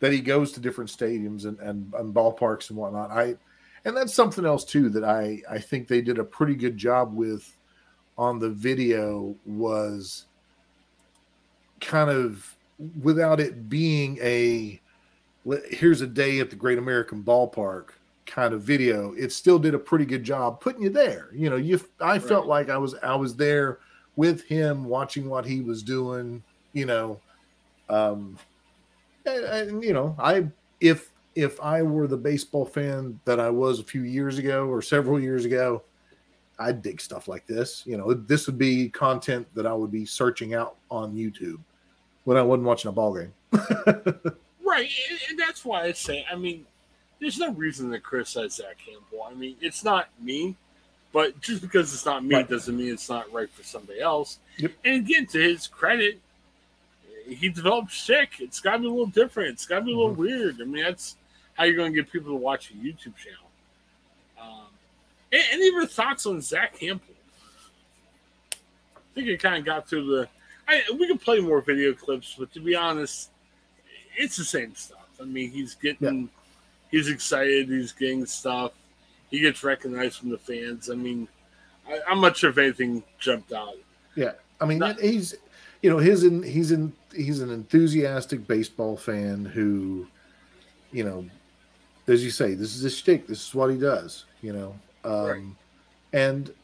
that 0.00 0.12
he 0.12 0.20
goes 0.20 0.50
to 0.52 0.60
different 0.60 0.90
stadiums 0.90 1.44
and, 1.44 1.58
and, 1.60 1.92
and 1.94 2.14
ballparks 2.14 2.70
and 2.70 2.78
whatnot. 2.78 3.10
I 3.10 3.36
and 3.84 3.96
that's 3.96 4.14
something 4.14 4.44
else 4.44 4.64
too 4.64 4.88
that 4.90 5.04
I 5.04 5.42
I 5.48 5.58
think 5.58 5.86
they 5.86 6.00
did 6.00 6.18
a 6.18 6.24
pretty 6.24 6.54
good 6.54 6.76
job 6.76 7.14
with 7.14 7.56
on 8.18 8.38
the 8.38 8.50
video 8.50 9.34
was 9.46 10.26
kind 11.80 12.10
of 12.10 12.56
without 13.00 13.40
it 13.40 13.68
being 13.68 14.18
a 14.22 14.80
here's 15.70 16.00
a 16.00 16.06
day 16.06 16.40
at 16.40 16.50
the 16.50 16.56
Great 16.56 16.78
American 16.78 17.22
Ballpark 17.22 17.90
kind 18.26 18.54
of 18.54 18.62
video, 18.62 19.12
it 19.14 19.32
still 19.32 19.58
did 19.58 19.74
a 19.74 19.78
pretty 19.78 20.04
good 20.04 20.22
job 20.22 20.60
putting 20.60 20.82
you 20.82 20.90
there. 20.90 21.28
You 21.32 21.50
know, 21.50 21.56
you 21.56 21.80
I 22.00 22.12
right. 22.12 22.22
felt 22.22 22.46
like 22.46 22.70
I 22.70 22.78
was 22.78 22.94
I 23.02 23.14
was 23.14 23.36
there 23.36 23.78
with 24.16 24.44
him 24.44 24.84
watching 24.84 25.28
what 25.28 25.44
he 25.44 25.60
was 25.60 25.82
doing, 25.82 26.42
you 26.72 26.86
know. 26.86 27.20
Um 27.88 28.38
and, 29.26 29.44
and 29.44 29.84
you 29.84 29.92
know, 29.92 30.14
I 30.18 30.46
if 30.80 31.10
if 31.34 31.60
I 31.60 31.82
were 31.82 32.06
the 32.06 32.16
baseball 32.16 32.66
fan 32.66 33.18
that 33.24 33.40
I 33.40 33.50
was 33.50 33.80
a 33.80 33.84
few 33.84 34.02
years 34.02 34.38
ago 34.38 34.66
or 34.66 34.82
several 34.82 35.18
years 35.18 35.44
ago, 35.44 35.82
I'd 36.58 36.82
dig 36.82 37.00
stuff 37.00 37.26
like 37.26 37.46
this. 37.46 37.82
You 37.86 37.96
know, 37.96 38.12
this 38.12 38.46
would 38.46 38.58
be 38.58 38.88
content 38.90 39.46
that 39.54 39.66
I 39.66 39.72
would 39.72 39.90
be 39.90 40.04
searching 40.04 40.54
out 40.54 40.76
on 40.90 41.14
YouTube 41.14 41.58
when 42.24 42.36
I 42.36 42.42
wasn't 42.42 42.66
watching 42.66 42.88
a 42.88 42.92
ball 42.92 43.14
game. 43.14 43.32
right, 43.52 44.90
and 45.28 45.38
that's 45.38 45.64
why 45.64 45.82
I 45.82 45.92
say, 45.92 46.24
I 46.30 46.36
mean, 46.36 46.66
there's 47.20 47.38
no 47.38 47.52
reason 47.52 47.90
to 47.90 48.00
criticize 48.00 48.54
Zack 48.54 48.78
Hample. 48.88 49.30
I 49.30 49.34
mean, 49.34 49.56
it's 49.60 49.84
not 49.84 50.08
me, 50.20 50.56
but 51.12 51.40
just 51.40 51.62
because 51.62 51.92
it's 51.94 52.04
not 52.04 52.24
me 52.24 52.36
right. 52.36 52.48
doesn't 52.48 52.76
mean 52.76 52.92
it's 52.92 53.08
not 53.08 53.32
right 53.32 53.50
for 53.50 53.62
somebody 53.62 54.00
else. 54.00 54.38
Yep. 54.58 54.72
And 54.84 54.94
again, 55.06 55.26
to 55.26 55.40
his 55.40 55.66
credit, 55.66 56.20
he 57.28 57.48
developed 57.48 57.92
sick. 57.92 58.32
It's 58.40 58.60
got 58.60 58.72
to 58.72 58.78
be 58.80 58.86
a 58.86 58.90
little 58.90 59.06
different. 59.06 59.50
It's 59.50 59.66
got 59.66 59.80
to 59.80 59.84
be 59.84 59.92
a 59.92 59.96
little 59.96 60.12
mm-hmm. 60.12 60.22
weird. 60.22 60.56
I 60.60 60.64
mean, 60.64 60.82
that's 60.82 61.16
how 61.54 61.64
you're 61.64 61.76
going 61.76 61.92
to 61.92 61.96
get 61.96 62.10
people 62.10 62.30
to 62.30 62.36
watch 62.36 62.70
a 62.70 62.74
YouTube 62.74 63.14
channel. 63.16 63.50
Um, 64.40 64.66
any 65.32 65.68
of 65.68 65.74
your 65.74 65.86
thoughts 65.86 66.26
on 66.26 66.40
Zack 66.40 66.78
Hample? 66.78 67.00
I 68.52 69.14
think 69.14 69.28
it 69.28 69.40
kind 69.40 69.56
of 69.56 69.64
got 69.64 69.88
through 69.88 70.06
the 70.06 70.28
I, 70.72 70.92
we 70.98 71.06
can 71.06 71.18
play 71.18 71.40
more 71.40 71.60
video 71.60 71.92
clips, 71.92 72.36
but 72.38 72.52
to 72.54 72.60
be 72.60 72.74
honest, 72.74 73.30
it's 74.16 74.36
the 74.36 74.44
same 74.44 74.74
stuff. 74.74 75.08
I 75.20 75.24
mean, 75.24 75.50
he's 75.50 75.74
getting, 75.74 76.22
yeah. 76.22 76.26
he's 76.90 77.08
excited, 77.08 77.68
he's 77.68 77.92
getting 77.92 78.26
stuff, 78.26 78.72
he 79.30 79.40
gets 79.40 79.62
recognized 79.62 80.18
from 80.18 80.30
the 80.30 80.38
fans. 80.38 80.90
I 80.90 80.94
mean, 80.94 81.28
I, 81.86 82.00
am 82.10 82.20
not 82.20 82.36
sure 82.36 82.50
if 82.50 82.58
anything 82.58 83.02
jumped 83.18 83.52
out. 83.52 83.76
Yeah, 84.14 84.32
I 84.60 84.64
mean, 84.64 84.78
not, 84.78 85.00
he's, 85.00 85.34
you 85.82 85.90
know, 85.90 85.98
his 85.98 86.24
in, 86.24 86.42
he's 86.42 86.72
in, 86.72 86.92
he's 87.14 87.40
an 87.40 87.50
enthusiastic 87.50 88.46
baseball 88.46 88.96
fan 88.96 89.44
who, 89.44 90.06
you 90.92 91.04
know, 91.04 91.26
as 92.06 92.24
you 92.24 92.30
say, 92.30 92.54
this 92.54 92.74
is 92.74 92.82
his 92.82 92.96
shtick. 92.96 93.26
This 93.26 93.48
is 93.48 93.54
what 93.54 93.70
he 93.70 93.76
does. 93.76 94.24
You 94.40 94.52
know, 94.52 94.74
um, 95.04 95.24
right. 95.24 95.42
and 96.12 96.54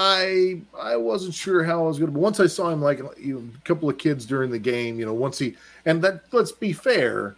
I 0.00 0.60
I 0.80 0.94
wasn't 0.94 1.34
sure 1.34 1.64
how 1.64 1.82
I 1.82 1.88
was 1.88 1.98
going 1.98 2.06
to. 2.06 2.12
But 2.12 2.20
once 2.20 2.38
I 2.38 2.46
saw 2.46 2.70
him, 2.70 2.80
like 2.80 3.00
you 3.18 3.34
know, 3.34 3.44
a 3.52 3.60
couple 3.66 3.90
of 3.90 3.98
kids 3.98 4.26
during 4.26 4.48
the 4.48 4.58
game, 4.58 4.96
you 5.00 5.04
know, 5.04 5.12
once 5.12 5.40
he 5.40 5.56
and 5.86 6.00
that 6.02 6.22
let's 6.30 6.52
be 6.52 6.72
fair, 6.72 7.34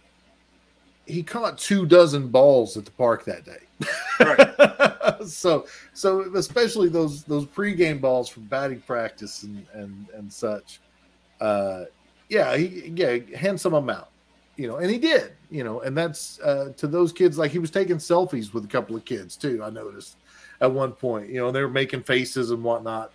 he 1.07 1.23
caught 1.23 1.57
two 1.57 1.87
dozen 1.87 2.27
balls 2.27 2.77
at 2.77 2.85
the 2.85 2.91
park 2.91 3.25
that 3.25 3.45
day. 3.45 3.57
Right. 4.19 5.25
so 5.27 5.65
so 5.93 6.31
especially 6.35 6.87
those 6.87 7.23
those 7.23 7.47
pregame 7.47 7.99
balls 7.99 8.29
from 8.29 8.43
batting 8.43 8.81
practice 8.81 9.41
and 9.41 9.65
and 9.73 10.05
and 10.13 10.31
such. 10.31 10.81
Uh, 11.39 11.85
yeah, 12.29 12.55
he 12.55 12.93
yeah 12.95 13.17
handsome 13.35 13.73
amount, 13.73 14.05
you 14.55 14.67
know, 14.67 14.75
and 14.75 14.91
he 14.91 14.99
did, 14.99 15.31
you 15.49 15.63
know, 15.63 15.81
and 15.81 15.97
that's 15.97 16.39
uh, 16.41 16.71
to 16.77 16.85
those 16.85 17.11
kids 17.11 17.39
like 17.39 17.49
he 17.49 17.57
was 17.57 17.71
taking 17.71 17.97
selfies 17.97 18.53
with 18.53 18.65
a 18.65 18.67
couple 18.67 18.95
of 18.95 19.03
kids 19.03 19.35
too. 19.35 19.63
I 19.63 19.71
noticed 19.71 20.17
at 20.61 20.71
one 20.71 20.91
point, 20.91 21.29
you 21.29 21.39
know, 21.39 21.51
they 21.51 21.61
were 21.61 21.69
making 21.69 22.03
faces 22.03 22.51
and 22.51 22.63
whatnot. 22.63 23.11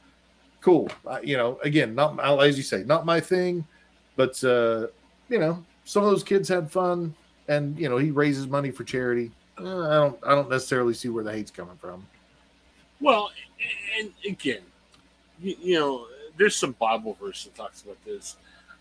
Cool, 0.61 0.91
uh, 1.07 1.21
you 1.23 1.37
know. 1.37 1.59
Again, 1.63 1.95
not 1.95 2.19
as 2.43 2.57
you 2.57 2.65
say, 2.65 2.83
not 2.83 3.07
my 3.07 3.21
thing, 3.21 3.65
but 4.17 4.43
uh, 4.43 4.89
you 5.29 5.39
know, 5.39 5.65
some 5.85 6.03
of 6.03 6.11
those 6.11 6.25
kids 6.25 6.49
had 6.49 6.71
fun, 6.71 7.15
and 7.49 7.79
you 7.79 7.89
know, 7.89 7.99
he 7.99 8.11
raises 8.11 8.49
money 8.49 8.71
for 8.71 8.83
charity. 8.83 9.31
Uh, 9.59 9.89
I 9.89 9.95
don't, 9.95 10.19
I 10.27 10.35
don't 10.35 10.51
necessarily 10.51 10.93
see 10.93 11.09
where 11.09 11.23
the 11.23 11.33
hate's 11.33 11.51
coming 11.51 11.77
from. 11.77 12.05
Well, 13.01 13.31
and 13.99 14.11
again, 14.29 14.63
you, 15.41 15.57
you 15.63 15.79
know, 15.79 16.07
there's 16.37 16.57
some 16.57 16.73
Bible 16.73 17.17
verse 17.21 17.45
that 17.45 17.55
talks 17.55 17.83
about 17.83 18.05
this 18.05 18.37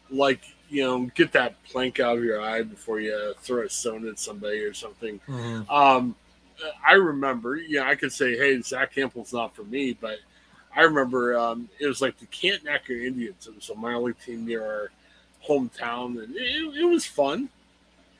like 0.09 0.41
you 0.69 0.83
know 0.83 1.09
get 1.15 1.31
that 1.31 1.61
plank 1.63 1.99
out 1.99 2.17
of 2.17 2.23
your 2.23 2.41
eye 2.41 2.61
before 2.61 2.99
you 2.99 3.33
throw 3.39 3.63
a 3.63 3.69
stone 3.69 4.07
at 4.07 4.19
somebody 4.19 4.59
or 4.59 4.73
something 4.73 5.19
mm-hmm. 5.27 5.69
um 5.71 6.15
i 6.85 6.93
remember 6.93 7.55
yeah 7.55 7.87
i 7.87 7.95
could 7.95 8.11
say 8.11 8.37
hey 8.37 8.61
Zack 8.61 8.93
Hample's 8.95 9.33
not 9.33 9.55
for 9.55 9.63
me 9.63 9.93
but 9.93 10.17
i 10.75 10.81
remember 10.81 11.37
um 11.37 11.69
it 11.79 11.87
was 11.87 12.01
like 12.01 12.17
the 12.19 12.25
Canton-Akron 12.27 13.01
indians. 13.01 13.47
It 13.47 13.55
was 13.55 13.69
a 13.69 13.75
minor 13.75 13.99
league 13.99 14.19
team 14.19 14.45
near 14.45 14.63
our 14.65 14.91
hometown 15.47 16.23
and 16.23 16.35
it, 16.35 16.77
it 16.77 16.85
was 16.85 17.05
fun. 17.05 17.49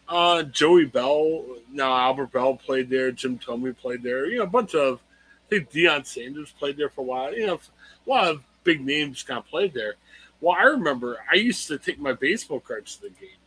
Uh 0.08 0.44
Joey 0.44 0.86
Belle 0.86 1.44
now 1.72 1.96
Albert 1.96 2.32
Belle 2.32 2.56
played 2.56 2.90
there 2.90 3.12
jim 3.12 3.40
thome 3.40 3.74
played 3.74 4.04
there 4.04 4.28
you 4.28 4.38
know 4.38 4.44
a 4.44 4.48
bunch 4.48 4.76
of 4.76 5.00
i 5.48 5.50
think 5.50 5.72
deion 5.72 6.06
sanders 6.06 6.54
played 6.60 6.78
there 6.78 6.90
for 6.90 7.02
a 7.02 7.04
while 7.04 7.34
you 7.34 7.48
know 7.48 7.60
a 8.06 8.10
lot 8.10 8.28
of 8.28 8.44
big 8.66 8.86
names 8.86 9.24
kind 9.24 9.38
of 9.38 9.48
played 9.48 9.74
there. 9.74 9.96
Well, 10.42 10.58
I 10.60 10.64
remember 10.64 11.20
I 11.32 11.36
used 11.36 11.68
to 11.70 11.78
take 11.78 12.00
my 12.00 12.12
baseball 12.12 12.60
cards 12.60 12.98
to 12.98 13.04
the 13.04 13.10
game, 13.10 13.40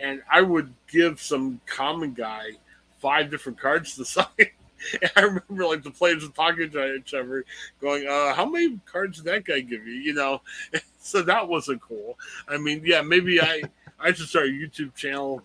and 0.00 0.22
I 0.30 0.42
would 0.42 0.72
give 0.88 1.20
some 1.20 1.60
common 1.66 2.14
guy 2.14 2.52
five 2.98 3.30
different 3.30 3.60
cards 3.60 3.96
to 3.96 4.04
sign. 4.04 4.26
and 4.38 5.10
I 5.16 5.20
remember 5.22 5.66
like 5.66 5.82
the 5.82 5.90
players 5.90 6.24
were 6.24 6.32
talking 6.32 6.70
to 6.70 6.94
each 6.94 7.14
other, 7.14 7.44
going, 7.80 8.06
uh, 8.06 8.34
"How 8.34 8.46
many 8.46 8.78
cards 8.86 9.18
did 9.18 9.26
that 9.26 9.44
guy 9.44 9.60
give 9.60 9.86
you?" 9.86 9.94
You 9.94 10.14
know, 10.14 10.40
so 11.00 11.22
that 11.22 11.48
wasn't 11.48 11.82
cool. 11.82 12.18
I 12.48 12.58
mean, 12.58 12.82
yeah, 12.84 13.02
maybe 13.02 13.40
I 13.40 13.62
I 14.00 14.12
should 14.12 14.28
start 14.28 14.46
a 14.46 14.50
YouTube 14.50 14.94
channel 14.94 15.42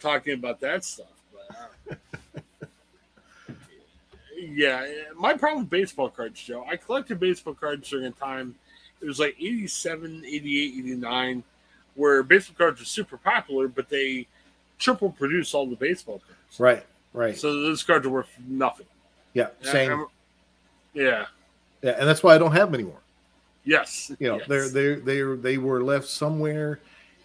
talking 0.00 0.34
about 0.34 0.60
that 0.60 0.84
stuff. 0.84 1.06
But, 1.32 1.96
uh, 3.48 3.54
yeah, 4.38 4.86
my 5.16 5.34
problem 5.34 5.62
with 5.62 5.70
baseball 5.70 6.10
cards, 6.10 6.40
Joe. 6.40 6.64
I 6.68 6.76
collected 6.76 7.18
baseball 7.18 7.54
cards 7.54 7.88
during 7.88 8.06
a 8.06 8.10
time 8.12 8.54
it 9.00 9.06
was 9.06 9.20
like 9.20 9.36
87, 9.38 10.24
88, 10.26 10.74
89, 10.78 11.44
where 11.94 12.22
baseball 12.22 12.56
cards 12.56 12.80
were 12.80 12.86
super 12.86 13.16
popular, 13.16 13.68
but 13.68 13.88
they 13.88 14.26
triple 14.78 15.10
produce 15.10 15.54
all 15.54 15.66
the 15.66 15.76
baseball 15.76 16.20
cards. 16.26 16.60
Right, 16.60 16.84
right. 17.16 17.36
So 17.36 17.52
those 17.52 17.82
cards 17.82 18.06
are 18.06 18.10
worth 18.10 18.28
nothing. 18.46 18.86
Yeah, 19.34 19.48
same. 19.60 20.06
Yeah. 20.94 21.26
Yeah, 21.82 21.96
and 21.98 22.08
that's 22.08 22.22
why 22.22 22.34
I 22.34 22.38
don't 22.38 22.52
have 22.52 22.68
them 22.68 22.80
anymore. 22.80 23.00
Yes. 23.64 24.12
You 24.18 24.28
know, 24.28 24.38
yes. 24.38 24.48
they're 24.48 24.68
they 24.68 24.94
they 25.00 25.36
they 25.36 25.58
were 25.58 25.82
left 25.82 26.06
somewhere 26.06 26.80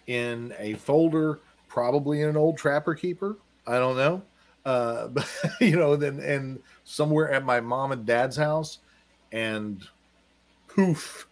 in 0.06 0.52
a 0.58 0.74
folder, 0.74 1.38
probably 1.68 2.20
in 2.20 2.28
an 2.28 2.36
old 2.36 2.58
trapper 2.58 2.94
keeper. 2.94 3.36
I 3.66 3.78
don't 3.78 3.96
know. 3.96 4.22
Uh, 4.64 5.06
but 5.08 5.28
you 5.60 5.76
know, 5.76 5.96
then 5.96 6.20
and 6.20 6.60
somewhere 6.84 7.30
at 7.30 7.44
my 7.44 7.60
mom 7.60 7.92
and 7.92 8.04
dad's 8.04 8.36
house, 8.36 8.78
and 9.30 9.86
poof, 10.68 11.26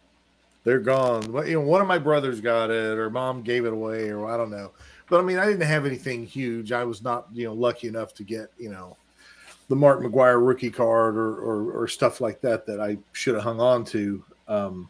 they're 0.64 0.80
gone. 0.80 1.30
But 1.30 1.48
You 1.48 1.54
know, 1.54 1.66
one 1.66 1.80
of 1.80 1.88
my 1.88 1.98
brothers 1.98 2.40
got 2.40 2.70
it, 2.70 2.98
or 2.98 3.10
mom 3.10 3.42
gave 3.42 3.64
it 3.64 3.72
away, 3.72 4.10
or 4.10 4.30
I 4.30 4.36
don't 4.36 4.50
know. 4.50 4.70
But 5.10 5.20
I 5.20 5.22
mean, 5.22 5.38
I 5.38 5.46
didn't 5.46 5.66
have 5.66 5.84
anything 5.84 6.24
huge. 6.24 6.72
I 6.72 6.84
was 6.84 7.02
not, 7.02 7.26
you 7.32 7.44
know, 7.44 7.52
lucky 7.52 7.88
enough 7.88 8.14
to 8.14 8.22
get, 8.22 8.50
you 8.58 8.70
know, 8.70 8.96
the 9.68 9.76
Mark 9.76 10.00
McGwire 10.00 10.44
rookie 10.44 10.70
card 10.70 11.16
or 11.16 11.36
or, 11.36 11.82
or 11.82 11.88
stuff 11.88 12.20
like 12.20 12.40
that 12.40 12.64
that 12.66 12.80
I 12.80 12.96
should 13.12 13.34
have 13.34 13.44
hung 13.44 13.60
on 13.60 13.84
to. 13.86 14.24
Um, 14.48 14.88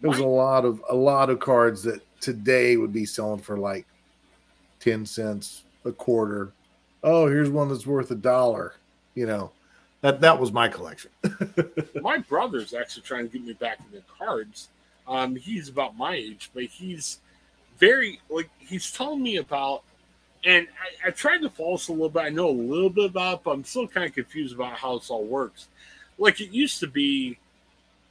there 0.00 0.10
was 0.10 0.18
a 0.18 0.26
lot 0.26 0.64
of 0.64 0.82
a 0.90 0.94
lot 0.94 1.30
of 1.30 1.40
cards 1.40 1.82
that 1.84 2.02
today 2.20 2.76
would 2.76 2.92
be 2.92 3.04
selling 3.04 3.40
for 3.40 3.56
like 3.56 3.86
ten 4.80 5.06
cents 5.06 5.62
a 5.84 5.92
quarter. 5.92 6.52
Oh, 7.04 7.26
here's 7.26 7.50
one 7.50 7.68
that's 7.68 7.86
worth 7.86 8.10
a 8.10 8.16
dollar. 8.16 8.74
You 9.14 9.26
know, 9.26 9.52
that 10.02 10.20
that 10.20 10.38
was 10.38 10.52
my 10.52 10.68
collection. 10.68 11.10
my 12.02 12.18
brother's 12.18 12.74
actually 12.74 13.02
trying 13.02 13.28
to 13.28 13.38
get 13.38 13.46
me 13.46 13.54
back 13.54 13.78
into 13.90 14.04
cards 14.18 14.68
um, 15.06 15.36
he's 15.36 15.68
about 15.68 15.96
my 15.96 16.14
age, 16.14 16.50
but 16.54 16.64
he's 16.64 17.18
very 17.78 18.20
like 18.28 18.48
he's 18.58 18.90
telling 18.90 19.22
me 19.22 19.36
about, 19.36 19.82
and 20.44 20.66
I, 21.04 21.08
I 21.08 21.10
tried 21.10 21.38
to 21.38 21.50
follow 21.50 21.72
this 21.72 21.88
a 21.88 21.92
little 21.92 22.08
bit. 22.08 22.20
I 22.20 22.28
know 22.28 22.48
a 22.48 22.50
little 22.50 22.90
bit 22.90 23.10
about, 23.10 23.38
it, 23.38 23.44
but 23.44 23.50
I'm 23.52 23.64
still 23.64 23.86
kind 23.86 24.06
of 24.06 24.14
confused 24.14 24.54
about 24.54 24.74
how 24.74 24.98
this 24.98 25.10
all 25.10 25.24
works. 25.24 25.68
Like 26.18 26.40
it 26.40 26.50
used 26.50 26.80
to 26.80 26.86
be, 26.86 27.38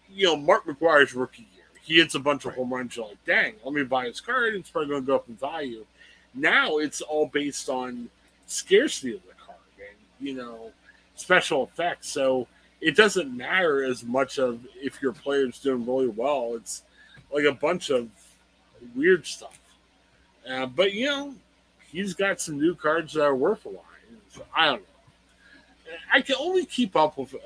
you 0.09 0.25
know, 0.25 0.35
Mark 0.35 0.65
McGwire's 0.65 1.13
rookie 1.13 1.47
year. 1.55 1.65
He 1.81 1.97
hits 1.97 2.15
a 2.15 2.19
bunch 2.19 2.45
of 2.45 2.55
home 2.55 2.73
runs. 2.73 2.95
You're 2.95 3.07
like, 3.07 3.23
dang, 3.25 3.55
let 3.63 3.73
me 3.73 3.83
buy 3.83 4.05
his 4.05 4.21
card. 4.21 4.55
It's 4.55 4.69
probably 4.69 4.89
going 4.89 5.01
to 5.03 5.07
go 5.07 5.15
up 5.15 5.29
in 5.29 5.35
value. 5.35 5.85
Now 6.33 6.77
it's 6.77 7.01
all 7.01 7.27
based 7.27 7.69
on 7.69 8.09
scarcity 8.47 9.15
of 9.15 9.23
the 9.23 9.33
card 9.45 9.57
and 9.77 10.27
you 10.27 10.35
know 10.35 10.71
special 11.15 11.63
effects. 11.63 12.09
So 12.09 12.47
it 12.79 12.95
doesn't 12.95 13.35
matter 13.35 13.83
as 13.83 14.03
much 14.03 14.39
of 14.39 14.65
if 14.75 15.01
your 15.01 15.13
player's 15.13 15.59
doing 15.59 15.85
really 15.85 16.07
well. 16.07 16.53
It's 16.55 16.83
like 17.33 17.45
a 17.45 17.53
bunch 17.53 17.89
of 17.89 18.09
weird 18.95 19.25
stuff. 19.25 19.59
Uh, 20.49 20.65
but 20.65 20.93
you 20.93 21.05
know, 21.05 21.35
he's 21.91 22.13
got 22.13 22.41
some 22.41 22.59
new 22.59 22.75
cards 22.75 23.13
that 23.13 23.23
are 23.23 23.35
worth 23.35 23.65
a 23.65 23.69
lot. 23.69 23.85
So, 24.29 24.45
I 24.55 24.65
don't 24.67 24.81
know. 24.81 25.95
I 26.13 26.21
can 26.21 26.35
only 26.39 26.65
keep 26.65 26.95
up 26.95 27.17
with. 27.17 27.33
Uh, 27.35 27.39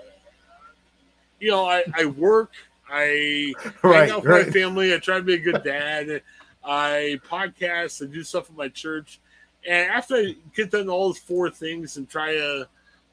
you 1.39 1.51
know, 1.51 1.65
I, 1.65 1.83
I 1.93 2.05
work. 2.05 2.51
I 2.89 3.53
right, 3.83 4.01
hang 4.01 4.11
out 4.11 4.23
with 4.23 4.31
right. 4.31 4.45
my 4.45 4.51
family. 4.51 4.93
I 4.93 4.97
try 4.97 5.17
to 5.17 5.23
be 5.23 5.33
a 5.35 5.39
good 5.39 5.63
dad. 5.63 6.21
I 6.63 7.19
podcast. 7.27 8.03
I 8.03 8.11
do 8.11 8.23
stuff 8.23 8.49
with 8.49 8.57
my 8.57 8.69
church. 8.69 9.19
And 9.67 9.89
after 9.89 10.15
I 10.15 10.35
get 10.55 10.71
done 10.71 10.89
all 10.89 11.07
those 11.07 11.17
four 11.17 11.49
things 11.49 11.97
and 11.97 12.07
try 12.07 12.33
to 12.33 12.67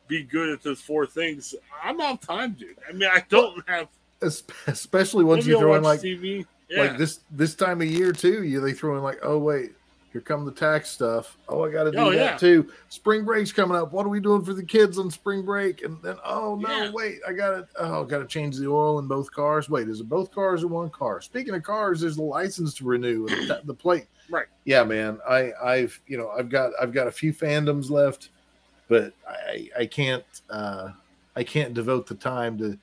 be 0.07 0.23
good 0.23 0.51
at 0.51 0.63
those 0.63 0.81
four 0.81 1.07
things, 1.07 1.55
I'm 1.83 2.01
out 2.01 2.15
of 2.15 2.21
time, 2.21 2.53
dude. 2.53 2.77
I 2.89 2.93
mean, 2.93 3.09
I 3.13 3.25
don't 3.29 3.67
have. 3.69 3.89
Especially 4.21 5.25
once 5.25 5.47
you 5.47 5.59
throw 5.59 5.75
in 5.75 5.83
like 5.83 6.01
TV. 6.01 6.47
Yeah. 6.73 6.83
like 6.83 6.99
this 6.99 7.21
this 7.31 7.55
time 7.55 7.81
of 7.81 7.89
year 7.89 8.13
too. 8.13 8.45
You 8.45 8.61
they 8.61 8.73
throw 8.73 8.97
in 8.97 9.03
like, 9.03 9.19
oh 9.23 9.39
wait, 9.39 9.73
here 10.13 10.21
come 10.21 10.45
the 10.45 10.53
tax 10.53 10.91
stuff. 10.91 11.37
Oh, 11.49 11.65
I 11.65 11.71
got 11.71 11.85
to 11.85 11.91
do 11.91 11.99
oh, 11.99 12.11
that 12.11 12.17
yeah. 12.17 12.37
too. 12.37 12.71
Spring 12.89 13.25
break's 13.25 13.53
coming 13.53 13.77
up. 13.77 13.93
What 13.93 14.07
are 14.07 14.09
we 14.09 14.21
doing 14.21 14.45
for 14.45 14.55
the 14.55 14.65
kids 14.65 14.99
on 14.99 15.11
spring 15.11 15.43
break? 15.45 15.83
And 15.83 16.01
then, 16.03 16.17
oh 16.25 16.57
no, 16.57 16.85
yeah. 16.85 16.91
wait, 16.93 17.19
I 17.29 17.33
got 17.33 17.51
to, 17.51 17.69
oh, 17.79 18.05
got 18.05 18.19
to 18.19 18.27
change 18.27 18.57
the 18.57 18.69
oil 18.69 18.99
in 18.99 19.07
both 19.07 19.31
cars. 19.31 19.69
Wait, 19.69 19.89
is 19.89 20.01
it 20.01 20.09
both 20.09 20.33
cars 20.33 20.63
or 20.63 20.69
one 20.69 20.91
car? 20.91 21.21
Speaking 21.21 21.55
of 21.55 21.63
cars, 21.63 22.01
there's 22.01 22.17
the 22.17 22.23
license 22.23 22.75
to 22.75 22.85
renew 22.85 23.27
the, 23.27 23.61
the 23.65 23.75
plate. 23.75 24.07
Right. 24.31 24.47
Yeah, 24.65 24.83
man. 24.85 25.19
I, 25.29 25.53
I've, 25.63 26.01
you 26.07 26.17
know, 26.17 26.31
I've 26.31 26.49
got, 26.49 26.71
I've 26.81 26.93
got 26.93 27.07
a 27.07 27.11
few 27.11 27.35
fandoms 27.35 27.91
left 27.91 28.31
but 28.93 29.15
I, 29.27 29.71
I 29.79 29.87
can't 29.87 30.25
uh, 30.51 30.91
I 31.35 31.45
can't 31.45 31.73
devote 31.73 32.07
the 32.07 32.15
time 32.15 32.59
to 32.59 32.79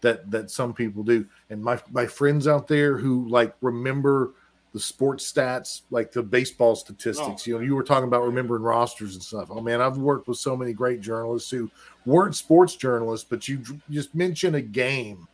that 0.00 0.30
that 0.30 0.50
some 0.50 0.72
people 0.72 1.02
do. 1.02 1.26
And 1.50 1.62
my 1.62 1.80
my 1.90 2.06
friends 2.06 2.46
out 2.46 2.68
there 2.68 2.96
who 2.96 3.28
like 3.28 3.54
remember 3.60 4.32
the 4.72 4.80
sports 4.80 5.30
stats, 5.30 5.82
like 5.90 6.12
the 6.12 6.22
baseball 6.22 6.76
statistics. 6.76 7.42
Oh. 7.42 7.50
You 7.50 7.54
know, 7.54 7.60
you 7.64 7.74
were 7.74 7.82
talking 7.82 8.06
about 8.06 8.24
remembering 8.24 8.62
rosters 8.62 9.14
and 9.14 9.22
stuff. 9.22 9.48
Oh 9.50 9.60
man, 9.60 9.80
I've 9.80 9.96
worked 9.96 10.28
with 10.28 10.38
so 10.38 10.56
many 10.56 10.72
great 10.72 11.00
journalists 11.00 11.50
who 11.50 11.70
weren't 12.04 12.36
sports 12.36 12.76
journalists, 12.76 13.26
but 13.28 13.48
you 13.48 13.62
just 13.90 14.14
mention 14.14 14.54
a 14.54 14.60
game, 14.60 15.26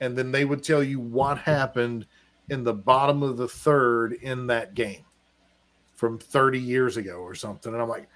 and 0.00 0.16
then 0.16 0.32
they 0.32 0.44
would 0.44 0.62
tell 0.62 0.82
you 0.82 1.00
what 1.00 1.38
happened 1.38 2.06
in 2.48 2.64
the 2.64 2.74
bottom 2.74 3.22
of 3.22 3.36
the 3.36 3.48
third 3.48 4.12
in 4.14 4.46
that 4.48 4.74
game 4.74 5.04
from 5.94 6.18
30 6.18 6.58
years 6.58 6.96
ago 6.96 7.16
or 7.16 7.34
something. 7.34 7.72
And 7.72 7.80
I'm 7.80 7.88
like, 7.88 8.08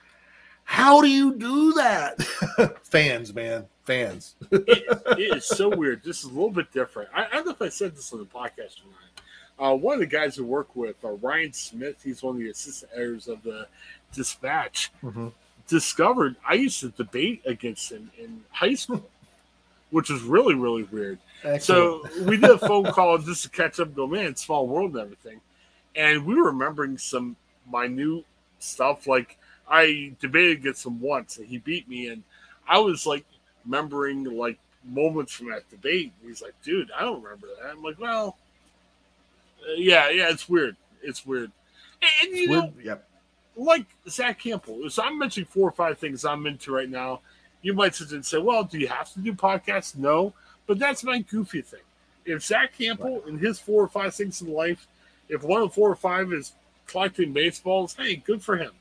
how 0.64 1.00
do 1.00 1.08
you 1.08 1.34
do 1.36 1.72
that? 1.74 2.22
fans, 2.82 3.34
man, 3.34 3.66
fans. 3.84 4.34
it, 4.50 5.02
it 5.18 5.36
is 5.36 5.44
so 5.44 5.68
weird. 5.68 6.02
This 6.02 6.18
is 6.18 6.24
a 6.24 6.28
little 6.28 6.50
bit 6.50 6.72
different. 6.72 7.10
I, 7.14 7.26
I, 7.26 7.30
don't 7.30 7.46
know 7.46 7.52
if 7.52 7.62
I 7.62 7.68
said 7.68 7.94
this 7.94 8.12
on 8.12 8.18
the 8.18 8.24
podcast 8.24 8.80
or 8.80 8.90
not. 8.90 9.14
Uh, 9.56 9.76
one 9.76 9.94
of 9.94 10.00
the 10.00 10.06
guys 10.06 10.34
who 10.34 10.44
work 10.44 10.74
with 10.74 10.96
uh, 11.04 11.12
Ryan 11.12 11.52
Smith, 11.52 12.02
he's 12.02 12.22
one 12.22 12.36
of 12.36 12.40
the 12.40 12.50
assistant 12.50 12.90
editors 12.94 13.28
of 13.28 13.42
the 13.42 13.68
Dispatch, 14.12 14.90
mm-hmm. 15.02 15.28
discovered 15.68 16.36
I 16.46 16.54
used 16.54 16.80
to 16.80 16.88
debate 16.88 17.42
against 17.46 17.92
him 17.92 18.10
in 18.18 18.42
high 18.50 18.74
school, 18.74 19.08
which 19.90 20.10
was 20.10 20.22
really, 20.22 20.54
really 20.54 20.82
weird. 20.84 21.18
Excellent. 21.44 22.12
So 22.12 22.24
we 22.24 22.36
did 22.36 22.50
a 22.50 22.58
phone 22.58 22.84
call 22.86 23.18
just 23.18 23.44
to 23.44 23.50
catch 23.50 23.78
up, 23.78 23.88
and 23.88 23.96
go, 23.96 24.06
man, 24.06 24.34
small 24.34 24.66
world 24.66 24.92
and 24.92 25.00
everything. 25.00 25.40
And 25.94 26.26
we 26.26 26.34
were 26.34 26.46
remembering 26.46 26.98
some 26.98 27.36
minute 27.70 28.24
stuff 28.58 29.06
like 29.06 29.38
I 29.68 30.14
debated 30.20 30.58
against 30.58 30.84
him 30.84 31.00
once, 31.00 31.38
and 31.38 31.46
he 31.46 31.58
beat 31.58 31.88
me, 31.88 32.08
and 32.08 32.24
I 32.66 32.78
was 32.78 33.06
like 33.06 33.24
remembering 33.64 34.24
like 34.24 34.58
moments 34.84 35.32
from 35.32 35.50
that 35.50 35.68
debate. 35.70 36.12
He's 36.22 36.42
like, 36.42 36.54
"Dude, 36.62 36.90
I 36.96 37.02
don't 37.02 37.22
remember 37.22 37.48
that." 37.48 37.70
I'm 37.70 37.82
like, 37.82 37.98
"Well, 37.98 38.36
uh, 39.62 39.72
yeah, 39.76 40.10
yeah, 40.10 40.30
it's 40.30 40.48
weird. 40.48 40.76
It's 41.02 41.24
weird." 41.24 41.50
And, 42.02 42.10
and 42.22 42.38
you 42.38 42.48
know, 42.48 42.72
yep. 42.82 43.08
like 43.56 43.86
Zack 44.08 44.40
Hample. 44.42 44.90
So 44.90 45.02
I'm 45.02 45.18
mentioning 45.18 45.46
four 45.46 45.68
or 45.68 45.72
five 45.72 45.98
things 45.98 46.24
I'm 46.24 46.46
into 46.46 46.72
right 46.72 46.88
now. 46.88 47.20
You 47.62 47.72
might 47.72 47.94
sit 47.94 48.12
and 48.12 48.24
say, 48.24 48.38
"Well, 48.38 48.64
do 48.64 48.78
you 48.78 48.88
have 48.88 49.12
to 49.14 49.20
do 49.20 49.32
podcasts?" 49.32 49.96
No, 49.96 50.34
but 50.66 50.78
that's 50.78 51.04
my 51.04 51.20
goofy 51.20 51.62
thing. 51.62 51.80
If 52.24 52.42
Zack 52.42 52.76
Hample 52.78 53.22
right. 53.22 53.26
and 53.26 53.40
his 53.40 53.58
four 53.58 53.82
or 53.82 53.88
five 53.88 54.14
things 54.14 54.40
in 54.40 54.52
life, 54.52 54.86
if 55.28 55.42
one 55.42 55.62
of 55.62 55.74
four 55.74 55.90
or 55.90 55.96
five 55.96 56.32
is 56.32 56.52
collecting 56.86 57.32
baseballs, 57.32 57.94
hey, 57.94 58.16
good 58.16 58.42
for 58.42 58.56
him. 58.56 58.72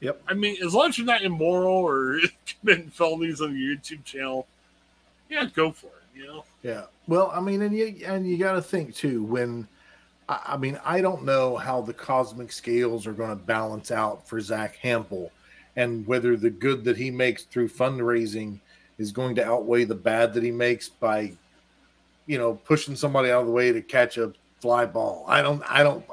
Yep. 0.00 0.22
I 0.28 0.34
mean, 0.34 0.56
as 0.64 0.74
long 0.74 0.88
as 0.88 0.98
you're 0.98 1.06
not 1.06 1.22
immoral 1.22 1.76
or 1.76 2.20
committing 2.60 2.90
felonies 2.90 3.40
on 3.40 3.56
your 3.56 3.76
YouTube 3.76 4.04
channel, 4.04 4.46
yeah, 5.28 5.46
go 5.54 5.70
for 5.70 5.86
it. 5.86 6.18
You 6.18 6.26
know. 6.26 6.44
Yeah. 6.62 6.84
Well, 7.06 7.30
I 7.34 7.40
mean, 7.40 7.62
and 7.62 7.74
you 7.74 7.96
and 8.04 8.28
you 8.28 8.36
got 8.38 8.52
to 8.52 8.62
think 8.62 8.94
too 8.94 9.22
when. 9.24 9.68
I 10.28 10.56
mean, 10.56 10.78
I 10.84 11.00
don't 11.00 11.24
know 11.24 11.56
how 11.56 11.80
the 11.80 11.92
cosmic 11.92 12.52
scales 12.52 13.04
are 13.04 13.12
going 13.12 13.30
to 13.30 13.34
balance 13.44 13.90
out 13.90 14.28
for 14.28 14.40
Zack 14.40 14.78
Hample 14.80 15.32
and 15.74 16.06
whether 16.06 16.36
the 16.36 16.50
good 16.50 16.84
that 16.84 16.96
he 16.96 17.10
makes 17.10 17.44
through 17.44 17.68
fundraising 17.68 18.60
is 18.98 19.12
going 19.12 19.34
to 19.36 19.44
outweigh 19.44 19.84
the 19.84 19.94
bad 19.94 20.34
that 20.34 20.42
he 20.42 20.50
makes 20.50 20.88
by, 20.88 21.32
you 22.26 22.38
know, 22.38 22.54
pushing 22.54 22.94
somebody 22.94 23.30
out 23.30 23.40
of 23.40 23.46
the 23.46 23.52
way 23.52 23.72
to 23.72 23.80
catch 23.80 24.18
a 24.18 24.32
fly 24.60 24.86
ball. 24.86 25.24
I 25.26 25.42
don't, 25.42 25.62
I 25.68 25.82
don't, 25.82 26.04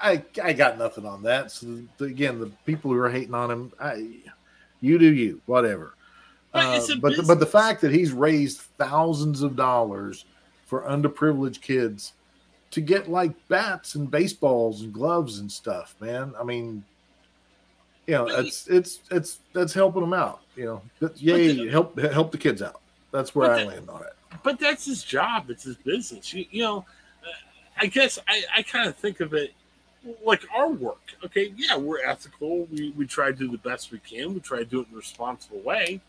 I, 0.00 0.22
I 0.42 0.52
got 0.52 0.78
nothing 0.78 1.06
on 1.06 1.22
that. 1.22 1.50
So 1.50 1.80
the, 1.98 2.04
again, 2.06 2.40
the 2.40 2.50
people 2.66 2.90
who 2.90 2.98
are 2.98 3.10
hating 3.10 3.34
on 3.34 3.50
him, 3.50 3.72
I, 3.80 4.06
you 4.80 4.98
do 4.98 5.12
you, 5.12 5.40
whatever. 5.46 5.94
Uh, 6.54 6.80
but 7.00 7.16
the, 7.16 7.22
but 7.22 7.40
the 7.40 7.46
fact 7.46 7.80
that 7.80 7.92
he's 7.92 8.12
raised 8.12 8.60
thousands 8.78 9.42
of 9.42 9.56
dollars 9.56 10.26
for 10.66 10.82
underprivileged 10.82 11.62
kids 11.62 12.12
to 12.72 12.80
get 12.80 13.08
like 13.08 13.32
bats 13.48 13.94
and 13.94 14.10
baseballs 14.10 14.82
and 14.82 14.92
gloves 14.92 15.38
and 15.38 15.50
stuff, 15.50 15.94
man. 16.00 16.34
I 16.38 16.42
mean, 16.42 16.84
you 18.06 18.14
know, 18.14 18.26
it's 18.26 18.66
it's 18.66 19.00
it's 19.10 19.38
that's 19.52 19.72
helping 19.72 20.02
them 20.02 20.12
out. 20.12 20.40
You 20.56 20.82
know, 21.00 21.10
yay, 21.16 21.52
the, 21.52 21.70
help 21.70 21.98
help 21.98 22.32
the 22.32 22.38
kids 22.38 22.60
out. 22.60 22.82
That's 23.12 23.34
where 23.34 23.52
I 23.52 23.64
land 23.64 23.88
on 23.88 24.02
it. 24.02 24.12
But 24.42 24.58
that's 24.58 24.84
his 24.84 25.02
job. 25.04 25.50
It's 25.50 25.64
his 25.64 25.76
business. 25.76 26.32
You, 26.34 26.44
you 26.50 26.62
know, 26.62 26.84
I 27.82 27.86
guess 27.86 28.16
I, 28.28 28.44
I 28.58 28.62
kind 28.62 28.88
of 28.88 28.94
think 28.94 29.18
of 29.18 29.34
it 29.34 29.52
like 30.24 30.42
our 30.54 30.68
work. 30.68 31.00
Okay, 31.24 31.52
yeah, 31.56 31.76
we're 31.76 32.00
ethical. 32.04 32.66
We 32.66 32.92
we 32.92 33.06
try 33.06 33.26
to 33.26 33.32
do 33.32 33.50
the 33.50 33.58
best 33.58 33.90
we 33.90 33.98
can. 33.98 34.34
We 34.34 34.40
try 34.40 34.58
to 34.58 34.64
do 34.64 34.80
it 34.80 34.86
in 34.88 34.94
a 34.94 34.98
responsible 34.98 35.58
way. 35.60 36.00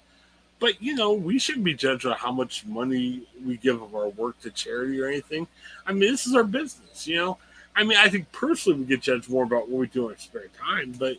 But 0.59 0.79
you 0.79 0.93
know, 0.93 1.13
we 1.13 1.39
shouldn't 1.39 1.65
be 1.65 1.73
judged 1.73 2.05
on 2.05 2.15
how 2.15 2.31
much 2.31 2.63
money 2.67 3.23
we 3.43 3.57
give 3.57 3.81
of 3.81 3.95
our 3.95 4.09
work 4.09 4.39
to 4.41 4.51
charity 4.51 5.01
or 5.01 5.07
anything. 5.07 5.47
I 5.87 5.93
mean, 5.93 6.11
this 6.11 6.27
is 6.27 6.35
our 6.35 6.43
business. 6.43 7.07
You 7.07 7.17
know, 7.17 7.37
I 7.75 7.83
mean, 7.83 7.97
I 7.97 8.07
think 8.07 8.31
personally 8.31 8.79
we 8.79 8.85
get 8.85 9.01
judged 9.01 9.27
more 9.27 9.43
about 9.43 9.67
what 9.67 9.79
we 9.79 9.87
do 9.87 10.05
in 10.09 10.13
our 10.13 10.19
spare 10.19 10.49
time. 10.55 10.93
But 10.99 11.17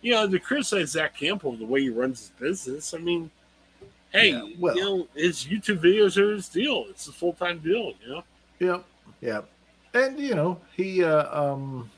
you 0.00 0.14
know, 0.14 0.28
to 0.28 0.38
criticize 0.40 0.90
Zack 0.90 1.16
Hample 1.16 1.56
the 1.56 1.64
way 1.64 1.82
he 1.82 1.90
runs 1.90 2.18
his 2.18 2.30
business, 2.40 2.92
I 2.92 2.98
mean, 2.98 3.30
hey, 4.10 4.30
yeah, 4.30 4.48
well, 4.58 4.76
you 4.76 4.82
know, 4.82 5.08
his 5.14 5.44
YouTube 5.44 5.78
videos 5.78 6.16
are 6.16 6.32
his 6.32 6.48
deal. 6.48 6.86
It's 6.90 7.06
a 7.06 7.12
full 7.12 7.34
time 7.34 7.60
deal. 7.60 7.92
You 8.02 8.08
know. 8.08 8.24
Yep. 8.58 8.84
Yep 9.20 9.48
and 9.94 10.18
you 10.18 10.34
know 10.34 10.60
he 10.76 11.04
uh, 11.04 11.26
um, 11.38 11.90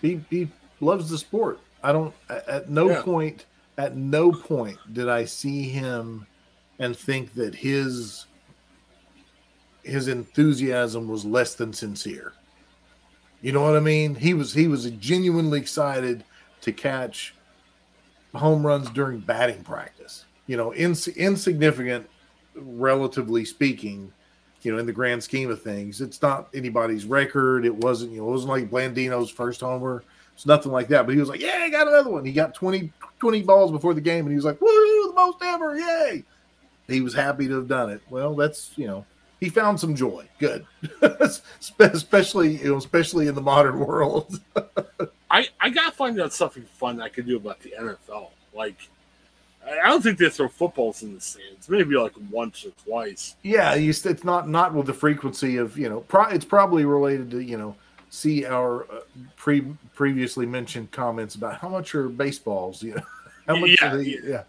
he 0.00 0.20
he 0.30 0.48
loves 0.80 1.08
the 1.10 1.18
sport. 1.18 1.60
I 1.82 1.92
don't 1.92 2.14
at 2.28 2.68
no 2.68 2.90
yeah. 2.90 3.02
point 3.02 3.46
at 3.76 3.96
no 3.96 4.32
point 4.32 4.78
did 4.92 5.08
I 5.08 5.24
see 5.24 5.62
him 5.62 6.26
and 6.78 6.96
think 6.96 7.34
that 7.34 7.54
his 7.54 8.26
his 9.82 10.08
enthusiasm 10.08 11.08
was 11.08 11.24
less 11.24 11.54
than 11.54 11.72
sincere. 11.72 12.32
You 13.40 13.52
know 13.52 13.62
what 13.62 13.76
I 13.76 13.80
mean? 13.80 14.14
He 14.14 14.34
was 14.34 14.52
he 14.52 14.68
was 14.68 14.90
genuinely 14.90 15.60
excited 15.60 16.24
to 16.60 16.72
catch 16.72 17.34
home 18.34 18.66
runs 18.66 18.90
during 18.90 19.20
batting 19.20 19.62
practice. 19.62 20.24
You 20.46 20.56
know, 20.56 20.74
ins- 20.74 21.08
insignificant, 21.08 22.08
relatively 22.54 23.44
speaking, 23.44 24.12
you 24.62 24.72
know, 24.72 24.78
in 24.78 24.86
the 24.86 24.92
grand 24.92 25.22
scheme 25.22 25.50
of 25.50 25.62
things. 25.62 26.00
It's 26.00 26.20
not 26.20 26.48
anybody's 26.54 27.04
record. 27.04 27.64
It 27.64 27.74
wasn't, 27.74 28.12
you 28.12 28.18
know, 28.18 28.28
it 28.28 28.30
wasn't 28.30 28.50
like 28.50 28.70
Blandino's 28.70 29.30
first 29.30 29.60
homer. 29.60 30.02
It's 30.34 30.46
nothing 30.46 30.72
like 30.72 30.88
that. 30.88 31.06
But 31.06 31.14
he 31.14 31.20
was 31.20 31.28
like, 31.28 31.40
yeah, 31.40 31.58
I 31.60 31.70
got 31.70 31.88
another 31.88 32.10
one. 32.10 32.24
He 32.24 32.32
got 32.32 32.54
20, 32.54 32.92
20 33.18 33.42
balls 33.42 33.72
before 33.72 33.94
the 33.94 34.00
game, 34.00 34.24
and 34.24 34.30
he 34.30 34.36
was 34.36 34.44
like, 34.44 34.60
woo, 34.60 35.08
the 35.08 35.12
most 35.14 35.38
ever, 35.42 35.76
yay. 35.76 36.24
He 36.86 37.00
was 37.00 37.14
happy 37.14 37.48
to 37.48 37.54
have 37.54 37.68
done 37.68 37.90
it. 37.90 38.00
Well, 38.08 38.34
that's, 38.34 38.72
you 38.76 38.86
know, 38.86 39.04
he 39.40 39.48
found 39.48 39.78
some 39.78 39.94
joy. 39.94 40.28
Good. 40.38 40.66
especially, 41.80 42.56
you 42.56 42.70
know, 42.70 42.76
especially 42.76 43.28
in 43.28 43.34
the 43.34 43.40
modern 43.40 43.78
world. 43.78 44.40
I, 45.30 45.48
I 45.60 45.70
got 45.70 45.90
to 45.90 45.96
find 45.96 46.20
out 46.20 46.32
something 46.32 46.64
fun 46.64 47.00
I 47.00 47.08
could 47.08 47.26
do 47.26 47.36
about 47.36 47.60
the 47.60 47.74
NFL. 47.78 48.30
Like, 48.54 48.76
I 49.70 49.88
don't 49.88 50.02
think 50.02 50.18
they 50.18 50.28
throw 50.28 50.48
footballs 50.48 51.02
in 51.02 51.14
the 51.14 51.20
stands. 51.20 51.68
Maybe 51.68 51.96
like 51.96 52.12
once 52.30 52.64
or 52.64 52.70
twice. 52.84 53.36
Yeah, 53.42 53.74
you, 53.74 53.90
it's 53.90 54.24
not 54.24 54.48
not 54.48 54.74
with 54.74 54.86
the 54.86 54.94
frequency 54.94 55.56
of 55.56 55.78
you 55.78 55.88
know. 55.88 56.00
Pro, 56.00 56.24
it's 56.24 56.44
probably 56.44 56.84
related 56.84 57.30
to 57.32 57.40
you 57.40 57.56
know. 57.56 57.74
See 58.10 58.46
our 58.46 58.84
uh, 58.84 59.00
pre 59.36 59.66
previously 59.94 60.46
mentioned 60.46 60.90
comments 60.92 61.34
about 61.34 61.60
how 61.60 61.68
much 61.68 61.94
are 61.94 62.08
baseballs? 62.08 62.82
You 62.82 62.94
know, 62.94 63.02
how 63.46 63.56
much? 63.56 63.76
Yeah, 63.80 63.96
they, 63.96 64.18
yeah. 64.24 64.42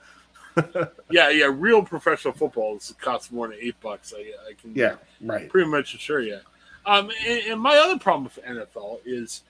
yeah, 1.12 1.30
yeah. 1.30 1.52
Real 1.52 1.84
professional 1.84 2.34
footballs 2.34 2.94
cost 3.02 3.34
more 3.34 3.50
than 3.50 3.58
eight 3.60 3.80
bucks. 3.82 4.14
I, 4.16 4.22
I 4.50 4.54
can. 4.54 4.74
Yeah, 4.74 4.96
right. 5.22 5.50
Pretty 5.50 5.70
much 5.70 5.94
assure 5.94 6.22
you. 6.22 6.40
Um, 6.86 7.12
and, 7.28 7.42
and 7.48 7.62
my 7.62 7.78
other 7.78 8.00
problem 8.00 8.24
with 8.24 8.44
NFL 8.44 9.00
is, 9.06 9.44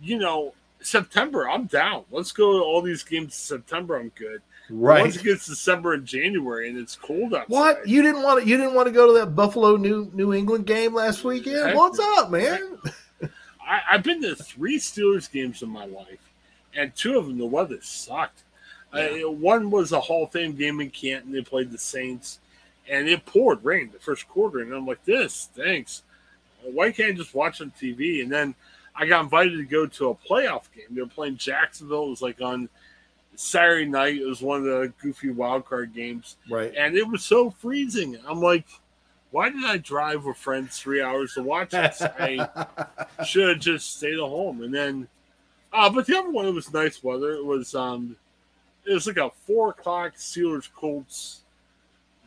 you 0.00 0.18
know, 0.18 0.54
September. 0.80 1.48
I'm 1.48 1.66
down. 1.66 2.04
Let's 2.10 2.32
go 2.32 2.58
to 2.58 2.64
all 2.64 2.82
these 2.82 3.02
games 3.02 3.24
in 3.24 3.30
September. 3.30 3.98
I'm 3.98 4.10
good. 4.10 4.40
Right. 4.70 5.02
Once 5.02 5.16
it 5.16 5.24
gets 5.24 5.46
December 5.46 5.94
and 5.94 6.04
January 6.04 6.68
and 6.68 6.78
it's 6.78 6.94
cold 6.94 7.34
outside. 7.34 7.48
What? 7.48 7.88
You 7.88 8.02
didn't 8.02 8.22
want 8.22 8.42
to, 8.42 8.48
you 8.48 8.56
didn't 8.56 8.74
want 8.74 8.86
to 8.86 8.92
go 8.92 9.06
to 9.06 9.18
that 9.20 9.34
Buffalo 9.34 9.76
New 9.76 10.10
New 10.12 10.34
England 10.34 10.66
game 10.66 10.94
last 10.94 11.24
weekend? 11.24 11.74
What's 11.74 11.98
up, 11.98 12.30
man? 12.30 12.78
I, 13.66 13.80
have 13.86 14.02
been 14.02 14.22
to 14.22 14.34
three 14.34 14.78
Steelers 14.78 15.30
games 15.30 15.62
in 15.62 15.70
my 15.70 15.84
life, 15.84 16.30
and 16.74 16.94
two 16.94 17.18
of 17.18 17.26
them 17.26 17.38
the 17.38 17.46
weather 17.46 17.78
sucked. 17.80 18.42
Yeah. 18.94 19.24
Uh, 19.26 19.30
one 19.30 19.70
was 19.70 19.92
a 19.92 20.00
Hall 20.00 20.24
of 20.24 20.32
Fame 20.32 20.54
game 20.54 20.80
in 20.80 20.90
Canton. 20.90 21.32
They 21.32 21.42
played 21.42 21.70
the 21.70 21.78
Saints, 21.78 22.40
and 22.88 23.08
it 23.08 23.24
poured 23.26 23.64
rain 23.64 23.90
the 23.92 23.98
first 23.98 24.28
quarter, 24.28 24.60
and 24.60 24.72
I'm 24.72 24.86
like, 24.86 25.04
"This 25.04 25.48
thanks. 25.54 26.02
Why 26.62 26.92
can't 26.92 27.14
I 27.14 27.16
just 27.16 27.34
watch 27.34 27.60
on 27.60 27.72
TV?" 27.80 28.22
And 28.22 28.30
then 28.30 28.54
I 28.94 29.06
got 29.06 29.22
invited 29.22 29.56
to 29.56 29.64
go 29.64 29.86
to 29.86 30.10
a 30.10 30.14
playoff 30.14 30.64
game. 30.74 30.86
They 30.90 31.00
were 31.00 31.08
playing 31.08 31.36
Jacksonville. 31.36 32.06
It 32.06 32.10
was 32.10 32.22
like 32.22 32.40
on 32.42 32.68
Saturday 33.36 33.86
night. 33.86 34.16
It 34.16 34.26
was 34.26 34.42
one 34.42 34.58
of 34.58 34.64
the 34.64 34.92
goofy 35.00 35.30
wild 35.30 35.64
card 35.64 35.94
games. 35.94 36.36
Right. 36.50 36.72
And 36.76 36.96
it 36.96 37.06
was 37.06 37.24
so 37.24 37.50
freezing. 37.50 38.16
I'm 38.26 38.40
like, 38.40 38.66
why 39.30 39.50
did 39.50 39.64
I 39.64 39.76
drive 39.78 40.24
with 40.24 40.36
friends 40.36 40.78
three 40.78 41.02
hours 41.02 41.34
to 41.34 41.42
watch 41.42 41.70
this? 41.70 42.02
I 42.18 42.48
should 43.24 43.48
have 43.48 43.60
just 43.60 43.96
stayed 43.96 44.14
at 44.14 44.20
home. 44.20 44.62
And 44.62 44.74
then, 44.74 45.08
uh, 45.72 45.90
but 45.90 46.06
the 46.06 46.18
other 46.18 46.30
one, 46.30 46.46
it 46.46 46.54
was 46.54 46.72
nice 46.72 47.02
weather. 47.02 47.32
It 47.32 47.44
was, 47.44 47.74
um, 47.74 48.16
it 48.86 48.92
was 48.92 49.06
like 49.06 49.18
a 49.18 49.30
four 49.46 49.70
o'clock 49.70 50.14
Steelers 50.16 50.68
Colts 50.74 51.42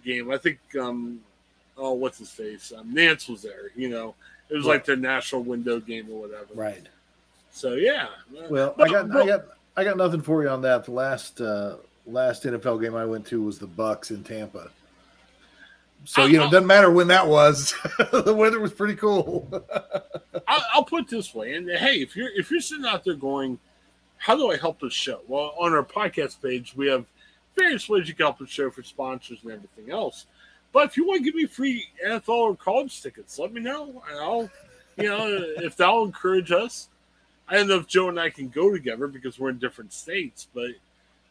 game. 0.05 0.31
I 0.31 0.37
think, 0.37 0.59
um, 0.79 1.21
oh, 1.77 1.93
what's 1.93 2.19
his 2.19 2.29
face? 2.29 2.71
Um, 2.75 2.93
Nantz 2.93 3.27
was 3.29 3.41
there. 3.41 3.71
You 3.75 3.89
know, 3.89 4.15
it 4.49 4.55
was 4.55 4.65
right. 4.65 4.73
like 4.73 4.85
the 4.85 4.95
national 4.95 5.43
window 5.43 5.79
game 5.79 6.07
or 6.11 6.21
whatever. 6.21 6.53
Right. 6.53 6.85
So 7.51 7.73
yeah. 7.73 8.07
Well, 8.49 8.75
I 8.77 8.87
got, 8.87 9.09
but, 9.09 9.23
I 9.23 9.25
got, 9.25 9.45
I 9.75 9.83
got 9.83 9.97
nothing 9.97 10.21
for 10.21 10.43
you 10.43 10.49
on 10.49 10.61
that. 10.63 10.85
The 10.85 10.91
last 10.91 11.41
uh, 11.41 11.77
last 12.05 12.43
NFL 12.43 12.81
game 12.81 12.95
I 12.95 13.05
went 13.05 13.25
to 13.27 13.41
was 13.41 13.59
the 13.59 13.67
Bucks 13.67 14.11
in 14.11 14.23
Tampa. 14.23 14.69
So 16.03 16.25
you 16.25 16.37
know, 16.37 16.47
it 16.47 16.51
doesn't 16.51 16.67
matter 16.67 16.91
when 16.91 17.07
that 17.07 17.27
was. 17.27 17.73
the 18.11 18.33
weather 18.35 18.59
was 18.59 18.73
pretty 18.73 18.95
cool. 18.95 19.47
I'll, 20.47 20.63
I'll, 20.73 20.83
put 20.83 21.07
this 21.07 21.33
way, 21.33 21.53
and 21.53 21.69
hey, 21.69 22.01
if 22.01 22.15
you're 22.15 22.29
if 22.29 22.49
you're 22.49 22.59
sitting 22.59 22.85
out 22.85 23.03
there 23.03 23.13
going, 23.13 23.59
"How 24.17 24.35
do 24.35 24.51
I 24.51 24.57
help 24.57 24.79
the 24.79 24.89
show?" 24.89 25.21
Well, 25.27 25.53
on 25.59 25.73
our 25.73 25.83
podcast 25.83 26.41
page, 26.41 26.73
we 26.75 26.87
have 26.87 27.05
various 27.55 27.87
ways 27.87 28.07
you 28.07 28.15
can 28.15 28.25
help 28.25 28.39
the 28.39 28.47
show 28.47 28.71
for 28.71 28.81
sponsors 28.81 29.39
and 29.43 29.51
everything 29.51 29.91
else. 29.91 30.25
But 30.73 30.85
if 30.85 30.97
you 30.97 31.05
want 31.05 31.19
to 31.19 31.23
give 31.23 31.35
me 31.35 31.45
free 31.45 31.85
NFL 32.05 32.29
or 32.29 32.55
college 32.55 33.01
tickets, 33.01 33.37
let 33.37 33.53
me 33.53 33.61
know, 33.61 34.01
and 34.09 34.19
I'll, 34.19 34.49
you 34.97 35.09
know, 35.09 35.27
if 35.57 35.75
that'll 35.75 36.05
encourage 36.05 36.51
us, 36.51 36.87
I 37.51 37.55
don't 37.55 37.67
know 37.67 37.75
if 37.75 37.87
Joe 37.87 38.07
and 38.07 38.17
I 38.17 38.29
can 38.29 38.47
go 38.47 38.71
together 38.71 39.07
because 39.07 39.37
we're 39.37 39.49
in 39.49 39.57
different 39.57 39.91
states, 39.91 40.47
but 40.55 40.71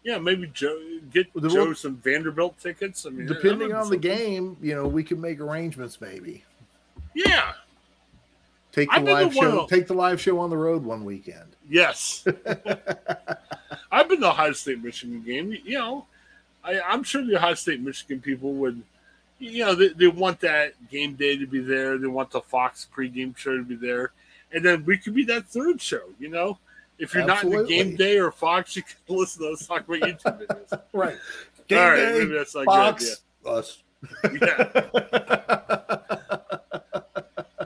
yeah, 0.05 0.19
maybe 0.19 0.49
Joe 0.53 0.79
get 1.11 1.33
the, 1.35 1.49
Joe 1.49 1.73
some 1.73 1.97
Vanderbilt 1.97 2.59
tickets. 2.61 3.07
I 3.07 3.11
mean, 3.11 3.27
depending 3.27 3.73
on 3.73 3.89
the 3.89 3.97
game, 3.97 4.57
you 4.61 4.75
know, 4.75 4.87
we 4.87 5.03
can 5.03 5.19
make 5.19 5.41
arrangements. 5.41 5.99
Maybe. 5.99 6.45
Yeah. 7.15 7.53
Take 8.73 8.91
the 8.93 9.01
live 9.01 9.35
show. 9.35 9.67
Take 9.67 9.87
the 9.87 9.95
live 9.95 10.21
show 10.21 10.39
on 10.39 10.51
the 10.51 10.57
road 10.57 10.85
one 10.85 11.05
weekend. 11.05 11.57
Yes. 11.69 12.25
I've 12.27 12.59
I've 13.91 14.09
been 14.09 14.21
to 14.21 14.29
Ohio 14.29 14.53
State 14.53 14.83
Michigan 14.83 15.23
game. 15.23 15.57
You 15.65 15.79
know, 15.79 16.07
I, 16.63 16.81
I'm 16.81 17.03
sure 17.03 17.25
the 17.25 17.37
Ohio 17.37 17.55
State 17.55 17.81
Michigan 17.81 18.21
people 18.21 18.53
would, 18.55 18.83
you 19.39 19.65
know, 19.65 19.75
they, 19.75 19.89
they 19.89 20.07
want 20.07 20.41
that 20.41 20.75
game 20.91 21.15
day 21.15 21.37
to 21.37 21.47
be 21.47 21.61
there. 21.61 21.99
They 21.99 22.07
want 22.07 22.31
the 22.31 22.41
Fox 22.41 22.87
pregame 22.95 23.37
show 23.37 23.57
to 23.57 23.65
be 23.65 23.75
there, 23.75 24.13
and 24.53 24.65
then 24.65 24.85
we 24.85 24.99
could 24.99 25.15
be 25.15 25.25
that 25.25 25.47
third 25.47 25.81
show. 25.81 26.03
You 26.19 26.29
know, 26.29 26.59
if 26.99 27.15
you're 27.15 27.29
Absolutely. 27.29 27.59
not 27.59 27.61
in 27.61 27.67
the 27.67 27.85
game 27.85 27.97
day 27.97 28.19
or 28.19 28.31
Fox, 28.31 28.77
you 28.77 28.83
can 28.83 28.95
listen 29.17 29.43
to 29.43 29.53
us 29.53 29.67
talk 29.67 29.89
about 29.89 30.01
YouTube 30.01 30.47
videos. 30.47 30.81
right. 30.93 31.17
Game 31.69 31.79
All 31.79 31.91
right. 31.91 31.97
Day, 31.97 32.19
maybe 32.19 32.35
that's 32.37 32.55
not 32.55 32.65
Fox, 32.67 33.23
good. 33.43 33.49
Idea. 33.49 33.59
Us. 33.59 33.83
Yeah. 34.41 34.71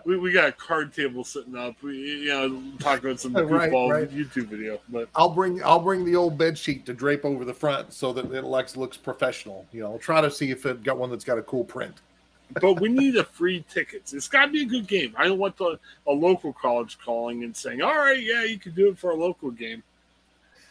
we, 0.04 0.18
we 0.18 0.32
got 0.32 0.48
a 0.48 0.52
card 0.52 0.92
table 0.94 1.24
sitting 1.24 1.56
up. 1.56 1.80
We 1.82 1.96
you 1.96 2.28
know 2.28 2.62
talk 2.78 3.00
about 3.00 3.20
some 3.20 3.34
goofball 3.34 3.90
right, 3.90 4.00
right. 4.02 4.10
YouTube 4.10 4.46
video. 4.46 4.80
But 4.88 5.08
I'll 5.14 5.30
bring 5.30 5.62
I'll 5.64 5.80
bring 5.80 6.04
the 6.04 6.16
old 6.16 6.38
bed 6.38 6.56
sheet 6.58 6.86
to 6.86 6.94
drape 6.94 7.24
over 7.24 7.44
the 7.44 7.54
front 7.54 7.92
so 7.92 8.12
that 8.12 8.32
it 8.32 8.44
looks 8.44 8.76
looks 8.76 8.96
professional. 8.96 9.66
You 9.72 9.82
know, 9.82 9.92
I'll 9.92 9.98
try 9.98 10.20
to 10.20 10.30
see 10.30 10.50
if 10.50 10.66
it 10.66 10.82
got 10.82 10.98
one 10.98 11.10
that's 11.10 11.24
got 11.24 11.38
a 11.38 11.42
cool 11.42 11.64
print. 11.64 11.94
But 12.60 12.80
we 12.80 12.88
need 12.88 13.16
a 13.16 13.24
free 13.24 13.64
tickets. 13.68 14.12
It's 14.12 14.28
got 14.28 14.46
to 14.46 14.52
be 14.52 14.62
a 14.62 14.66
good 14.66 14.86
game. 14.86 15.14
I 15.16 15.24
don't 15.24 15.38
want 15.38 15.56
the, 15.56 15.78
a 16.06 16.12
local 16.12 16.52
college 16.52 16.98
calling 16.98 17.44
and 17.44 17.56
saying, 17.56 17.82
"All 17.82 17.96
right, 17.96 18.22
yeah, 18.22 18.44
you 18.44 18.58
can 18.58 18.72
do 18.72 18.88
it 18.88 18.98
for 18.98 19.10
a 19.10 19.16
local 19.16 19.50
game." 19.50 19.82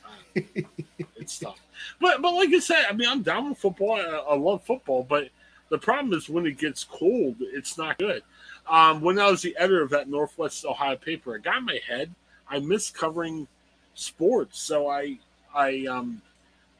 Uh, 0.05 0.09
it's 1.17 1.39
tough. 1.39 1.59
But 1.99 2.21
but 2.21 2.33
like 2.33 2.49
I 2.53 2.59
said, 2.59 2.85
I 2.89 2.93
mean, 2.93 3.09
I'm 3.09 3.21
down 3.21 3.49
with 3.49 3.57
football. 3.57 3.95
I, 3.95 4.33
I 4.33 4.35
love 4.35 4.63
football, 4.63 5.03
but 5.03 5.29
the 5.69 5.77
problem 5.77 6.17
is 6.17 6.29
when 6.29 6.45
it 6.45 6.57
gets 6.57 6.83
cold, 6.83 7.37
it's 7.39 7.77
not 7.77 7.97
good. 7.97 8.23
Um, 8.67 9.01
when 9.01 9.19
I 9.19 9.29
was 9.29 9.41
the 9.41 9.55
editor 9.57 9.81
of 9.81 9.89
that 9.89 10.07
Northwest 10.07 10.65
Ohio 10.65 10.95
paper, 10.95 11.35
it 11.35 11.43
got 11.43 11.57
in 11.57 11.65
my 11.65 11.79
head. 11.85 12.13
I 12.49 12.59
miss 12.59 12.89
covering 12.89 13.47
sports, 13.93 14.61
so 14.61 14.87
I 14.87 15.17
I 15.53 15.85
um, 15.87 16.21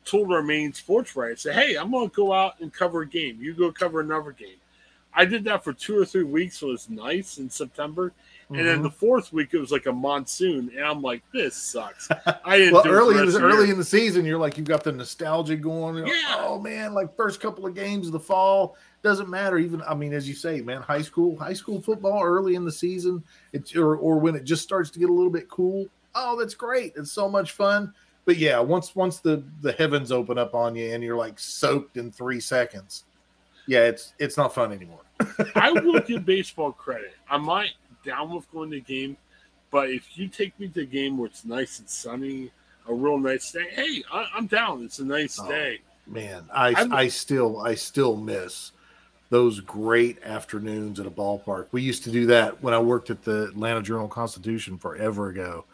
told 0.06 0.32
our 0.32 0.44
main 0.44 0.74
sports 0.74 1.16
writer, 1.16 1.34
I 1.34 1.36
said, 1.36 1.56
"Hey, 1.56 1.76
I'm 1.76 1.92
going 1.92 2.10
to 2.10 2.16
go 2.16 2.32
out 2.32 2.60
and 2.60 2.74
cover 2.74 3.02
a 3.02 3.08
game. 3.08 3.40
You 3.42 3.54
go 3.54 3.72
cover 3.72 4.00
another 4.00 4.32
game." 4.32 4.58
I 5.16 5.26
did 5.26 5.44
that 5.46 5.64
for 5.64 5.74
two 5.74 5.98
or 5.98 6.06
three 6.06 6.24
weeks. 6.24 6.60
So 6.60 6.70
it 6.70 6.72
was 6.72 6.90
nice 6.90 7.38
in 7.38 7.50
September. 7.50 8.14
Mm-hmm. 8.46 8.56
And 8.56 8.68
then 8.68 8.76
mm-hmm. 8.76 8.84
the 8.84 8.92
fourth 8.92 9.32
week, 9.32 9.50
it 9.54 9.60
was 9.60 9.72
like 9.72 9.86
a 9.86 9.92
monsoon, 9.92 10.72
and 10.76 10.86
I'm 10.86 11.02
like, 11.02 11.24
"This 11.32 11.56
sucks." 11.56 12.10
I 12.46 12.58
didn't. 12.58 12.74
well, 12.74 12.88
early 12.88 13.18
in 13.20 13.30
the, 13.30 13.40
early 13.40 13.70
in 13.70 13.78
the 13.78 13.84
season, 13.84 14.26
you're 14.26 14.38
like, 14.38 14.58
you've 14.58 14.68
got 14.68 14.84
the 14.84 14.92
nostalgia 14.92 15.56
going. 15.56 16.06
yeah. 16.06 16.36
oh 16.40 16.60
man, 16.60 16.94
like 16.94 17.16
first 17.16 17.40
couple 17.40 17.66
of 17.66 17.74
games 17.74 18.08
of 18.08 18.14
the 18.14 18.20
fall 18.20 18.76
doesn't 19.02 19.30
matter. 19.30 19.58
Even 19.58 19.82
I 19.84 19.94
mean, 19.94 20.14
as 20.14 20.28
you 20.28 20.36
say, 20.36 20.62
man, 20.62 20.82
high 20.82 21.02
school, 21.02 21.38
high 21.38 21.54
school 21.54 21.82
football 21.82 22.22
early 22.22 22.56
in 22.56 22.66
the 22.66 22.72
season, 22.72 23.24
it's 23.54 23.76
or 23.76 23.96
or 23.96 24.20
when 24.20 24.36
it 24.36 24.44
just 24.44 24.64
starts 24.64 24.90
to 24.92 25.00
get 25.00 25.10
a 25.10 25.14
little 25.14 25.32
bit 25.32 25.50
cool. 25.50 25.88
Oh, 26.16 26.38
that's 26.38 26.54
great! 26.54 26.94
It's 26.96 27.12
so 27.12 27.30
much 27.30 27.54
fun. 27.54 27.94
But 28.26 28.38
yeah, 28.38 28.60
once 28.60 28.96
once 28.96 29.20
the 29.20 29.44
the 29.62 29.74
heavens 29.74 30.12
open 30.12 30.38
up 30.38 30.54
on 30.54 30.76
you 30.76 30.94
and 30.94 31.04
you're 31.04 31.18
like 31.18 31.40
soaked 31.40 31.98
in 31.98 32.12
three 32.12 32.40
seconds, 32.40 33.06
yeah, 33.68 33.82
it's 33.82 34.14
it's 34.20 34.38
not 34.38 34.54
fun 34.54 34.72
anymore. 34.72 35.00
I 35.56 35.72
will 35.72 36.00
give 36.00 36.26
baseball 36.26 36.72
credit. 36.72 37.14
I 37.30 37.38
might 37.38 37.72
down 38.06 38.34
with 38.34 38.52
going 38.52 38.72
to 38.72 38.80
game, 38.80 39.18
but 39.72 39.90
if 39.90 40.18
you 40.18 40.28
take 40.28 40.60
me 40.60 40.68
to 40.70 40.82
a 40.82 40.86
game 40.86 41.18
where 41.18 41.28
it's 41.28 41.46
nice 41.46 41.80
and 41.80 41.90
sunny, 41.90 42.52
a 42.88 42.94
real 42.94 43.18
nice 43.18 43.52
day, 43.52 43.68
hey, 43.72 44.04
I, 44.12 44.28
am 44.38 44.48
down. 44.48 44.84
It's 44.84 45.00
a 45.00 45.06
nice 45.06 45.40
oh, 45.40 45.48
day. 45.48 45.80
Man, 46.06 46.46
I 46.54 46.74
I'm, 46.76 46.94
I 46.94 47.08
still 47.08 47.62
I 47.62 47.76
still 47.76 48.18
miss 48.18 48.72
those 49.30 49.60
great 49.62 50.22
afternoons 50.24 51.00
at 51.00 51.08
a 51.08 51.12
ballpark. 51.12 51.68
We 51.72 51.82
used 51.82 52.04
to 52.04 52.12
do 52.12 52.28
that 52.28 52.62
when 52.62 52.74
I 52.74 52.80
worked 52.80 53.10
at 53.10 53.24
the 53.24 53.46
Atlanta 53.46 53.82
Journal 53.82 54.08
Constitution 54.08 54.78
forever 54.78 55.30
ago. 55.30 55.66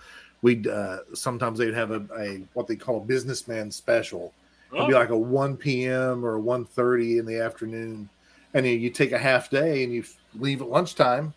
We'd 0.42 0.68
uh, 0.68 1.00
sometimes 1.14 1.60
they'd 1.60 1.74
have 1.74 1.92
a, 1.92 2.06
a, 2.18 2.42
what 2.54 2.68
they 2.68 2.78
call 2.78 2.98
a 2.98 3.02
businessman 3.02 3.72
special. 3.72 4.34
It'd 4.74 4.88
be 4.88 4.94
oh. 4.94 5.00
like 5.00 5.10
a 5.10 5.18
1 5.18 5.58
p.m. 5.58 6.26
or 6.26 6.40
1.30 6.40 7.20
in 7.20 7.26
the 7.26 7.40
afternoon. 7.40 8.10
And 8.54 8.66
you, 8.66 8.74
you 8.74 8.90
take 8.90 9.12
a 9.12 9.18
half 9.18 9.50
day 9.50 9.84
and 9.84 9.94
you 9.94 10.04
leave 10.36 10.62
at 10.62 10.70
lunchtime 10.70 11.34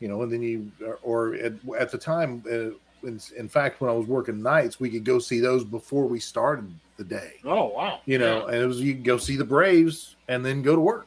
you 0.00 0.08
know, 0.08 0.22
and 0.22 0.32
then 0.32 0.42
you 0.42 0.70
or 1.02 1.34
at, 1.36 1.54
at 1.78 1.90
the 1.90 1.98
time, 1.98 2.42
uh, 2.50 2.70
in, 3.06 3.20
in, 3.36 3.48
fact, 3.48 3.80
when 3.80 3.90
I 3.90 3.94
was 3.94 4.06
working 4.06 4.42
nights, 4.42 4.80
we 4.80 4.90
could 4.90 5.04
go 5.04 5.18
see 5.18 5.40
those 5.40 5.64
before 5.64 6.06
we 6.06 6.20
started 6.20 6.72
the 6.96 7.04
day. 7.04 7.34
Oh 7.44 7.66
wow! 7.68 8.00
You 8.04 8.18
know, 8.18 8.46
yeah. 8.46 8.54
and 8.54 8.62
it 8.62 8.66
was 8.66 8.80
you 8.80 8.94
go 8.94 9.16
see 9.16 9.36
the 9.36 9.44
Braves 9.44 10.16
and 10.28 10.44
then 10.44 10.62
go 10.62 10.74
to 10.74 10.80
work. 10.80 11.06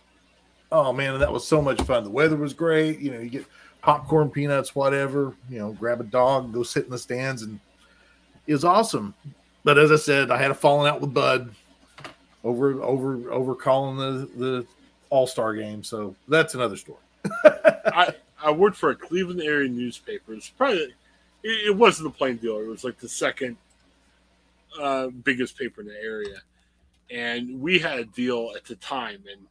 Oh 0.72 0.94
man, 0.94 1.20
that 1.20 1.32
was 1.32 1.48
so 1.48 1.62
much 1.62 1.82
fun. 1.82 2.04
The 2.04 2.10
weather 2.10 2.36
was 2.36 2.54
great. 2.54 3.00
You 3.00 3.12
know, 3.12 3.20
you 3.20 3.30
get 3.30 3.46
popcorn, 3.82 4.30
peanuts, 4.30 4.76
whatever. 4.76 5.36
You 5.50 5.60
know, 5.60 5.74
grab 5.74 6.02
a 6.02 6.06
dog, 6.06 6.54
go 6.54 6.64
sit 6.64 6.86
in 6.86 6.92
the 6.92 6.98
stands, 6.98 7.44
and 7.44 7.60
it 8.48 8.54
was 8.54 8.66
awesome. 8.66 9.14
But 9.64 9.78
as 9.78 9.91
I 9.91 9.97
said, 9.97 10.32
I 10.32 10.38
had 10.38 10.51
a 10.51 10.55
falling 10.55 10.89
out 10.89 11.01
with 11.01 11.14
Bud 11.14 11.53
over 12.43 12.82
over 12.82 13.32
over 13.32 13.55
calling 13.55 13.97
the 13.97 14.30
the 14.38 14.66
All 15.10 15.28
Star 15.28 15.53
game. 15.55 15.84
So 15.84 16.16
that's 16.28 16.55
another 16.55 16.78
story. 16.78 16.99
I 17.45 18.14
I 18.41 18.51
worked 18.51 18.78
for 18.78 18.91
a 18.91 18.95
Cleveland 18.95 19.41
area 19.41 19.70
newspaper. 19.70 20.34
It's 20.34 20.49
probably 20.49 20.93
it, 21.43 21.68
it 21.68 21.76
wasn't 21.76 22.12
the 22.12 22.18
plain 22.18 22.38
dealer. 22.38 22.64
It 22.64 22.70
was 22.70 22.84
like 22.84 22.97
the 22.97 23.10
second 23.10 23.57
uh, 24.80 25.07
biggest 25.07 25.57
paper 25.57 25.82
in 25.82 25.88
the 25.88 26.01
area, 26.01 26.41
and 27.10 27.60
we 27.60 27.80
had 27.80 27.99
a 27.99 28.05
deal 28.05 28.53
at 28.55 28.66
the 28.66 28.76
time, 28.76 29.24
and 29.30 29.45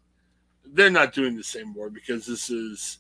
they're 0.75 0.91
not 0.91 1.13
doing 1.13 1.37
the 1.37 1.45
same 1.45 1.67
anymore 1.67 1.91
because 1.91 2.27
this 2.27 2.51
is 2.51 2.99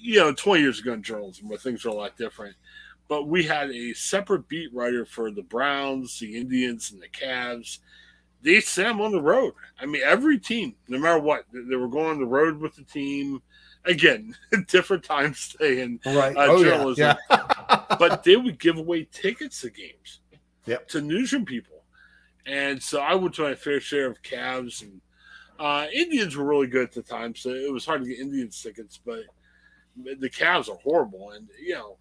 you 0.00 0.20
know 0.20 0.32
20 0.32 0.62
years 0.62 0.80
ago 0.80 0.92
in 0.92 1.02
journalism 1.02 1.48
where 1.48 1.58
things 1.58 1.84
are 1.84 1.90
a 1.90 1.94
lot 1.94 2.16
different. 2.16 2.54
But 3.08 3.26
we 3.26 3.42
had 3.44 3.70
a 3.70 3.94
separate 3.94 4.48
beat 4.48 4.72
writer 4.74 5.04
for 5.06 5.30
the 5.30 5.42
Browns, 5.42 6.18
the 6.18 6.36
Indians, 6.36 6.90
and 6.90 7.00
the 7.00 7.08
Cavs. 7.08 7.78
They 8.42 8.60
sent 8.60 8.88
them 8.88 9.00
on 9.00 9.12
the 9.12 9.22
road. 9.22 9.54
I 9.80 9.86
mean, 9.86 10.02
every 10.04 10.38
team, 10.38 10.74
no 10.88 10.98
matter 10.98 11.18
what, 11.18 11.44
they 11.52 11.76
were 11.76 11.88
going 11.88 12.10
on 12.10 12.18
the 12.18 12.26
road 12.26 12.58
with 12.58 12.76
the 12.76 12.84
team 12.84 13.42
again, 13.84 14.36
different 14.68 15.04
times 15.04 15.56
day 15.58 15.80
in 15.80 15.98
right. 16.06 16.36
uh, 16.36 16.46
oh, 16.48 16.62
journalism. 16.62 17.02
Yeah. 17.02 17.16
Yeah. 17.30 17.84
but 17.98 18.22
they 18.22 18.36
would 18.36 18.58
give 18.58 18.76
away 18.76 19.08
tickets 19.10 19.62
to 19.62 19.70
games 19.70 20.20
yep. 20.66 20.86
to 20.88 21.00
newsroom 21.00 21.44
people. 21.44 21.82
And 22.46 22.82
so 22.82 23.00
I 23.00 23.14
went 23.14 23.34
to 23.34 23.42
my 23.42 23.54
fair 23.54 23.80
share 23.80 24.06
of 24.06 24.22
Cavs 24.22 24.82
and 24.82 25.00
uh, 25.58 25.86
Indians 25.92 26.36
were 26.36 26.44
really 26.44 26.68
good 26.68 26.84
at 26.84 26.92
the 26.92 27.02
time, 27.02 27.34
so 27.34 27.50
it 27.50 27.72
was 27.72 27.84
hard 27.84 28.02
to 28.02 28.08
get 28.08 28.20
Indians 28.20 28.62
tickets. 28.62 29.00
But 29.04 29.24
the 29.96 30.30
Cavs 30.30 30.68
are 30.68 30.76
horrible, 30.76 31.30
and 31.32 31.48
you 31.60 31.74
know, 31.74 31.96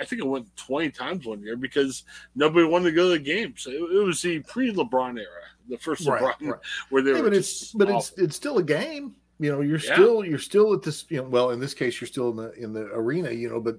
I 0.00 0.04
think 0.04 0.20
it 0.20 0.26
went 0.26 0.54
twenty 0.56 0.90
times 0.90 1.26
one 1.26 1.42
year 1.42 1.56
because 1.56 2.04
nobody 2.34 2.66
wanted 2.66 2.90
to 2.90 2.92
go 2.92 3.04
to 3.04 3.18
the 3.18 3.18
games. 3.18 3.62
So 3.62 3.70
it, 3.70 3.76
it 3.76 4.04
was 4.04 4.20
the 4.22 4.40
pre-LeBron 4.40 5.18
era, 5.18 5.28
the 5.68 5.78
first 5.78 6.06
right, 6.06 6.20
LeBron, 6.20 6.50
right. 6.50 6.60
where 6.90 7.02
they 7.02 7.12
yeah, 7.12 7.22
but 7.22 7.34
it's 7.34 7.72
but 7.72 7.88
awful. 7.88 7.98
it's 7.98 8.12
it's 8.18 8.36
still 8.36 8.58
a 8.58 8.62
game 8.62 9.14
you 9.38 9.50
know 9.50 9.60
you're 9.60 9.78
yeah. 9.78 9.94
still 9.94 10.24
you're 10.24 10.38
still 10.38 10.72
at 10.72 10.82
this 10.82 11.04
you 11.08 11.18
know 11.18 11.28
well 11.28 11.50
in 11.50 11.58
this 11.58 11.74
case 11.74 12.00
you're 12.00 12.08
still 12.08 12.30
in 12.30 12.36
the 12.36 12.52
in 12.52 12.72
the 12.72 12.84
arena 12.92 13.30
you 13.30 13.48
know 13.48 13.60
but 13.60 13.76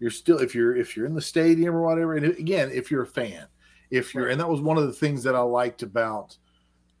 you're 0.00 0.10
still 0.10 0.38
if 0.38 0.54
you're 0.54 0.76
if 0.76 0.96
you're 0.96 1.06
in 1.06 1.14
the 1.14 1.20
stadium 1.20 1.74
or 1.74 1.82
whatever 1.82 2.14
and 2.14 2.26
again 2.26 2.70
if 2.72 2.90
you're 2.90 3.02
a 3.02 3.06
fan 3.06 3.46
if 3.90 4.14
you're 4.14 4.24
right. 4.24 4.32
and 4.32 4.40
that 4.40 4.48
was 4.48 4.60
one 4.60 4.76
of 4.76 4.86
the 4.86 4.92
things 4.92 5.22
that 5.22 5.34
i 5.34 5.40
liked 5.40 5.82
about 5.82 6.36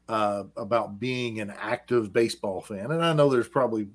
uh 0.08 0.44
about 0.56 0.98
being 0.98 1.40
an 1.40 1.52
active 1.58 2.12
baseball 2.12 2.62
fan 2.62 2.90
and 2.90 3.04
i 3.04 3.12
know 3.12 3.28
there's 3.28 3.48
probably 3.48 3.88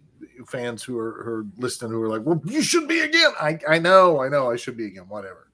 fans 0.47 0.83
who 0.83 0.97
are, 0.97 1.23
who 1.23 1.31
are 1.31 1.45
listening 1.57 1.91
who 1.91 2.01
are 2.01 2.09
like 2.09 2.25
well 2.25 2.41
you 2.45 2.61
should 2.61 2.87
be 2.87 3.01
again 3.01 3.31
i 3.39 3.57
i 3.67 3.79
know 3.79 4.21
i 4.21 4.29
know 4.29 4.51
i 4.51 4.55
should 4.55 4.77
be 4.77 4.87
again 4.87 5.07
whatever 5.07 5.49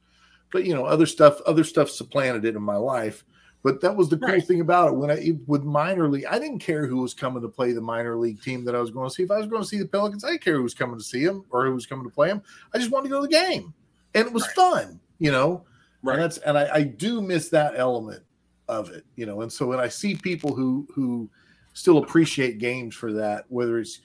but 0.52 0.66
you 0.66 0.74
know 0.74 0.86
other 0.86 1.06
stuff 1.06 1.40
other 1.46 1.64
stuff 1.64 1.90
supplanted 1.90 2.46
it 2.46 2.56
in 2.56 2.62
my 2.62 2.76
life 2.76 3.24
but 3.62 3.82
that 3.82 3.96
was 3.96 4.10
the 4.10 4.18
cool 4.18 4.30
right. 4.30 4.44
thing 4.44 4.62
about 4.62 4.90
it. 4.90 4.96
When 4.96 5.12
I 5.12 5.34
with 5.46 5.64
minor 5.64 6.08
league, 6.08 6.26
I 6.26 6.40
didn't 6.40 6.60
care 6.60 6.86
who 6.86 7.02
was 7.02 7.14
coming 7.14 7.42
to 7.42 7.50
play 7.50 7.74
the 7.74 7.82
minor 7.82 8.16
league 8.16 8.42
team 8.42 8.64
that 8.66 8.76
I 8.76 8.80
was 8.80 8.90
going 8.90 9.10
to 9.10 9.14
see. 9.14 9.24
If 9.24 9.32
I 9.32 9.38
was 9.38 9.48
going 9.48 9.62
to 9.62 9.68
see 9.68 9.80
the 9.80 9.86
Pelicans, 9.86 10.24
I 10.24 10.30
didn't 10.30 10.44
care 10.44 10.56
who 10.56 10.64
was 10.64 10.74
coming 10.74 10.98
to 10.98 11.04
see 11.04 11.26
them 11.26 11.44
or 11.50 11.66
who 11.66 11.74
was 11.74 11.86
coming 11.86 12.06
to 12.06 12.14
play 12.14 12.30
them. 12.30 12.42
I 12.74 12.78
just 12.78 12.90
wanted 12.90 13.10
to 13.10 13.10
go 13.10 13.22
to 13.22 13.28
the 13.28 13.34
game, 13.34 13.74
and 14.16 14.28
it 14.28 14.34
was 14.34 14.44
right. 14.44 14.56
fun, 14.56 15.00
you 15.20 15.32
know. 15.32 15.66
Right. 16.02 16.14
And 16.14 16.24
that's 16.24 16.38
and 16.38 16.58
I, 16.58 16.70
I 16.74 16.84
do 16.84 17.22
miss 17.22 17.50
that 17.50 17.74
element 17.76 18.24
of 18.70 18.92
it, 18.92 19.06
you 19.18 19.26
know. 19.26 19.42
And 19.42 19.52
so 19.52 19.68
when 19.68 19.80
I 19.80 19.90
see 19.90 20.16
people 20.16 20.56
who 20.56 20.88
who 20.94 21.30
still 21.74 21.98
appreciate 21.98 22.60
games 22.60 22.96
for 22.96 23.12
that, 23.14 23.44
whether 23.50 23.78
it's 23.78 24.00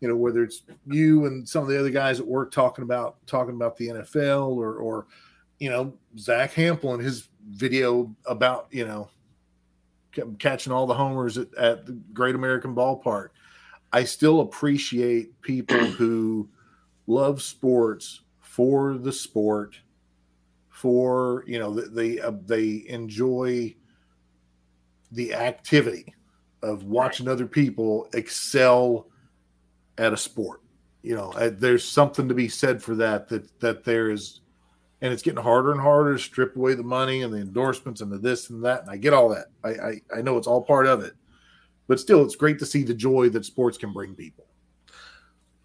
you 0.00 0.08
know 0.08 0.16
whether 0.16 0.42
it's 0.42 0.62
you 0.86 1.26
and 1.26 1.48
some 1.48 1.62
of 1.62 1.68
the 1.68 1.78
other 1.78 1.90
guys 1.90 2.20
at 2.20 2.26
work 2.26 2.50
talking 2.50 2.82
about 2.82 3.16
talking 3.26 3.54
about 3.54 3.76
the 3.76 3.88
NFL 3.88 4.56
or 4.56 4.74
or 4.76 5.06
you 5.58 5.70
know 5.70 5.94
Zack 6.18 6.54
Hample 6.54 6.94
and 6.94 7.02
his 7.02 7.28
video 7.48 8.14
about 8.26 8.68
you 8.70 8.86
know 8.86 9.10
catching 10.38 10.72
all 10.72 10.86
the 10.86 10.94
homers 10.94 11.38
at, 11.38 11.54
at 11.54 11.86
the 11.86 11.92
Great 12.12 12.34
American 12.34 12.74
Ballpark. 12.74 13.28
I 13.92 14.04
still 14.04 14.40
appreciate 14.40 15.40
people 15.42 15.78
who 15.98 16.48
love 17.06 17.42
sports 17.42 18.22
for 18.40 18.94
the 18.94 19.12
sport, 19.12 19.78
for 20.70 21.44
you 21.46 21.58
know 21.58 21.74
they 21.74 22.20
uh, 22.20 22.32
they 22.46 22.84
enjoy 22.88 23.74
the 25.12 25.34
activity 25.34 26.14
of 26.62 26.84
watching 26.84 27.26
right. 27.26 27.32
other 27.32 27.46
people 27.46 28.08
excel 28.14 29.09
at 30.00 30.12
a 30.12 30.16
sport. 30.16 30.62
You 31.02 31.14
know, 31.14 31.30
uh, 31.32 31.50
there's 31.52 31.84
something 31.84 32.28
to 32.28 32.34
be 32.34 32.48
said 32.48 32.82
for 32.82 32.96
that. 32.96 33.28
That 33.28 33.60
that 33.60 33.84
there 33.84 34.10
is 34.10 34.40
and 35.02 35.12
it's 35.12 35.22
getting 35.22 35.42
harder 35.42 35.72
and 35.72 35.80
harder 35.80 36.14
to 36.14 36.22
strip 36.22 36.56
away 36.56 36.74
the 36.74 36.82
money 36.82 37.22
and 37.22 37.32
the 37.32 37.38
endorsements 37.38 38.00
and 38.00 38.12
the 38.12 38.18
this 38.18 38.50
and 38.50 38.64
that. 38.64 38.82
And 38.82 38.90
I 38.90 38.96
get 38.96 39.14
all 39.14 39.28
that. 39.30 39.46
I, 39.64 39.68
I, 39.68 40.00
I 40.18 40.22
know 40.22 40.36
it's 40.36 40.46
all 40.46 40.62
part 40.62 40.86
of 40.86 41.02
it, 41.02 41.14
but 41.88 42.00
still, 42.00 42.22
it's 42.24 42.36
great 42.36 42.58
to 42.58 42.66
see 42.66 42.82
the 42.82 42.94
joy 42.94 43.28
that 43.30 43.44
sports 43.44 43.78
can 43.78 43.92
bring 43.92 44.14
people. 44.14 44.46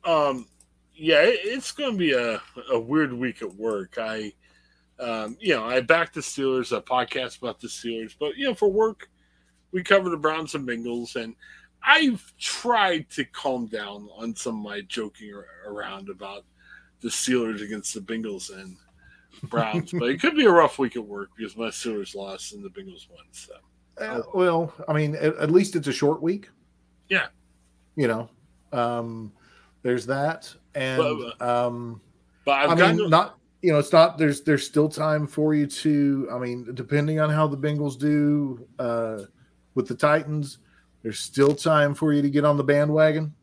Um, 0.06 0.48
yeah, 0.94 1.22
it, 1.24 1.40
it's 1.44 1.72
going 1.72 1.94
to 1.94 1.98
be 1.98 2.14
a, 2.14 2.42
a 2.72 2.80
weird 2.80 3.12
week 3.12 3.42
at 3.42 3.54
work. 3.56 3.98
I, 4.00 4.32
um, 5.00 5.36
you 5.40 5.54
know, 5.54 5.66
I 5.66 5.82
back 5.82 6.14
the 6.14 6.22
Steelers, 6.22 6.76
a 6.76 6.82
podcast 6.82 7.40
about 7.40 7.60
the 7.60 7.68
Steelers, 7.68 8.16
but 8.18 8.38
you 8.38 8.46
know, 8.46 8.56
for 8.56 8.72
work, 8.72 9.10
we 9.74 9.84
cover 9.84 10.10
the 10.10 10.18
Browns 10.18 10.56
and 10.56 10.66
Bengals, 10.66 11.18
and 11.18 11.36
I've 11.86 12.34
tried 12.40 13.10
to 13.12 13.26
calm 13.26 13.68
down 13.68 14.10
on 14.18 14.36
some 14.36 14.58
of 14.58 14.64
my 14.64 14.82
joking 14.82 15.34
around 15.66 16.10
about 16.10 16.44
the 17.02 17.10
Steelers 17.10 17.62
against 17.62 17.94
the 17.94 18.00
Bengals 18.00 18.52
and 18.52 18.76
Browns, 19.44 19.92
but 19.92 20.10
it 20.10 20.20
could 20.20 20.36
be 20.36 20.46
a 20.46 20.52
rough 20.52 20.80
week 20.80 20.96
at 20.96 21.06
work 21.06 21.30
because 21.38 21.56
my 21.56 21.68
Steelers 21.68 22.16
lost 22.16 22.54
and 22.54 22.64
the 22.64 22.70
Bengals 22.70 23.10
won. 23.10 23.26
So, 23.32 23.54
uh, 24.00 24.22
well, 24.34 24.74
I 24.88 24.94
mean, 24.94 25.16
at, 25.16 25.36
at, 25.38 25.52
least 25.52 25.76
it's 25.76 25.88
a 25.88 25.94
short 25.94 26.22
week. 26.22 26.50
Yeah, 27.10 27.28
you 27.96 28.08
know, 28.08 28.30
um, 28.72 29.32
there's 29.84 30.08
that, 30.08 30.52
and 30.74 31.02
but, 31.40 31.48
um, 31.48 32.02
but 32.46 32.70
I've 32.70 32.82
I 32.82 32.94
mean, 32.94 33.10
not 33.10 33.38
you 33.62 33.72
know, 33.72 33.80
it's 33.80 33.92
not 33.92 34.18
there's 34.18 34.42
there's 34.42 34.66
still 34.66 34.90
time 34.90 35.28
for 35.28 35.54
you 35.54 35.68
to. 35.68 36.30
I 36.32 36.38
mean, 36.38 36.74
depending 36.74 37.20
on 37.20 37.30
how 37.30 37.48
the 37.48 37.58
Bengals 37.58 37.98
do 37.98 38.68
uh, 38.80 39.22
with 39.74 39.88
the 39.88 39.96
Titans, 39.96 40.60
there's 41.06 41.20
still 41.20 41.54
time 41.54 41.94
for 41.94 42.12
you 42.12 42.22
to 42.22 42.30
get 42.30 42.44
on 42.44 42.58
the 42.58 42.64
bandwagon. 42.64 43.34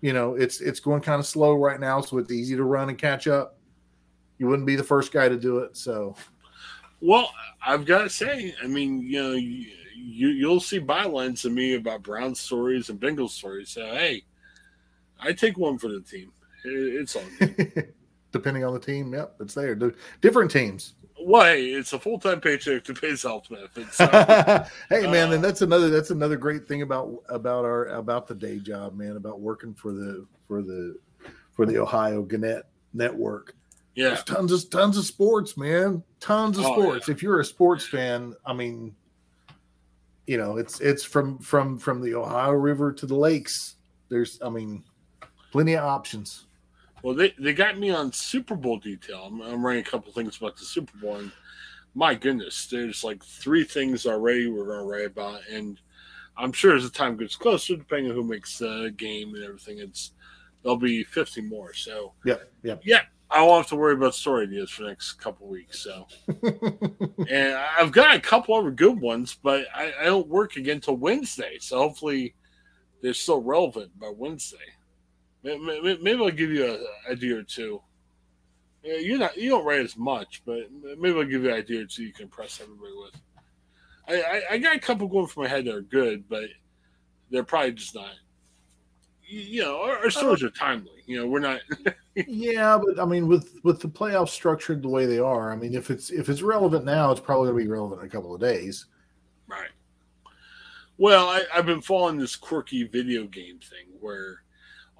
You 0.00 0.12
know, 0.12 0.34
it's 0.34 0.60
it's 0.60 0.80
going 0.80 1.00
kind 1.00 1.20
of 1.20 1.26
slow 1.26 1.54
right 1.54 1.78
now, 1.78 2.00
so 2.00 2.18
it's 2.18 2.32
easy 2.32 2.56
to 2.56 2.64
run 2.64 2.88
and 2.88 2.98
catch 2.98 3.28
up 3.28 3.56
you 4.42 4.48
wouldn't 4.48 4.66
be 4.66 4.74
the 4.74 4.82
first 4.82 5.12
guy 5.12 5.28
to 5.28 5.36
do 5.36 5.58
it. 5.58 5.76
So, 5.76 6.16
well, 7.00 7.30
I've 7.64 7.86
got 7.86 8.02
to 8.02 8.10
say, 8.10 8.52
I 8.60 8.66
mean, 8.66 9.00
you 9.00 9.22
know, 9.22 9.32
you, 9.34 9.68
you 9.94 10.48
will 10.48 10.58
see 10.58 10.80
bylines 10.80 11.44
of 11.44 11.52
me 11.52 11.76
about 11.76 12.02
Brown 12.02 12.34
stories 12.34 12.88
and 12.88 13.00
Bengals 13.00 13.30
stories. 13.30 13.70
So, 13.70 13.82
hey, 13.86 14.24
I 15.20 15.32
take 15.32 15.56
one 15.56 15.78
for 15.78 15.86
the 15.86 16.00
team. 16.00 16.32
It, 16.64 16.70
it's 16.70 17.14
all 17.14 17.22
Depending 18.32 18.64
on 18.64 18.74
the 18.74 18.80
team, 18.80 19.14
yep, 19.14 19.36
it's 19.38 19.54
there. 19.54 19.78
Different 20.20 20.50
teams. 20.50 20.94
Well, 21.24 21.44
hey, 21.44 21.66
it's 21.66 21.92
a 21.92 21.98
full 21.98 22.18
time 22.18 22.40
paycheck 22.40 22.84
to 22.84 22.94
pay 22.94 23.16
health 23.16 23.48
benefits. 23.48 23.96
So, 23.96 24.06
hey, 24.88 25.06
man, 25.10 25.30
uh, 25.30 25.34
and 25.34 25.44
that's 25.44 25.62
another 25.62 25.90
that's 25.90 26.10
another 26.10 26.36
great 26.36 26.66
thing 26.66 26.82
about 26.82 27.22
about 27.28 27.64
our 27.64 27.86
about 27.86 28.26
the 28.26 28.34
day 28.34 28.58
job, 28.58 28.96
man. 28.96 29.16
About 29.16 29.40
working 29.40 29.74
for 29.74 29.92
the 29.92 30.26
for 30.48 30.62
the 30.62 30.98
for 31.52 31.66
the 31.66 31.78
Ohio 31.78 32.22
Gannett 32.22 32.66
network 32.94 33.54
yeah, 33.94 34.08
There's 34.08 34.24
tons 34.24 34.52
of 34.52 34.70
tons 34.70 34.96
of 34.96 35.04
sports, 35.04 35.56
man. 35.56 36.02
Tons 36.20 36.58
of 36.58 36.64
oh, 36.64 36.72
sports. 36.72 37.08
Yeah. 37.08 37.14
If 37.14 37.22
you're 37.22 37.40
a 37.40 37.44
sports 37.44 37.84
fan, 37.84 38.34
I 38.46 38.54
mean, 38.54 38.94
you 40.26 40.38
know, 40.38 40.56
it's 40.56 40.80
it's 40.80 41.04
from 41.04 41.38
from 41.38 41.78
from 41.78 42.00
the 42.00 42.14
Ohio 42.14 42.52
River 42.52 42.92
to 42.92 43.06
the 43.06 43.14
lakes. 43.14 43.76
There's, 44.08 44.40
I 44.42 44.48
mean, 44.48 44.82
plenty 45.50 45.74
of 45.74 45.84
options. 45.84 46.46
Well, 47.02 47.14
they, 47.14 47.34
they 47.38 47.52
got 47.52 47.78
me 47.78 47.90
on 47.90 48.12
Super 48.12 48.54
Bowl 48.54 48.78
detail. 48.78 49.24
I'm, 49.26 49.40
I'm 49.40 49.64
writing 49.64 49.82
a 49.82 49.90
couple 49.90 50.12
things 50.12 50.36
about 50.36 50.56
the 50.56 50.64
Super 50.64 50.96
Bowl, 50.98 51.16
and 51.16 51.32
my 51.94 52.14
goodness, 52.14 52.66
there's 52.66 53.04
like 53.04 53.22
three 53.22 53.64
things 53.64 54.06
already 54.06 54.48
we're 54.48 54.66
going 54.66 54.78
to 54.78 54.84
write 54.84 55.06
about, 55.06 55.40
and 55.50 55.80
I'm 56.36 56.52
sure 56.52 56.74
as 56.74 56.84
the 56.84 56.90
time 56.90 57.16
gets 57.16 57.36
closer, 57.36 57.76
depending 57.76 58.10
on 58.10 58.16
who 58.16 58.24
makes 58.24 58.58
the 58.58 58.92
game 58.96 59.34
and 59.34 59.44
everything, 59.44 59.78
it's 59.78 60.12
there'll 60.62 60.78
be 60.78 61.04
50 61.04 61.42
more. 61.42 61.74
So 61.74 62.12
yeah, 62.24 62.36
yeah, 62.62 62.76
yeah. 62.84 63.00
I 63.30 63.42
won't 63.42 63.62
have 63.62 63.70
to 63.70 63.76
worry 63.76 63.94
about 63.94 64.14
story 64.14 64.46
ideas 64.46 64.70
for 64.70 64.82
the 64.82 64.90
next 64.90 65.14
couple 65.14 65.48
weeks. 65.48 65.78
So, 65.82 66.06
and 67.30 67.54
I've 67.54 67.90
got 67.90 68.14
a 68.14 68.20
couple 68.20 68.54
other 68.54 68.70
good 68.70 69.00
ones, 69.00 69.38
but 69.42 69.64
I, 69.74 69.92
I, 70.00 70.04
don't 70.04 70.28
work 70.28 70.56
again 70.56 70.76
until 70.76 70.98
Wednesday. 70.98 71.56
So 71.58 71.78
hopefully, 71.78 72.34
they're 73.00 73.14
still 73.14 73.40
relevant 73.40 73.98
by 73.98 74.12
Wednesday. 74.14 74.58
Maybe, 75.42 76.14
I'll 76.14 76.30
give 76.30 76.50
you 76.50 76.66
an 76.66 76.86
idea 77.10 77.38
or 77.38 77.42
two. 77.42 77.82
You're 78.84 79.18
not 79.18 79.36
you 79.36 79.50
don't 79.50 79.64
write 79.64 79.80
as 79.80 79.96
much, 79.96 80.42
but 80.44 80.70
maybe 80.98 81.18
I'll 81.18 81.24
give 81.24 81.44
you 81.44 81.50
an 81.50 81.56
idea 81.56 81.82
or 81.82 81.86
two 81.86 82.04
you 82.04 82.12
can 82.12 82.24
impress 82.24 82.60
everybody 82.60 82.92
with. 82.96 83.20
I, 84.08 84.22
I, 84.22 84.42
I 84.54 84.58
got 84.58 84.76
a 84.76 84.80
couple 84.80 85.06
going 85.06 85.28
from 85.28 85.44
my 85.44 85.48
head 85.48 85.64
that 85.66 85.74
are 85.74 85.82
good, 85.82 86.28
but 86.28 86.44
they're 87.30 87.44
probably 87.44 87.72
just 87.72 87.94
not 87.94 88.10
you 89.32 89.62
know, 89.62 89.80
our, 89.82 89.98
our 89.98 90.10
stories 90.10 90.42
uh, 90.42 90.46
are 90.46 90.50
timely. 90.50 91.02
You 91.06 91.20
know, 91.20 91.26
we're 91.26 91.40
not. 91.40 91.60
yeah, 92.14 92.78
but 92.78 93.00
I 93.00 93.06
mean, 93.06 93.26
with 93.26 93.58
with 93.62 93.80
the 93.80 93.88
playoffs 93.88 94.28
structured 94.28 94.82
the 94.82 94.88
way 94.88 95.06
they 95.06 95.18
are, 95.18 95.52
I 95.52 95.56
mean, 95.56 95.74
if 95.74 95.90
it's 95.90 96.10
if 96.10 96.28
it's 96.28 96.42
relevant 96.42 96.84
now, 96.84 97.10
it's 97.10 97.20
probably 97.20 97.48
going 97.48 97.58
to 97.60 97.64
be 97.64 97.70
relevant 97.70 98.02
in 98.02 98.06
a 98.06 98.10
couple 98.10 98.34
of 98.34 98.40
days. 98.40 98.86
Right. 99.46 99.70
Well, 100.98 101.28
I, 101.28 101.44
have 101.52 101.66
been 101.66 101.80
following 101.80 102.18
this 102.18 102.36
quirky 102.36 102.84
video 102.84 103.24
game 103.24 103.58
thing 103.58 103.88
where 104.00 104.42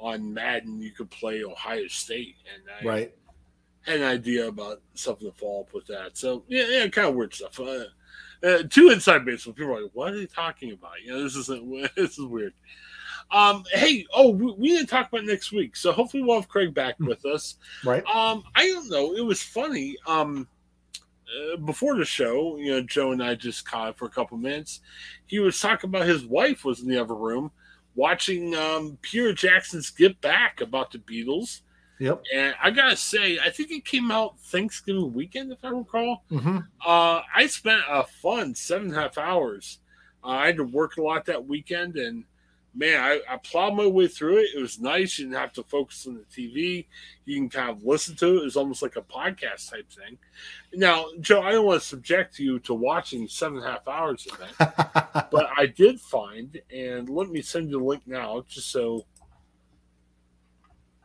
on 0.02 0.34
Madden 0.34 0.80
you 0.80 0.90
could 0.90 1.10
play 1.10 1.44
Ohio 1.44 1.86
State, 1.86 2.36
and 2.52 2.62
I 2.68 2.84
right. 2.84 3.14
had 3.82 4.00
an 4.00 4.06
idea 4.06 4.48
about 4.48 4.82
something 4.94 5.30
to 5.30 5.36
follow 5.36 5.60
up 5.60 5.72
with 5.72 5.86
that. 5.86 6.16
So 6.16 6.44
yeah, 6.48 6.66
yeah, 6.68 6.88
kind 6.88 7.08
of 7.08 7.14
weird 7.14 7.32
stuff. 7.32 7.58
Uh, 7.60 7.84
uh, 8.44 8.64
two 8.68 8.90
inside 8.90 9.24
baseball 9.24 9.54
people 9.54 9.72
are 9.72 9.82
like, 9.82 9.92
"What 9.94 10.12
are 10.12 10.18
they 10.18 10.26
talking 10.26 10.72
about?" 10.72 11.00
You 11.04 11.12
know, 11.12 11.22
this 11.22 11.36
isn't 11.36 11.94
this 11.96 12.18
is 12.18 12.24
weird. 12.26 12.54
Um, 13.30 13.64
hey, 13.72 14.04
oh, 14.12 14.30
we, 14.30 14.52
we, 14.58 14.68
didn't 14.68 14.88
talk 14.88 15.08
about 15.08 15.24
next 15.24 15.52
week, 15.52 15.76
so 15.76 15.92
hopefully 15.92 16.22
we'll 16.22 16.40
have 16.40 16.48
Craig 16.48 16.74
back 16.74 16.96
hmm. 16.96 17.06
with 17.06 17.24
us. 17.24 17.56
Right. 17.84 18.04
Um, 18.04 18.42
I 18.54 18.66
don't 18.66 18.90
know. 18.90 19.14
It 19.14 19.24
was 19.24 19.42
funny. 19.42 19.96
Um, 20.06 20.48
uh, 21.32 21.56
before 21.56 21.96
the 21.96 22.04
show, 22.04 22.56
you 22.58 22.72
know, 22.72 22.82
Joe 22.82 23.12
and 23.12 23.22
I 23.22 23.34
just 23.34 23.64
caught 23.64 23.96
for 23.96 24.04
a 24.04 24.10
couple 24.10 24.36
minutes. 24.36 24.80
He 25.26 25.38
was 25.38 25.58
talking 25.58 25.88
about 25.88 26.06
his 26.06 26.26
wife 26.26 26.64
was 26.64 26.80
in 26.80 26.88
the 26.88 26.98
other 26.98 27.14
room 27.14 27.50
watching 27.94 28.54
um, 28.54 28.98
Peter 29.02 29.32
Jackson's 29.32 29.90
Get 29.90 30.20
Back 30.20 30.60
about 30.60 30.90
the 30.90 30.98
Beatles. 30.98 31.60
Yep. 32.00 32.22
And 32.34 32.54
I 32.60 32.70
gotta 32.70 32.96
say, 32.96 33.38
I 33.38 33.50
think 33.50 33.70
it 33.70 33.84
came 33.84 34.10
out 34.10 34.38
Thanksgiving 34.40 35.12
weekend, 35.12 35.52
if 35.52 35.58
I 35.62 35.68
recall. 35.68 36.24
Mm-hmm. 36.30 36.58
Uh, 36.84 37.20
I 37.34 37.46
spent 37.46 37.82
a 37.88 38.04
fun 38.04 38.54
seven 38.54 38.88
and 38.88 38.96
a 38.96 39.00
half 39.00 39.18
hours. 39.18 39.78
Uh, 40.24 40.28
I 40.28 40.46
had 40.46 40.56
to 40.56 40.64
work 40.64 40.96
a 40.96 41.02
lot 41.02 41.26
that 41.26 41.46
weekend, 41.46 41.96
and 41.96 42.24
man, 42.74 43.00
I, 43.00 43.20
I 43.28 43.36
plowed 43.38 43.74
my 43.74 43.86
way 43.86 44.08
through 44.08 44.38
it. 44.38 44.50
It 44.54 44.60
was 44.60 44.80
nice. 44.80 45.18
You 45.18 45.26
didn't 45.26 45.38
have 45.38 45.52
to 45.54 45.62
focus 45.62 46.06
on 46.06 46.14
the 46.14 46.24
TV. 46.24 46.86
You 47.24 47.36
can 47.36 47.48
kind 47.48 47.70
of 47.70 47.84
listen 47.84 48.16
to 48.16 48.26
it. 48.36 48.40
It 48.40 48.44
was 48.44 48.56
almost 48.56 48.82
like 48.82 48.96
a 48.96 49.02
podcast 49.02 49.70
type 49.70 49.90
thing. 49.90 50.18
Now, 50.74 51.06
Joe, 51.20 51.42
I 51.42 51.52
don't 51.52 51.66
want 51.66 51.82
to 51.82 51.86
subject 51.86 52.38
you 52.38 52.58
to 52.60 52.74
watching 52.74 53.28
seven 53.28 53.58
and 53.58 53.66
a 53.66 53.70
half 53.70 53.86
hours 53.86 54.26
of 54.26 54.38
that, 54.38 55.28
but 55.30 55.48
I 55.56 55.66
did 55.66 56.00
find, 56.00 56.60
and 56.74 57.08
let 57.08 57.28
me 57.28 57.42
send 57.42 57.70
you 57.70 57.78
the 57.78 57.84
link 57.84 58.02
now, 58.06 58.44
just 58.48 58.70
so 58.70 59.04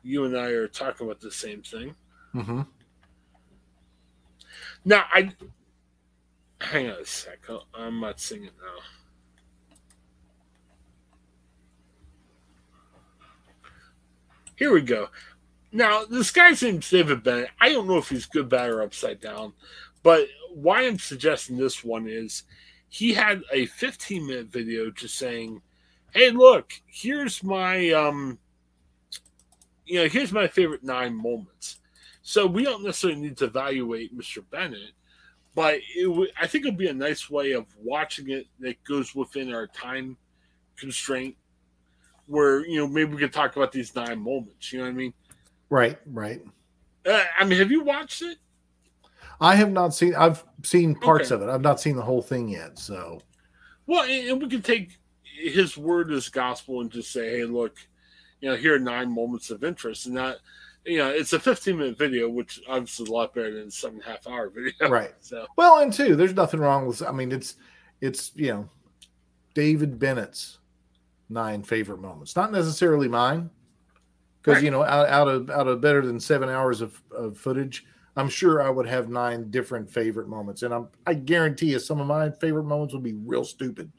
you 0.04 0.24
and 0.24 0.38
I 0.38 0.48
are 0.52 0.68
talking 0.68 1.06
about 1.06 1.20
the 1.20 1.32
same 1.32 1.62
thing. 1.62 1.94
Mm-hmm. 2.34 2.62
Now, 4.86 5.04
I 5.12 5.34
hang 6.62 6.90
on 6.90 7.02
a 7.02 7.06
second. 7.06 7.60
I'm 7.74 8.00
not 8.00 8.22
singing 8.22 8.52
now. 8.62 8.97
Here 14.58 14.74
we 14.74 14.82
go. 14.82 15.10
Now, 15.72 16.04
this 16.06 16.32
guy's 16.32 16.64
name's 16.64 16.90
David 16.90 17.24
Bennett. 17.24 17.52
I 17.62 17.70
don't 17.70 17.88
know 17.88 18.00
if 18.00 18.10
he's 18.10 18.26
good, 18.26 18.50
bad, 18.50 18.72
or 18.72 18.82
upside 18.82 19.22
down, 19.22 19.54
but 20.02 20.28
why 20.52 20.88
I'm 20.88 20.98
suggesting 20.98 21.58
this 21.58 21.84
one 21.84 22.08
is 22.08 22.44
he 22.90 23.14
had 23.14 23.44
a 23.54 23.68
15 23.68 24.26
minute 24.26 24.48
video 24.48 24.90
just 24.90 25.16
saying, 25.16 25.62
Hey, 26.12 26.32
look, 26.32 26.74
here's 26.88 27.44
my, 27.44 27.92
um, 27.92 28.40
you 29.86 30.02
know, 30.02 30.08
here's 30.08 30.32
my 30.32 30.48
favorite 30.48 30.84
nine 30.84 31.16
moments. 31.16 31.80
So 32.24 32.48
we 32.48 32.64
don't 32.64 32.84
necessarily 32.84 33.20
need 33.20 33.38
to 33.38 33.46
evaluate 33.46 34.18
Mr. 34.18 34.44
Bennett, 34.50 34.94
but 35.54 35.76
it 35.96 36.08
w- 36.08 36.32
I 36.42 36.48
think 36.48 36.66
it'd 36.66 36.78
be 36.78 36.88
a 36.88 36.94
nice 36.94 37.30
way 37.30 37.52
of 37.52 37.68
watching 37.80 38.32
it 38.32 38.48
that 38.60 38.84
goes 38.86 39.14
within 39.14 39.54
our 39.54 39.68
time 39.68 40.18
constraint 40.78 41.36
where 42.28 42.66
you 42.66 42.78
know 42.78 42.88
maybe 42.88 43.14
we 43.14 43.20
could 43.20 43.34
talk 43.34 43.56
about 43.56 43.72
these 43.72 43.96
nine 43.96 44.20
moments. 44.20 44.72
You 44.72 44.80
know 44.80 44.86
what 44.86 44.92
I 44.92 44.94
mean? 44.94 45.14
Right, 45.70 45.98
right. 46.06 46.42
Uh, 47.06 47.24
I 47.40 47.46
mean, 47.46 47.60
have 47.60 47.72
you 47.72 47.84
watched 47.84 48.22
it? 48.22 48.38
I 49.40 49.56
have 49.56 49.72
not 49.72 49.94
seen. 49.94 50.16
I've 50.16 50.44
seen 50.64 50.96
parts 50.96 51.32
okay. 51.32 51.42
of 51.42 51.48
it. 51.48 51.52
I've 51.52 51.62
not 51.62 51.80
seen 51.80 51.96
the 51.96 52.02
whole 52.02 52.22
thing 52.22 52.50
yet. 52.50 52.80
So, 52.80 53.22
well, 53.86 54.04
and 54.04 54.42
we 54.42 54.50
can 54.50 54.62
take 54.62 54.98
his 55.40 55.78
word 55.78 56.12
as 56.12 56.30
gospel 56.30 56.82
and 56.82 56.92
just 56.92 57.12
say, 57.12 57.38
"Hey, 57.38 57.46
look, 57.46 57.76
you 58.42 58.50
know, 58.50 58.56
here 58.56 58.76
are 58.76 58.80
nine 58.80 59.14
moments 59.14 59.52
of 59.52 59.64
interest," 59.64 60.08
and 60.08 60.18
that, 60.18 60.38
you 60.86 60.98
know, 60.98 61.10
it's 61.10 61.34
a 61.34 61.40
15 61.40 61.78
minute 61.78 61.98
video, 61.98 62.30
which 62.30 62.60
obviously 62.68 63.04
is 63.04 63.10
a 63.10 63.14
lot 63.14 63.34
better 63.34 63.54
than 63.54 63.68
a 63.68 63.72
seven 63.72 63.98
and 63.98 64.06
a 64.06 64.10
half 64.10 64.28
hour 64.28 64.50
video. 64.56 64.90
Right. 64.90 65.14
So, 65.20 65.46
well, 65.56 65.80
and 65.80 65.94
two, 65.94 66.16
there's 66.16 66.34
nothing 66.34 66.60
wrong 66.60 66.88
with. 66.88 67.04
I 67.04 67.12
mean, 67.12 67.32
it's 67.32 67.56
it's 68.02 68.32
you 68.36 68.48
know, 68.48 68.70
David 69.54 70.00
Bennett's 70.00 70.57
nine 71.30 71.64
favorite 71.64 72.00
moments. 72.00 72.36
Not 72.36 72.52
necessarily 72.52 73.08
mine, 73.08 73.50
because 74.42 74.56
right. 74.56 74.64
you 74.64 74.72
know, 74.72 74.84
out, 74.84 75.10
out, 75.10 75.28
of 75.28 75.50
out 75.50 75.68
of 75.68 75.82
better 75.82 76.06
than 76.06 76.20
seven 76.20 76.50
hours 76.50 76.82
of, 76.82 77.02
of 77.12 77.38
footage, 77.38 77.86
I'm 78.16 78.30
sure 78.30 78.62
I 78.62 78.70
would 78.70 78.88
have 78.88 79.10
nine 79.10 79.52
different 79.52 79.90
favorite 79.90 80.28
moments, 80.28 80.64
and 80.64 80.74
I'm 80.74 80.88
I 81.06 81.14
guarantee 81.14 81.72
you 81.72 81.80
some 81.80 82.00
of 82.00 82.08
my 82.08 82.30
favorite 82.32 82.64
moments 82.64 82.94
would 82.94 83.04
be 83.04 83.14
real 83.14 83.44
stupid, 83.44 83.92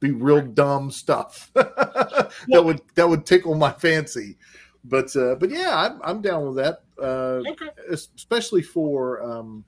be 0.00 0.12
real 0.12 0.40
dumb 0.40 0.90
stuff 0.90 1.50
that 1.54 2.30
would 2.48 2.80
that 2.94 3.08
would 3.08 3.26
tickle 3.26 3.54
my 3.54 3.72
fancy. 3.72 4.36
But 4.84 5.14
uh, 5.16 5.34
but 5.34 5.50
yeah, 5.50 5.72
I'm, 5.74 6.00
I'm 6.04 6.22
down 6.22 6.46
with 6.46 6.56
that, 6.56 6.82
uh, 7.02 7.42
okay. 7.50 7.70
especially 7.90 8.62
for 8.62 9.22
um, 9.22 9.64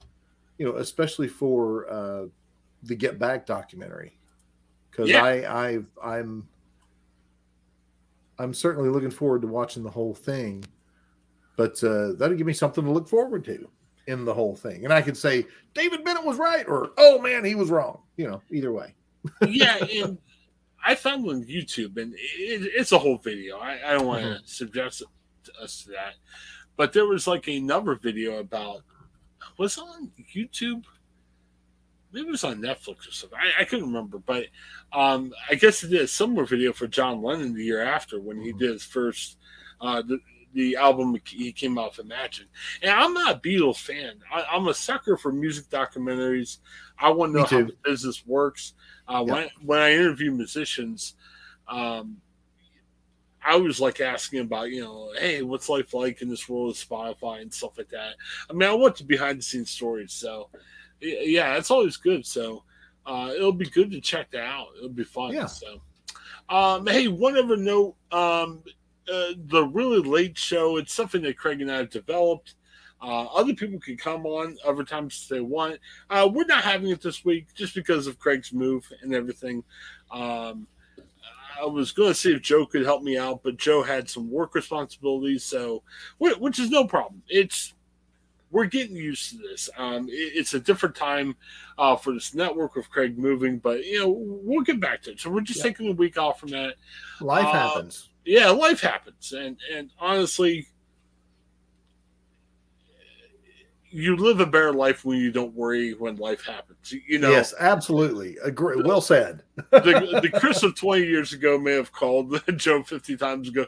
you 0.59 0.67
know, 0.67 0.77
especially 0.77 1.29
for 1.29 1.91
uh, 1.91 2.27
the 2.85 2.95
Get 2.95 3.19
Back 3.19 3.45
documentary, 3.45 4.17
because 4.91 5.11
yeah. 5.11 5.25
I 5.25 5.73
I 5.73 5.79
I'm 6.03 6.49
I'm 8.39 8.55
certainly 8.55 8.89
looking 8.89 9.11
forward 9.11 9.43
to 9.43 9.49
watching 9.49 9.83
the 9.83 9.91
whole 9.91 10.15
thing. 10.15 10.65
But 11.57 11.83
uh, 11.83 12.13
that'll 12.13 12.37
give 12.37 12.47
me 12.47 12.53
something 12.53 12.85
to 12.85 12.91
look 12.91 13.09
forward 13.09 13.45
to 13.47 13.69
in 14.07 14.25
the 14.25 14.33
whole 14.33 14.55
thing. 14.55 14.85
And 14.85 14.93
I 14.93 15.03
could 15.03 15.17
say 15.17 15.45
David 15.75 16.05
Bennett 16.05 16.25
was 16.25 16.39
right 16.39 16.67
or 16.67 16.91
oh 16.97 17.21
man, 17.21 17.45
he 17.45 17.55
was 17.55 17.71
wrong. 17.71 18.01
You 18.17 18.29
know, 18.29 18.43
either 18.51 18.73
way. 18.73 18.95
yeah, 19.49 19.77
and 19.85 20.19
I 20.85 20.95
found 20.95 21.29
on 21.29 21.45
YouTube, 21.45 21.97
and 21.97 22.15
it, 22.15 22.73
it's 22.75 22.93
a 22.93 22.99
whole 22.99 23.19
video. 23.19 23.59
I, 23.59 23.79
I 23.85 23.93
don't 23.93 24.07
want 24.07 24.23
to 24.23 24.29
mm-hmm. 24.29 24.45
suggest 24.45 25.03
us 25.61 25.83
to 25.83 25.91
that, 25.91 26.15
but 26.77 26.93
there 26.93 27.07
was 27.07 27.27
like 27.27 27.49
another 27.49 27.97
video 27.97 28.39
about 28.39 28.83
was 29.59 29.77
on 29.79 30.11
YouTube. 30.35 30.85
Maybe 32.13 32.29
it 32.29 32.31
was 32.31 32.45
on 32.45 32.63
Netflix 32.63 33.09
or 33.09 33.13
something. 33.13 33.39
I, 33.39 33.63
I 33.63 33.65
couldn't 33.65 33.87
remember, 33.87 34.19
but 34.19 34.47
um, 34.93 35.33
I 35.51 35.55
guess 35.55 35.83
it 35.83 35.89
did 35.89 36.01
a 36.01 36.09
similar 36.09 36.47
video 36.47 36.73
for 36.73 36.87
John 36.87 37.23
Lennon 37.23 37.55
the 37.55 37.65
year 37.65 37.83
after 37.83 38.21
when 38.21 38.41
he 38.41 38.51
mm-hmm. 38.51 38.59
did 38.59 38.71
his 38.73 38.85
first 38.85 39.37
uh, 39.81 40.03
the, 40.03 40.19
the 40.55 40.77
album 40.77 41.17
he 41.27 41.53
came 41.53 41.79
out 41.79 41.97
with 41.97 42.07
Imagine. 42.07 42.47
And 42.83 42.91
I'm 42.91 43.13
not 43.13 43.37
a 43.37 43.39
Beatles 43.39 43.79
fan. 43.79 44.15
I, 44.33 44.57
am 44.57 44.69
a 44.69 44.75
sucker 44.75 45.17
for 45.17 45.33
music 45.33 45.69
documentaries. 45.69 46.59
I 46.99 47.11
want 47.11 47.33
to 47.33 47.39
know 47.39 47.45
how 47.45 47.67
the 47.67 47.77
business 47.85 48.27
works. 48.27 48.75
Uh, 49.07 49.23
when, 49.25 49.37
I, 49.37 49.51
when 49.65 49.79
I 49.79 49.93
interview 49.93 50.33
musicians, 50.33 51.15
um, 51.69 52.19
I 53.45 53.57
was 53.57 53.81
like 53.81 54.01
asking 54.01 54.41
about, 54.41 54.71
you 54.71 54.83
know, 54.83 55.13
hey, 55.19 55.43
what's 55.43 55.69
life 55.69 55.95
like 55.95 56.23
in 56.23 56.29
this 56.29 56.49
world 56.49 56.71
of 56.71 56.77
Spotify 56.77 57.41
and 57.41 57.53
stuff 57.53 57.79
like 57.79 57.89
that. 57.91 58.15
I 58.51 58.53
mean, 58.53 58.69
I 58.69 58.75
want 58.75 58.97
the 58.97 59.05
behind 59.05 59.39
the 59.39 59.43
scenes 59.43 59.71
stories. 59.71 60.13
So, 60.13 60.51
yeah, 61.01 61.57
it's 61.57 61.71
always 61.71 61.97
good. 61.97 62.27
So, 62.27 62.65
uh, 63.07 63.33
it'll 63.35 63.53
be 63.53 63.69
good 63.69 63.91
to 63.91 64.01
check 64.01 64.31
that 64.33 64.45
out. 64.45 64.69
It'll 64.77 64.91
be 64.91 65.05
fun. 65.05 65.33
Yeah. 65.33 65.47
So, 65.47 65.81
um, 66.49 66.87
hey, 66.87 67.09
one 67.09 67.37
other 67.37 67.57
note 67.57 67.97
um, 68.13 68.63
uh, 69.13 69.33
the 69.47 69.65
really 69.65 70.01
late 70.01 70.37
show. 70.37 70.77
It's 70.77 70.93
something 70.93 71.23
that 71.23 71.39
Craig 71.39 71.61
and 71.61 71.71
I 71.71 71.79
have 71.79 71.91
developed. 71.91 72.55
Uh, 73.01 73.25
other 73.27 73.55
people 73.55 73.79
can 73.79 73.97
come 73.97 74.27
on 74.27 74.57
other 74.67 74.85
times 74.85 75.23
if 75.23 75.29
they 75.29 75.41
want. 75.41 75.79
Uh, 76.11 76.29
we're 76.31 76.45
not 76.45 76.65
having 76.65 76.91
it 76.91 77.01
this 77.01 77.25
week 77.25 77.47
just 77.55 77.75
because 77.75 78.07
of 78.07 78.19
Craig's 78.19 78.53
move 78.53 78.87
and 79.03 79.15
everything. 79.15 79.63
Um, 80.11 80.67
I 81.61 81.65
was 81.65 81.93
going 81.93 82.11
to 82.11 82.15
see 82.15 82.33
if 82.33 82.43
Joe 82.43 82.67
could 82.67 82.85
help 82.85 83.03
me 83.03 83.17
out, 83.17 83.43
but 83.43 83.57
Joe 83.57 83.83
had 83.83 84.09
some 84.09 84.31
work 84.31 84.55
responsibilities, 84.55 85.45
so 85.45 85.83
which 86.19 86.59
is 86.59 86.71
no 86.71 86.87
problem. 86.87 87.23
It's 87.29 87.75
we're 88.51 88.67
getting 88.67 88.97
used 88.97 89.31
to 89.31 89.39
this. 89.39 89.69
Um, 89.77 90.09
it, 90.09 90.33
it's 90.35 90.55
a 90.55 90.61
different 90.61 90.95
time 90.95 91.37
uh, 91.77 91.97
for 91.97 92.13
this 92.13 92.35
network 92.35 92.77
of 92.77 92.91
Craig 92.91 93.19
moving, 93.19 93.59
but 93.59 93.85
you 93.85 94.01
know 94.01 94.09
we'll 94.19 94.65
get 94.65 94.81
back 94.81 95.03
to 95.03 95.13
it. 95.13 95.21
So 95.21 95.31
we're 95.31 95.41
just 95.41 95.59
yeah. 95.59 95.71
taking 95.71 95.89
a 95.89 95.95
week 95.95 96.19
off 96.19 96.41
from 96.41 96.51
that. 96.51 96.75
Life 97.21 97.47
uh, 97.47 97.53
happens 97.53 98.09
yeah, 98.29 98.51
life 98.51 98.83
happens, 98.83 99.33
and 99.33 99.57
and 99.75 99.91
honestly, 99.99 100.69
you 103.91 104.17
live 104.17 104.41
a 104.41 104.47
better 104.47 104.73
life 104.73 105.05
when 105.05 105.19
you 105.19 105.31
don't 105.31 105.55
worry 105.55 105.95
when 105.95 106.17
life 106.17 106.45
happens. 106.45 106.93
You 107.07 107.19
know. 107.19 107.31
Yes, 107.31 107.55
absolutely. 107.59 108.37
Agree. 108.43 108.83
Well 108.83 109.01
said. 109.01 109.43
the, 109.71 110.21
the 110.23 110.31
Chris 110.41 110.63
of 110.63 110.75
twenty 110.75 111.07
years 111.07 111.33
ago 111.33 111.59
may 111.59 111.73
have 111.73 111.93
called 111.93 112.43
Joe 112.57 112.83
fifty 112.83 113.17
times 113.17 113.49
ago. 113.49 113.67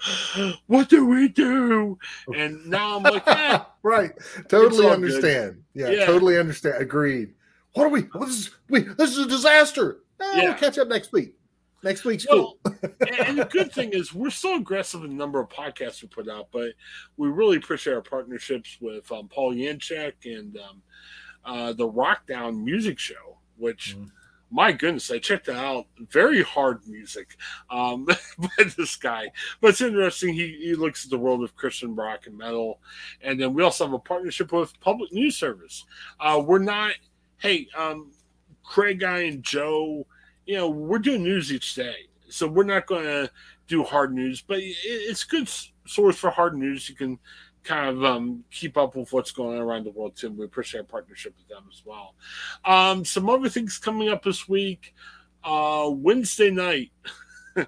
What 0.66 0.88
do 0.88 1.06
we 1.06 1.28
do? 1.28 1.98
And 2.34 2.66
now 2.66 2.96
I'm 2.96 3.02
like, 3.02 3.26
eh, 3.26 3.60
right. 3.82 4.12
Totally 4.48 4.88
understand. 4.88 5.62
Yeah, 5.74 5.90
yeah, 5.90 6.06
totally 6.06 6.38
understand. 6.38 6.76
Agreed. 6.80 7.34
What 7.74 7.84
are 7.84 7.90
we? 7.90 8.02
What 8.02 8.28
is 8.28 8.50
we? 8.68 8.80
This 8.80 9.12
is 9.12 9.18
a 9.18 9.28
disaster. 9.28 10.00
No, 10.18 10.32
yeah. 10.32 10.44
We'll 10.44 10.54
catch 10.54 10.78
up 10.78 10.88
next 10.88 11.12
week. 11.12 11.34
Next 11.82 12.04
week's 12.04 12.26
well, 12.28 12.58
cool. 12.62 12.74
and 13.24 13.38
the 13.38 13.46
good 13.46 13.72
thing 13.72 13.90
is 13.92 14.12
we're 14.12 14.30
so 14.30 14.56
aggressive 14.56 15.02
in 15.02 15.10
the 15.10 15.16
number 15.16 15.40
of 15.40 15.48
podcasts 15.48 16.02
we 16.02 16.08
put 16.08 16.28
out, 16.28 16.48
but 16.52 16.72
we 17.16 17.28
really 17.28 17.56
appreciate 17.56 17.94
our 17.94 18.02
partnerships 18.02 18.76
with 18.80 19.10
um, 19.10 19.28
Paul 19.28 19.54
Yanchek 19.54 20.12
and 20.24 20.58
um, 20.58 20.82
uh, 21.44 21.72
the 21.72 21.88
Rockdown 21.88 22.62
Music 22.62 22.98
Show, 22.98 23.38
which. 23.56 23.96
Mm. 23.98 24.10
My 24.52 24.72
goodness, 24.72 25.12
I 25.12 25.20
checked 25.20 25.46
it 25.46 25.54
out. 25.54 25.86
Very 26.10 26.42
hard 26.42 26.80
music 26.88 27.36
um, 27.70 28.04
by 28.38 28.64
this 28.76 28.96
guy, 28.96 29.30
but 29.60 29.68
it's 29.68 29.80
interesting. 29.80 30.34
He, 30.34 30.58
he 30.60 30.74
looks 30.74 31.04
at 31.04 31.10
the 31.12 31.18
world 31.18 31.44
of 31.44 31.54
Christian 31.54 31.94
rock 31.94 32.26
and 32.26 32.36
metal, 32.36 32.80
and 33.22 33.40
then 33.40 33.54
we 33.54 33.62
also 33.62 33.84
have 33.84 33.92
a 33.92 34.00
partnership 34.00 34.50
with 34.50 34.72
Public 34.80 35.12
News 35.12 35.36
Service. 35.36 35.86
Uh, 36.18 36.42
we're 36.44 36.58
not, 36.58 36.94
hey, 37.36 37.68
um, 37.78 38.10
Craig, 38.64 39.04
I, 39.04 39.20
and 39.20 39.40
Joe 39.40 40.04
you 40.46 40.56
know, 40.56 40.68
we're 40.68 40.98
doing 40.98 41.22
news 41.22 41.52
each 41.52 41.74
day, 41.74 42.08
so 42.28 42.46
we're 42.46 42.64
not 42.64 42.86
going 42.86 43.04
to 43.04 43.30
do 43.66 43.84
hard 43.84 44.12
news, 44.12 44.40
but 44.40 44.58
it's 44.60 45.24
good 45.24 45.48
source 45.86 46.16
for 46.16 46.30
hard 46.30 46.56
news. 46.56 46.88
You 46.88 46.94
can 46.94 47.18
kind 47.62 47.88
of 47.88 48.04
um, 48.04 48.44
keep 48.50 48.76
up 48.76 48.96
with 48.96 49.12
what's 49.12 49.32
going 49.32 49.56
on 49.56 49.62
around 49.62 49.84
the 49.84 49.90
world 49.90 50.16
too. 50.16 50.30
We 50.30 50.44
appreciate 50.44 50.80
our 50.80 50.86
partnership 50.86 51.34
with 51.36 51.48
them 51.48 51.64
as 51.70 51.82
well. 51.84 52.14
Um, 52.64 53.04
some 53.04 53.28
other 53.28 53.48
things 53.48 53.78
coming 53.78 54.08
up 54.08 54.22
this 54.22 54.48
week. 54.48 54.94
Uh, 55.42 55.90
Wednesday 55.92 56.50
night, 56.50 56.90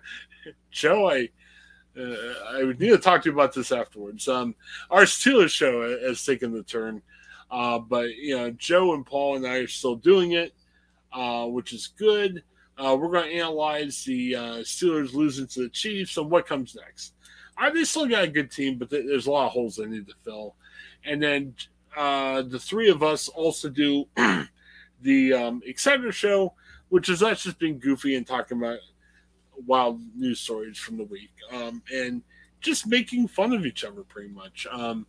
Joe, 0.70 1.10
I 1.10 1.28
uh, 1.98 2.34
I 2.50 2.64
would 2.64 2.80
need 2.80 2.90
to 2.90 2.98
talk 2.98 3.22
to 3.22 3.28
you 3.28 3.34
about 3.34 3.52
this 3.54 3.72
afterwards. 3.72 4.28
Um, 4.28 4.54
our 4.90 5.02
Steelers 5.02 5.50
show 5.50 5.98
has 6.06 6.24
taken 6.24 6.52
the 6.52 6.62
turn, 6.62 7.02
uh, 7.50 7.78
but 7.78 8.14
you 8.16 8.36
know, 8.36 8.50
Joe 8.52 8.94
and 8.94 9.04
Paul 9.04 9.36
and 9.36 9.46
I 9.46 9.56
are 9.56 9.66
still 9.66 9.96
doing 9.96 10.32
it, 10.32 10.54
uh, 11.12 11.46
which 11.46 11.72
is 11.72 11.88
good. 11.98 12.42
Uh, 12.78 12.96
we're 12.98 13.10
going 13.10 13.28
to 13.28 13.36
analyze 13.36 14.04
the 14.04 14.34
uh, 14.34 14.56
Steelers 14.58 15.12
losing 15.12 15.46
to 15.46 15.60
the 15.60 15.68
Chiefs 15.68 16.16
and 16.16 16.30
what 16.30 16.46
comes 16.46 16.74
next. 16.74 17.14
I 17.56 17.70
they 17.70 17.84
still 17.84 18.06
got 18.06 18.24
a 18.24 18.28
good 18.28 18.50
team, 18.50 18.78
but 18.78 18.88
there's 18.88 19.26
a 19.26 19.30
lot 19.30 19.46
of 19.46 19.52
holes 19.52 19.76
they 19.76 19.86
need 19.86 20.06
to 20.08 20.14
fill. 20.24 20.54
And 21.04 21.22
then 21.22 21.54
uh, 21.96 22.42
the 22.42 22.58
three 22.58 22.88
of 22.88 23.02
us 23.02 23.28
also 23.28 23.68
do 23.68 24.06
the 25.02 25.32
um, 25.32 25.62
Exciter 25.66 26.12
show, 26.12 26.54
which 26.88 27.08
is 27.08 27.22
us 27.22 27.42
just 27.42 27.58
being 27.58 27.78
goofy 27.78 28.16
and 28.16 28.26
talking 28.26 28.58
about 28.58 28.78
wild 29.66 30.00
news 30.16 30.40
stories 30.40 30.78
from 30.78 30.96
the 30.96 31.04
week 31.04 31.30
um, 31.52 31.82
and 31.92 32.22
just 32.60 32.86
making 32.86 33.28
fun 33.28 33.52
of 33.52 33.66
each 33.66 33.84
other 33.84 34.02
pretty 34.02 34.30
much. 34.30 34.66
Um, 34.70 35.06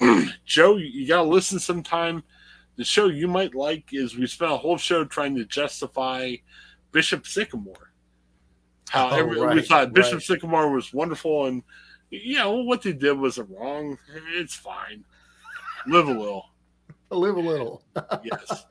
Joe, 0.44 0.76
you 0.76 1.06
got 1.06 1.22
to 1.22 1.28
listen 1.28 1.60
sometime. 1.60 2.24
The 2.76 2.84
show 2.84 3.06
you 3.06 3.28
might 3.28 3.54
like 3.54 3.90
is 3.92 4.16
we 4.16 4.26
spent 4.26 4.50
a 4.50 4.56
whole 4.56 4.78
show 4.78 5.04
trying 5.04 5.36
to 5.36 5.44
justify– 5.44 6.34
Bishop 6.92 7.26
Sycamore. 7.26 7.92
How 8.88 9.10
oh, 9.10 9.16
every, 9.16 9.40
right, 9.40 9.56
we 9.56 9.62
thought 9.62 9.92
Bishop 9.92 10.14
right. 10.14 10.22
Sycamore 10.22 10.70
was 10.70 10.92
wonderful, 10.92 11.46
and 11.46 11.62
yeah, 12.10 12.44
well, 12.44 12.64
what 12.64 12.82
they 12.82 12.92
did 12.92 13.18
was 13.18 13.38
wrong. 13.38 13.98
It's 14.34 14.54
fine. 14.54 15.04
Live 15.86 16.08
a 16.08 16.12
little. 16.12 16.46
Live 17.10 17.36
a 17.36 17.40
little. 17.40 17.82
yes. 18.22 18.66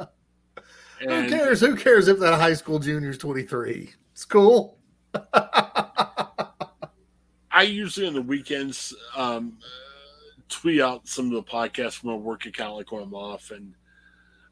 And 1.02 1.26
Who 1.26 1.30
cares? 1.30 1.60
Who 1.60 1.76
cares 1.76 2.08
if 2.08 2.20
that 2.20 2.40
high 2.40 2.54
school 2.54 2.80
junior's 2.80 3.18
23? 3.18 3.90
It's 4.14 4.26
cool. 4.26 4.78
I 7.54 7.64
usually 7.64 8.08
on 8.08 8.14
the 8.14 8.22
weekends 8.22 8.96
um, 9.16 9.58
tweet 10.48 10.82
out 10.82 11.08
some 11.08 11.26
of 11.26 11.32
the 11.32 11.44
podcasts 11.44 12.00
from 12.00 12.12
my 12.12 12.16
work 12.16 12.46
account, 12.46 12.78
like 12.78 12.92
when 12.92 13.04
I'm 13.04 13.14
off, 13.14 13.52
and 13.52 13.74
uh, 13.74 13.81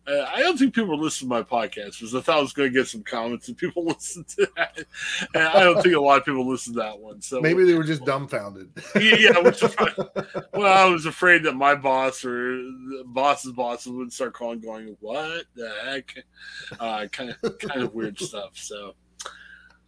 I 0.09 0.39
don't 0.39 0.57
think 0.57 0.73
people 0.73 0.99
listen 0.99 1.27
to 1.27 1.35
my 1.35 1.43
podcast 1.43 1.99
because 1.99 2.15
I 2.15 2.21
thought 2.21 2.37
I 2.37 2.41
was 2.41 2.53
going 2.53 2.71
to 2.71 2.79
get 2.79 2.87
some 2.87 3.03
comments 3.03 3.47
and 3.47 3.57
people 3.57 3.85
listen 3.85 4.23
to 4.37 4.49
that. 4.55 4.85
And 5.35 5.43
I 5.43 5.63
don't 5.63 5.81
think 5.81 5.95
a 5.95 5.99
lot 5.99 6.19
of 6.19 6.25
people 6.25 6.47
listen 6.49 6.73
to 6.73 6.79
that 6.79 6.99
one. 6.99 7.21
So 7.21 7.39
maybe 7.41 7.63
they 7.63 7.75
were 7.75 7.83
just 7.83 8.05
dumbfounded. 8.05 8.69
yeah, 8.95 9.39
which 9.39 9.61
is 9.61 9.75
well, 10.53 10.73
I 10.73 10.85
was 10.85 11.05
afraid 11.05 11.43
that 11.43 11.55
my 11.55 11.75
boss 11.75 12.25
or 12.25 12.57
the 12.57 13.03
boss's 13.05 13.51
boss 13.51 13.85
would 13.85 14.11
start 14.11 14.33
calling, 14.33 14.59
going, 14.59 14.97
"What 14.99 15.45
the 15.55 15.71
heck?" 15.83 16.23
Uh, 16.79 17.07
kind 17.11 17.35
of, 17.43 17.59
kind 17.59 17.83
of 17.83 17.93
weird 17.93 18.19
stuff. 18.19 18.51
So. 18.53 18.95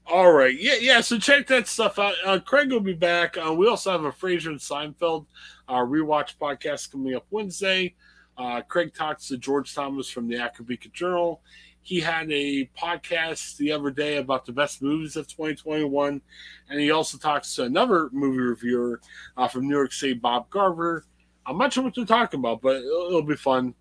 All 0.07 0.32
right, 0.32 0.59
yeah, 0.59 0.76
yeah. 0.82 0.99
So 0.99 1.17
check 1.17 1.47
that 1.47 1.67
stuff 1.67 1.97
out. 1.97 2.15
Uh, 2.26 2.39
Craig 2.39 2.72
will 2.72 2.82
be 2.82 2.93
back. 2.93 3.38
Uh, 3.38 3.53
we 3.53 3.67
also 3.67 3.91
have 3.91 4.03
a 4.03 4.11
Frasier 4.11 4.47
and 4.47 4.59
Seinfeld 4.59 5.26
uh, 5.69 5.76
rewatch 5.76 6.38
podcast 6.38 6.91
coming 6.91 7.15
up 7.15 7.26
Wednesday. 7.30 7.95
Uh, 8.38 8.62
Craig 8.62 8.94
talks 8.94 9.28
to 9.28 9.38
George 9.38 9.74
Thomas 9.74 10.10
from 10.10 10.28
the 10.28 10.52
Beacon 10.66 10.92
Journal. 10.94 11.42
He 11.84 12.00
had 12.00 12.32
a 12.32 12.70
podcast 12.78 13.58
the 13.58 13.72
other 13.72 13.90
day 13.90 14.18
about 14.18 14.46
the 14.46 14.52
best 14.52 14.82
movies 14.82 15.16
of 15.16 15.28
2021, 15.28 16.22
and 16.70 16.80
he 16.80 16.92
also 16.92 17.18
talks 17.18 17.56
to 17.56 17.64
another 17.64 18.10
movie 18.12 18.38
reviewer 18.38 19.02
uh, 19.36 19.48
from 19.48 19.68
New 19.68 19.76
York 19.76 19.92
City, 19.92 20.14
Bob 20.14 20.50
Garver. 20.52 21.06
I'm 21.46 21.58
not 21.58 21.74
sure 21.74 21.84
what 21.84 21.96
they're 21.96 22.06
talking 22.06 22.40
about, 22.40 22.62
but 22.62 22.78
it'll, 22.78 23.08
it'll 23.08 23.24
be 23.24 23.36
fun. 23.36 23.74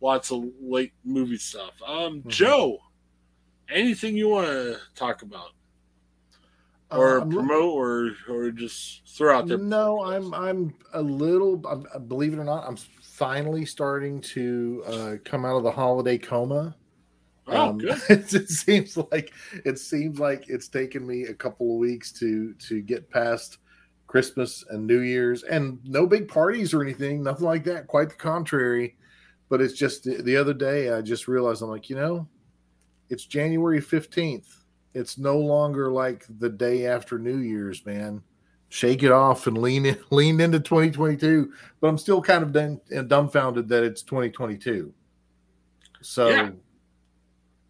Lots 0.00 0.32
of 0.32 0.44
late 0.60 0.92
movie 1.04 1.36
stuff. 1.36 1.72
Um, 1.86 2.20
mm-hmm. 2.20 2.30
Joe, 2.30 2.78
anything 3.68 4.16
you 4.16 4.28
want 4.30 4.48
to 4.48 4.78
talk 4.94 5.22
about? 5.22 5.50
Uh, 6.92 6.98
or 6.98 7.20
uh, 7.20 7.24
promote 7.26 7.74
or 7.74 8.12
or 8.28 8.50
just 8.50 9.02
throw 9.08 9.36
out 9.36 9.48
there 9.48 9.56
no 9.56 10.04
i'm 10.04 10.34
i'm 10.34 10.74
a 10.92 11.00
little 11.00 11.60
I'm, 11.66 11.86
believe 12.08 12.34
it 12.34 12.38
or 12.38 12.44
not 12.44 12.66
i'm 12.68 12.76
finally 13.14 13.64
starting 13.64 14.20
to 14.20 14.82
uh, 14.86 15.14
come 15.24 15.44
out 15.44 15.56
of 15.56 15.62
the 15.62 15.70
holiday 15.70 16.18
coma 16.18 16.74
Oh, 17.46 17.70
um, 17.70 17.78
good. 17.78 18.00
it 18.08 18.48
seems 18.48 18.96
like 18.96 19.32
it 19.64 19.78
seems 19.78 20.18
like 20.18 20.48
it's 20.48 20.68
taken 20.68 21.06
me 21.06 21.24
a 21.24 21.34
couple 21.34 21.72
of 21.72 21.78
weeks 21.78 22.12
to 22.12 22.54
to 22.54 22.80
get 22.80 23.10
past 23.10 23.58
Christmas 24.06 24.64
and 24.70 24.86
New 24.86 25.00
Year's, 25.00 25.42
and 25.42 25.78
no 25.84 26.06
big 26.06 26.28
parties 26.28 26.72
or 26.72 26.82
anything, 26.82 27.22
nothing 27.22 27.46
like 27.46 27.64
that. 27.64 27.86
Quite 27.86 28.10
the 28.10 28.14
contrary. 28.14 28.96
But 29.50 29.60
it's 29.60 29.74
just 29.74 30.04
the, 30.04 30.22
the 30.22 30.36
other 30.36 30.54
day 30.54 30.90
I 30.90 31.02
just 31.02 31.28
realized 31.28 31.62
I'm 31.62 31.68
like, 31.68 31.90
you 31.90 31.96
know, 31.96 32.28
it's 33.10 33.26
January 33.26 33.80
fifteenth. 33.80 34.64
It's 34.94 35.18
no 35.18 35.38
longer 35.38 35.90
like 35.90 36.24
the 36.38 36.48
day 36.48 36.86
after 36.86 37.18
New 37.18 37.38
Year's, 37.38 37.84
man. 37.84 38.22
Shake 38.74 39.02
it 39.04 39.12
off 39.12 39.46
and 39.46 39.56
lean 39.56 39.86
in, 39.86 39.98
lean 40.10 40.40
into 40.40 40.58
2022. 40.60 41.52
But 41.80 41.88
I'm 41.88 41.98
still 41.98 42.20
kind 42.20 42.42
of 42.42 42.52
done, 42.52 42.80
dumbfounded 43.06 43.68
that 43.68 43.84
it's 43.84 44.02
2022. 44.02 44.92
So. 46.02 46.28
Yeah 46.28 46.50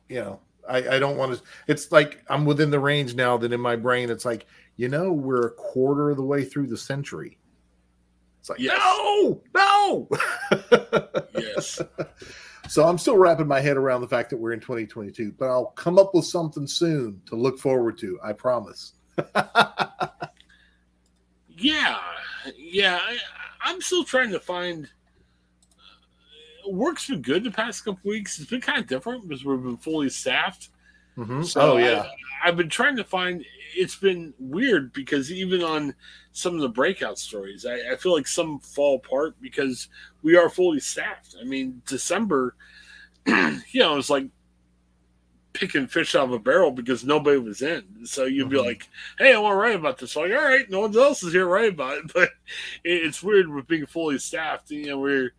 you 0.09 0.21
know, 0.21 0.41
I, 0.69 0.97
I 0.97 0.99
don't 0.99 1.17
want 1.17 1.37
to. 1.37 1.43
It's 1.67 1.93
like 1.93 2.23
I'm 2.29 2.45
within 2.45 2.71
the 2.71 2.79
range 2.79 3.15
now 3.15 3.37
that 3.39 3.53
in 3.53 3.61
my 3.61 3.77
brain 3.77 4.11
it's 4.11 4.25
like, 4.25 4.47
you 4.77 4.89
know, 4.89 5.13
we're 5.13 5.47
a 5.47 5.51
quarter 5.51 6.11
of 6.11 6.17
the 6.17 6.23
way 6.23 6.45
through 6.45 6.69
the 6.69 6.77
century. 6.77 7.39
It's 8.41 8.51
like, 8.51 8.61
yes. 8.61 8.79
no, 8.79 9.43
no. 9.55 10.09
yes. 11.35 11.81
So 12.69 12.87
I'm 12.87 12.99
still 12.99 13.17
wrapping 13.17 13.47
my 13.47 13.61
head 13.61 13.77
around 13.77 14.03
the 14.03 14.09
fact 14.09 14.31
that 14.31 14.37
we're 14.37 14.53
in 14.53 14.61
2022, 14.61 15.35
but 15.39 15.49
I'll 15.49 15.67
come 15.67 15.99
up 15.99 16.15
with 16.15 16.27
something 16.27 16.67
soon 16.67 17.21
to 17.27 17.37
look 17.37 17.59
forward 17.59 17.99
to. 17.99 18.19
I 18.23 18.33
promise. 18.33 18.95
yeah, 21.65 21.99
yeah. 22.57 22.99
I, 23.03 23.19
I'm 23.63 23.81
still 23.81 24.05
trying 24.05 24.31
to 24.33 24.41
find 24.41 24.89
work's 26.67 27.09
been 27.09 27.23
good 27.23 27.45
the 27.45 27.51
past 27.51 27.85
couple 27.85 28.01
weeks. 28.09 28.39
It's 28.39 28.51
been 28.51 28.61
kind 28.61 28.79
of 28.79 28.87
different 28.87 29.27
because 29.27 29.45
we've 29.45 29.63
been 29.63 29.77
fully 29.77 30.11
staffed. 30.11 30.69
Mm-hmm. 31.17 31.43
So 31.43 31.73
oh 31.73 31.77
yeah, 31.79 32.07
I, 32.43 32.47
have 32.47 32.57
been 32.57 32.69
trying 32.69 32.97
to 32.97 33.05
find. 33.05 33.45
It's 33.77 33.97
been 33.97 34.35
weird 34.39 34.93
because 34.93 35.33
even 35.33 35.63
on 35.63 35.95
some 36.33 36.55
of 36.55 36.61
the 36.61 36.69
breakout 36.69 37.19
stories, 37.19 37.65
I, 37.65 37.93
I, 37.93 37.97
feel 37.97 38.13
like 38.13 38.27
some 38.27 38.59
fall 38.61 38.97
apart 38.97 39.35
because 39.41 39.89
we 40.23 40.37
are 40.37 40.49
fully 40.49 40.81
staffed. 40.81 41.37
I 41.41 41.45
mean, 41.45 41.83
December, 41.87 42.57
you 43.27 43.63
know, 43.75 43.97
it's 43.97 44.11
like 44.11 44.27
picking 45.55 45.87
fish 45.87 46.15
out 46.15 46.25
of 46.25 46.33
a 46.33 46.39
barrel 46.39 46.73
because 46.73 47.05
nobody 47.05 47.39
was 47.39 47.63
in. 47.63 48.05
So 48.05 48.25
you'd 48.25 48.49
mm-hmm. 48.49 48.51
be 48.51 48.59
like, 48.59 48.89
"Hey, 49.19 49.33
I 49.33 49.39
want 49.39 49.53
to 49.53 49.57
write 49.57 49.77
about 49.77 49.97
this." 49.97 50.15
Like, 50.15 50.33
all 50.33 50.45
right, 50.45 50.69
no 50.69 50.81
one 50.81 50.97
else 50.97 51.23
is 51.23 51.33
here 51.33 51.47
writing 51.47 51.73
about 51.73 51.99
it. 51.99 52.05
But 52.13 52.31
it's 52.85 53.23
weird 53.23 53.49
with 53.49 53.67
being 53.67 53.87
fully 53.87 54.19
staffed. 54.19 54.71
You 54.71 54.87
know, 54.87 54.99
we're 54.99 55.33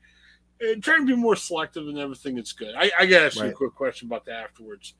uh, 0.61 0.75
trying 0.81 1.05
to 1.05 1.15
be 1.15 1.21
more 1.21 1.35
selective 1.35 1.87
and 1.87 1.99
everything. 1.99 2.37
It's 2.37 2.53
good. 2.53 2.73
I, 2.75 2.91
I 2.97 3.05
got 3.05 3.19
to 3.19 3.25
ask 3.25 3.39
right. 3.39 3.47
you 3.47 3.51
a 3.51 3.55
quick 3.55 3.75
question 3.75 4.07
about 4.07 4.25
that 4.25 4.43
afterwards. 4.43 4.93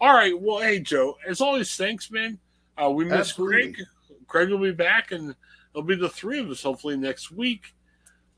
All 0.00 0.14
right. 0.14 0.40
Well, 0.40 0.58
hey 0.58 0.80
Joe, 0.80 1.16
as 1.28 1.40
always, 1.40 1.76
thanks, 1.76 2.10
man. 2.10 2.38
Uh, 2.82 2.90
we 2.90 3.04
miss 3.04 3.30
Absolutely. 3.30 3.72
Craig. 3.74 3.86
Craig 4.26 4.50
will 4.50 4.58
be 4.58 4.72
back, 4.72 5.10
and 5.10 5.34
it'll 5.74 5.82
be 5.82 5.96
the 5.96 6.08
three 6.08 6.38
of 6.38 6.48
us 6.48 6.62
hopefully 6.62 6.96
next 6.96 7.30
week. 7.30 7.74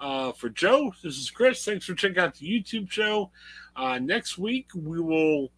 Uh, 0.01 0.33
for 0.33 0.49
Joe, 0.49 0.93
this 1.05 1.17
is 1.17 1.31
Chris. 1.31 1.65
Thanks 1.65 1.85
for 1.85 1.95
checking 1.95 2.19
out 2.19 2.35
the 2.35 2.47
YouTube 2.47 2.91
show. 2.91 3.31
Uh, 3.77 3.99
next 3.99 4.37
week 4.37 4.69
we 4.75 5.01
will 5.01 5.53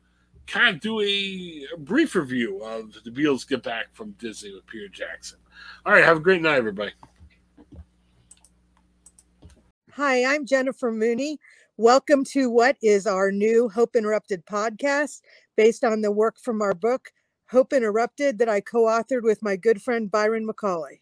kind 0.47 0.75
of 0.75 0.81
do 0.81 1.01
a, 1.01 1.67
a 1.75 1.79
brief 1.79 2.15
review 2.15 2.63
of 2.63 2.95
the 3.05 3.11
Beatles 3.11 3.49
Get 3.49 3.63
Back 3.63 3.87
from 3.93 4.13
Disney 4.13 4.53
with 4.53 4.67
Peter 4.67 4.89
Jackson. 4.89 5.39
All 5.87 5.93
right. 5.93 6.05
Have 6.05 6.19
a 6.19 6.21
great 6.21 6.43
night, 6.43 6.57
everybody. 6.57 6.93
Hi, 9.93 10.25
I'm 10.25 10.45
Jennifer 10.45 10.91
Mooney. 10.91 11.39
Welcome 11.77 12.25
to 12.27 12.51
what 12.51 12.77
is 12.83 13.07
our 13.07 13.31
new 13.31 13.69
Hope 13.69 13.97
Interrupted 13.97 14.45
podcast 14.47 15.21
based 15.57 15.85
on 15.85 16.01
the 16.01 16.11
work 16.11 16.39
from 16.41 16.63
our 16.63 16.75
book, 16.75 17.11
Hope 17.49 17.73
Interrupted, 17.73 18.39
that 18.39 18.49
I 18.49 18.61
co 18.61 18.85
authored 18.85 19.23
with 19.23 19.43
my 19.43 19.57
good 19.57 19.81
friend 19.81 20.11
Byron 20.11 20.47
McCauley. 20.47 21.01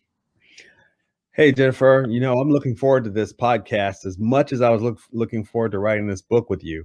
Hey, 1.32 1.52
Jennifer, 1.52 2.06
you 2.08 2.20
know, 2.20 2.38
I'm 2.38 2.50
looking 2.50 2.76
forward 2.76 3.04
to 3.04 3.10
this 3.10 3.32
podcast 3.32 4.04
as 4.04 4.18
much 4.18 4.52
as 4.52 4.60
I 4.60 4.68
was 4.68 4.82
look, 4.82 5.00
looking 5.12 5.44
forward 5.44 5.72
to 5.72 5.78
writing 5.78 6.06
this 6.06 6.20
book 6.20 6.50
with 6.50 6.62
you. 6.62 6.84